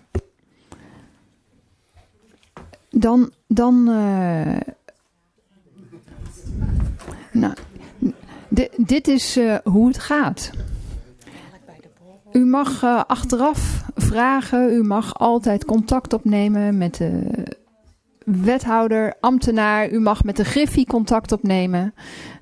Dan, 2.90 3.32
dan 3.48 3.90
uh, 3.90 4.58
nou, 7.32 7.54
dit 8.78 9.08
is 9.08 9.38
uh, 9.38 9.58
hoe 9.64 9.88
het 9.88 10.00
gaat. 10.00 10.52
U 12.32 12.46
mag 12.46 12.84
uh, 12.84 13.04
achteraf 13.08 13.84
vragen, 13.96 14.74
u 14.74 14.84
mag 14.84 15.20
altijd 15.20 15.66
contact 15.66 16.14
opnemen 16.14 16.78
met 16.78 16.96
de 16.96 17.24
wethouder, 18.26 19.14
ambtenaar. 19.20 19.90
U 19.90 20.00
mag 20.00 20.24
met 20.24 20.36
de 20.36 20.46
Griffie 20.46 20.86
contact 20.86 21.32
opnemen. 21.32 21.94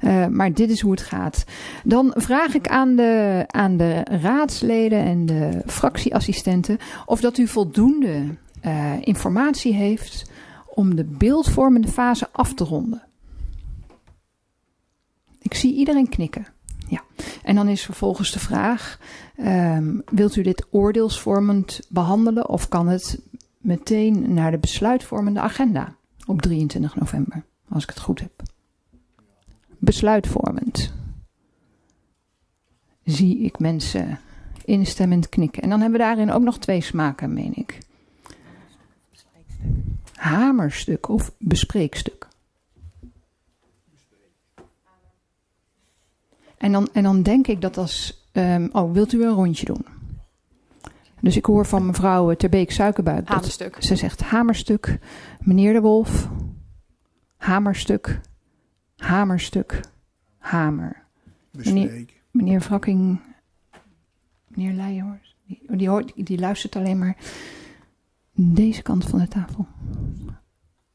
Uh, 0.02 0.28
maar 0.28 0.54
dit 0.54 0.70
is 0.70 0.82
hoe 0.82 0.92
het 0.92 1.02
gaat. 1.02 1.44
Dan 1.84 2.14
vraag 2.16 2.54
ik 2.54 2.68
aan 2.68 2.96
de, 2.96 3.44
aan 3.48 3.78
de 3.78 4.04
raadsleden 4.22 5.00
en 5.00 5.26
de 5.26 5.62
fractieassistenten 5.66 6.78
of 7.06 7.22
dat 7.22 7.38
u 7.38 7.48
voldoende 7.48 8.24
uh, 8.66 8.94
informatie 9.00 9.74
heeft 9.74 10.32
om 10.66 10.96
de 10.96 11.04
beeldvormende 11.04 11.88
fase 11.88 12.28
af 12.32 12.54
te 12.54 12.64
ronden. 12.64 13.04
Ik 15.42 15.54
zie 15.54 15.76
iedereen 15.76 16.10
knikken. 16.10 16.48
Ja. 16.88 17.04
En 17.44 17.56
dan 17.56 17.68
is 17.68 17.86
vervolgens 17.86 18.32
de 18.32 18.40
vraag: 18.40 19.00
um, 19.38 20.02
wilt 20.12 20.36
u 20.36 20.42
dit 20.42 20.66
oordeelsvormend 20.70 21.80
behandelen 21.90 22.50
of 22.50 22.68
kan 22.68 22.88
het 22.88 23.20
meteen 23.62 24.34
naar 24.34 24.52
de 24.52 24.58
besluitvormende 24.58 25.40
agenda 25.40 25.96
op 26.26 26.42
23 26.42 26.96
november, 26.96 27.44
als 27.70 27.84
ik 27.84 27.90
het 27.90 28.00
goed 28.00 28.20
heb. 28.20 28.44
Besluitvormend. 29.78 30.94
Zie 33.04 33.40
ik 33.40 33.60
mensen 33.60 34.20
instemmend 34.66 35.30
knikken. 35.30 35.64
En 35.64 35.70
dan 35.70 35.82
hebben 35.82 36.00
we 36.00 36.06
daarin 36.06 36.32
ook 36.32 36.42
nog 36.42 36.58
twee 36.58 36.82
smaken, 36.82 37.34
meen 37.34 37.54
ik. 37.56 37.78
Hamerstuk 40.16 41.10
of 41.10 41.32
bespreekstuk. 41.38 42.28
En 46.58 46.72
dan, 46.72 46.90
en 46.94 47.04
dan 47.04 47.22
denk 47.24 47.48
ik 47.48 47.62
dat 47.62 47.78
als. 47.78 48.26
Um, 48.34 48.70
oh, 48.72 48.94
wilt 48.94 49.14
u 49.14 49.24
een 49.24 49.34
rondje 49.34 49.66
doen? 49.66 49.86
Dus 51.22 51.36
ik 51.36 51.46
hoor 51.46 51.66
van 51.66 51.86
mevrouw 51.86 52.34
Terbeek 52.34 52.72
Suikerbuik. 52.72 53.28
Hamerstuk. 53.28 53.78
ze 53.80 53.96
zegt 53.96 54.22
hamerstuk. 54.22 55.00
Meneer 55.40 55.74
de 55.74 55.82
Wolf. 55.82 56.30
Hamerstuk. 57.38 58.22
Hamerstuk. 58.96 59.80
Hamer. 60.38 61.04
Meneer, 61.52 62.06
meneer 62.32 62.60
Wrakking. 62.60 63.22
Meneer 64.48 64.74
Leijenhorst. 64.74 65.36
Die, 65.46 65.62
die, 65.68 65.90
hoort, 65.90 66.12
die 66.16 66.40
luistert 66.40 66.76
alleen 66.76 67.00
maar 67.00 67.18
deze 68.34 68.82
kant 68.82 69.06
van 69.06 69.20
de 69.20 69.28
tafel. 69.28 69.68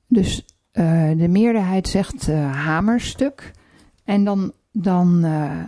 Dus 0.06 0.44
uh, 0.72 1.18
de 1.18 1.28
meerderheid 1.28 1.88
zegt 1.88 2.28
uh, 2.28 2.64
hamerstuk. 2.64 3.50
En 4.04 4.24
dan. 4.24 4.52
dan 4.72 5.24
uh, 5.24 5.66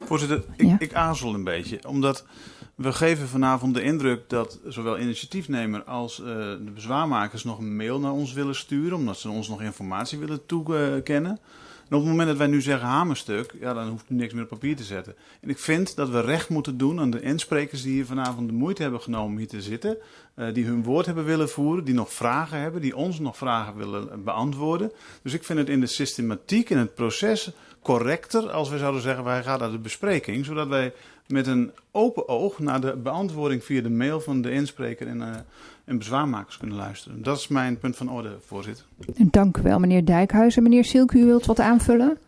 Voorzitter, 0.00 0.44
ik, 0.56 0.66
ja? 0.66 0.76
ik 0.78 0.94
aarzel 0.94 1.34
een 1.34 1.44
beetje. 1.44 1.88
Omdat 1.88 2.26
we 2.74 2.92
geven 2.92 3.28
vanavond 3.28 3.74
de 3.74 3.82
indruk 3.82 4.28
dat 4.28 4.60
zowel 4.66 4.98
initiatiefnemer 4.98 5.82
als 5.82 6.18
uh, 6.18 6.26
de 6.26 6.70
bezwaarmakers 6.74 7.44
nog 7.44 7.58
een 7.58 7.76
mail 7.76 8.00
naar 8.00 8.12
ons 8.12 8.32
willen 8.32 8.54
sturen, 8.54 8.96
omdat 8.98 9.18
ze 9.18 9.30
ons 9.30 9.48
nog 9.48 9.62
informatie 9.62 10.18
willen 10.18 10.46
toekennen. 10.46 11.38
En 11.92 11.98
op 11.98 12.04
het 12.04 12.10
moment 12.10 12.28
dat 12.28 12.38
wij 12.38 12.46
nu 12.46 12.60
zeggen 12.60 12.88
hamerstuk, 12.88 13.54
ja, 13.60 13.74
dan 13.74 13.88
hoeft 13.88 14.04
u 14.08 14.14
niks 14.14 14.32
meer 14.32 14.42
op 14.42 14.48
papier 14.48 14.76
te 14.76 14.82
zetten. 14.82 15.14
En 15.40 15.48
ik 15.48 15.58
vind 15.58 15.96
dat 15.96 16.08
we 16.08 16.20
recht 16.20 16.48
moeten 16.48 16.76
doen 16.76 17.00
aan 17.00 17.10
de 17.10 17.20
insprekers 17.20 17.82
die 17.82 17.92
hier 17.92 18.06
vanavond 18.06 18.48
de 18.48 18.54
moeite 18.54 18.82
hebben 18.82 19.00
genomen 19.00 19.38
hier 19.38 19.48
te 19.48 19.62
zitten. 19.62 19.96
Uh, 20.36 20.54
die 20.54 20.64
hun 20.64 20.82
woord 20.82 21.06
hebben 21.06 21.24
willen 21.24 21.48
voeren, 21.48 21.84
die 21.84 21.94
nog 21.94 22.12
vragen 22.12 22.58
hebben, 22.58 22.80
die 22.80 22.96
ons 22.96 23.18
nog 23.18 23.36
vragen 23.36 23.76
willen 23.76 24.24
beantwoorden. 24.24 24.92
Dus 25.22 25.32
ik 25.32 25.44
vind 25.44 25.58
het 25.58 25.68
in 25.68 25.80
de 25.80 25.86
systematiek, 25.86 26.70
in 26.70 26.78
het 26.78 26.94
proces, 26.94 27.50
correcter 27.82 28.50
als 28.50 28.68
we 28.68 28.78
zouden 28.78 29.02
zeggen 29.02 29.24
wij 29.24 29.42
gaan 29.42 29.58
naar 29.58 29.70
de 29.70 29.78
bespreking. 29.78 30.44
Zodat 30.44 30.68
wij 30.68 30.92
met 31.32 31.46
een 31.46 31.70
open 31.90 32.28
oog 32.28 32.58
naar 32.58 32.80
de 32.80 32.96
beantwoording 32.96 33.64
via 33.64 33.82
de 33.82 33.90
mail 33.90 34.20
van 34.20 34.42
de 34.42 34.50
inspreker 34.50 35.06
en, 35.06 35.16
uh, 35.16 35.28
en 35.84 35.98
bezwaarmakers 35.98 36.56
kunnen 36.56 36.76
luisteren. 36.76 37.22
Dat 37.22 37.38
is 37.38 37.48
mijn 37.48 37.78
punt 37.78 37.96
van 37.96 38.10
orde, 38.10 38.36
voorzitter. 38.46 38.84
Dank 39.16 39.56
u 39.56 39.62
wel, 39.62 39.78
meneer 39.78 40.04
Dijkhuizen. 40.04 40.62
Meneer 40.62 40.84
Silke, 40.84 41.18
u 41.18 41.24
wilt 41.24 41.46
wat 41.46 41.60
aanvullen? 41.60 42.18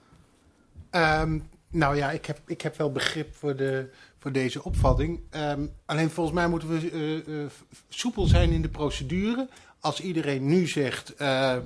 Um, 0.91 1.43
nou 1.69 1.97
ja, 1.97 2.11
ik 2.11 2.27
heb, 2.27 2.41
ik 2.47 2.61
heb 2.61 2.77
wel 2.77 2.93
begrip 2.93 3.35
voor, 3.35 3.57
de, 3.57 3.91
voor 4.19 4.33
deze 4.33 4.65
opvatting. 4.65 5.21
Um, 5.31 5.71
alleen 5.85 6.11
volgens 6.11 6.37
mij 6.37 6.49
moeten 6.49 6.69
we 6.69 6.91
uh, 6.91 7.41
uh, 7.41 7.47
soepel 7.89 8.27
zijn 8.27 8.51
in 8.51 8.63
de 8.63 8.69
procedure. 8.69 9.49
Als 9.81 10.01
iedereen 10.01 10.47
nu 10.47 10.67
zegt 10.67 11.15
uh, 11.21 11.57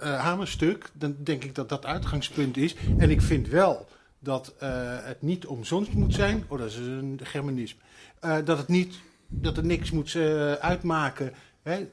hamerstuk, 0.00 0.90
dan 0.92 1.16
denk 1.18 1.44
ik 1.44 1.54
dat 1.54 1.68
dat 1.68 1.86
uitgangspunt 1.86 2.56
is. 2.56 2.76
En 2.98 3.10
ik 3.10 3.20
vind 3.20 3.48
wel 3.48 3.86
dat 4.24 4.54
uh, 4.62 4.68
het 5.02 5.22
niet 5.22 5.46
omzonst 5.46 5.92
moet 5.92 6.14
zijn. 6.14 6.44
Oh, 6.48 6.58
dat 6.58 6.68
is 6.68 6.76
een 6.76 7.20
germanisme. 7.22 7.80
Uh, 8.24 8.36
dat 8.44 8.58
het 8.58 8.68
niet, 8.68 8.94
dat 9.28 9.56
er 9.56 9.64
niks 9.64 9.90
moet 9.90 10.14
uh, 10.14 10.52
uitmaken, 10.52 11.32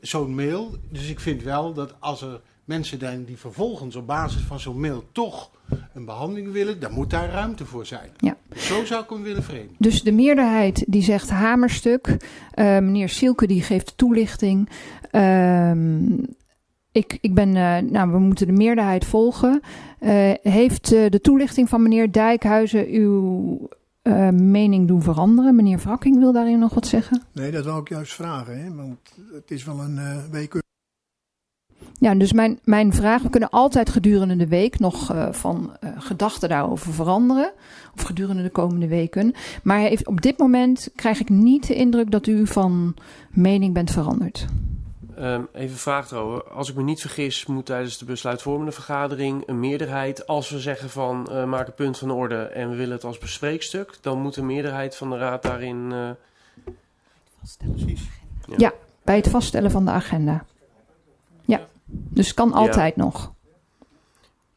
zo'n 0.01 0.35
mail. 0.35 0.75
Dus 0.89 1.09
ik 1.09 1.19
vind 1.19 1.43
wel 1.43 1.73
dat 1.73 1.93
als 1.99 2.21
er 2.21 2.41
mensen 2.65 2.99
zijn 2.99 3.25
die 3.25 3.37
vervolgens 3.37 3.95
op 3.95 4.07
basis 4.07 4.41
van 4.41 4.59
zo'n 4.59 4.79
mail 4.79 5.03
toch 5.11 5.51
een 5.93 6.05
behandeling 6.05 6.51
willen, 6.51 6.79
dan 6.79 6.91
moet 6.91 7.09
daar 7.09 7.29
ruimte 7.29 7.65
voor 7.65 7.85
zijn. 7.85 8.09
Ja. 8.17 8.37
Zo 8.55 8.85
zou 8.85 9.03
ik 9.03 9.09
hem 9.09 9.23
willen 9.23 9.43
framen. 9.43 9.75
Dus 9.77 10.03
de 10.03 10.11
meerderheid 10.11 10.85
die 10.87 11.03
zegt 11.03 11.29
hamerstuk. 11.29 12.07
Uh, 12.07 12.17
meneer 12.65 13.09
Sielke 13.09 13.47
die 13.47 13.61
geeft 13.61 13.97
toelichting. 13.97 14.69
Ehm, 15.11 16.03
ik, 16.91 17.17
ik 17.21 17.33
ben, 17.33 17.55
uh, 17.55 17.77
nou, 17.77 18.11
we 18.11 18.19
moeten 18.19 18.47
de 18.47 18.53
meerderheid 18.53 19.05
volgen. 19.05 19.61
Uh, 19.99 20.31
heeft 20.41 20.89
de 20.89 21.19
toelichting 21.21 21.69
van 21.69 21.81
meneer 21.81 22.11
Dijkhuizen 22.11 22.87
uw 22.87 23.69
mening 24.31 24.87
doen 24.87 25.01
veranderen? 25.01 25.55
Meneer 25.55 25.79
Wrakking 25.79 26.19
wil 26.19 26.31
daarin 26.31 26.59
nog 26.59 26.73
wat 26.73 26.87
zeggen? 26.87 27.21
Nee, 27.33 27.51
dat 27.51 27.65
wou 27.65 27.81
ik 27.81 27.89
juist 27.89 28.13
vragen. 28.13 28.63
Hè? 28.63 28.75
Want 28.75 28.99
het 29.33 29.51
is 29.51 29.63
wel 29.63 29.79
een 29.79 29.99
week 30.31 30.61
ja, 32.01 32.15
dus 32.15 32.33
mijn, 32.33 32.59
mijn 32.63 32.93
vraag, 32.93 33.21
we 33.21 33.29
kunnen 33.29 33.49
altijd 33.49 33.89
gedurende 33.89 34.35
de 34.35 34.47
week 34.47 34.79
nog 34.79 35.11
uh, 35.11 35.31
van 35.31 35.77
uh, 35.83 35.89
gedachten 35.97 36.49
daarover 36.49 36.93
veranderen. 36.93 37.51
Of 37.95 38.01
gedurende 38.01 38.43
de 38.43 38.49
komende 38.49 38.87
weken. 38.87 39.33
Maar 39.63 39.79
heeft, 39.79 40.07
op 40.07 40.21
dit 40.21 40.37
moment 40.37 40.89
krijg 40.95 41.19
ik 41.19 41.29
niet 41.29 41.67
de 41.67 41.75
indruk 41.75 42.11
dat 42.11 42.27
u 42.27 42.47
van 42.47 42.95
mening 43.31 43.73
bent 43.73 43.91
veranderd. 43.91 44.45
Um, 45.21 45.47
even 45.53 45.71
een 45.71 45.77
vraag 45.77 46.07
trouwen. 46.07 46.51
Als 46.51 46.69
ik 46.69 46.75
me 46.75 46.83
niet 46.83 47.01
vergis, 47.01 47.45
moet 47.45 47.65
tijdens 47.65 47.97
de 47.97 48.05
besluitvormende 48.05 48.71
vergadering 48.71 49.47
een 49.47 49.59
meerderheid, 49.59 50.27
als 50.27 50.49
we 50.49 50.59
zeggen 50.59 50.89
van 50.89 51.27
uh, 51.31 51.45
maak 51.45 51.67
een 51.67 51.73
punt 51.73 51.97
van 51.97 52.11
orde 52.11 52.43
en 52.43 52.69
we 52.69 52.75
willen 52.75 52.95
het 52.95 53.03
als 53.03 53.17
bespreekstuk, 53.17 53.97
dan 54.01 54.19
moet 54.19 54.33
de 54.33 54.43
meerderheid 54.43 54.95
van 54.95 55.09
de 55.09 55.17
raad 55.17 55.43
daarin. 55.43 55.93
Precies. 57.57 58.01
Ja. 58.45 58.55
ja, 58.57 58.73
bij 59.03 59.15
het 59.15 59.27
vaststellen 59.27 59.71
van 59.71 59.85
de 59.85 59.91
agenda. 59.91 60.45
Ja. 61.45 61.67
Dus 61.85 62.33
kan 62.33 62.53
altijd 62.53 62.95
ja. 62.95 63.03
nog. 63.03 63.31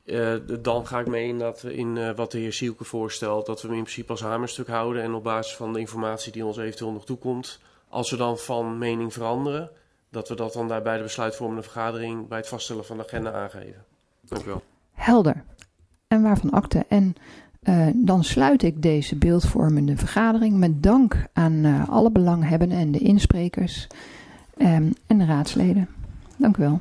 Uh, 0.04 0.34
dan 0.60 0.86
ga 0.86 1.00
ik 1.00 1.06
mee 1.06 1.28
in, 1.28 1.38
dat, 1.38 1.62
in 1.62 1.96
uh, 1.96 2.10
wat 2.16 2.30
de 2.30 2.38
heer 2.38 2.52
Sielke 2.52 2.84
voorstelt. 2.84 3.46
Dat 3.46 3.62
we 3.62 3.68
hem 3.68 3.76
in 3.76 3.82
principe 3.82 4.10
als 4.10 4.20
hamerstuk 4.20 4.68
houden. 4.68 5.02
En 5.02 5.14
op 5.14 5.22
basis 5.24 5.56
van 5.56 5.72
de 5.72 5.80
informatie 5.80 6.32
die 6.32 6.44
ons 6.44 6.56
eventueel 6.56 6.92
nog 6.92 7.04
toekomt. 7.04 7.60
Als 7.88 8.10
we 8.10 8.16
dan 8.16 8.38
van 8.38 8.78
mening 8.78 9.12
veranderen. 9.12 9.70
Dat 10.14 10.28
we 10.28 10.34
dat 10.34 10.52
dan 10.52 10.68
daar 10.68 10.82
bij 10.82 10.96
de 10.96 11.02
besluitvormende 11.02 11.62
vergadering. 11.62 12.28
bij 12.28 12.38
het 12.38 12.48
vaststellen 12.48 12.84
van 12.84 12.96
de 12.96 13.04
agenda 13.04 13.32
aangeven. 13.32 13.84
Dank 14.20 14.44
u 14.44 14.46
wel. 14.46 14.62
Helder. 14.92 15.44
En 16.08 16.22
waarvan 16.22 16.50
akte. 16.50 16.84
En 16.88 17.14
uh, 17.62 17.86
dan 17.94 18.24
sluit 18.24 18.62
ik 18.62 18.82
deze 18.82 19.16
beeldvormende 19.16 19.96
vergadering. 19.96 20.56
met 20.56 20.82
dank 20.82 21.26
aan 21.32 21.86
alle 21.88 22.10
belanghebbenden 22.10 22.78
en 22.78 22.92
de 22.92 22.98
insprekers. 22.98 23.86
Um, 24.58 24.92
en 25.06 25.18
de 25.18 25.24
raadsleden. 25.24 25.88
Dank 26.36 26.56
u 26.56 26.62
wel. 26.62 26.80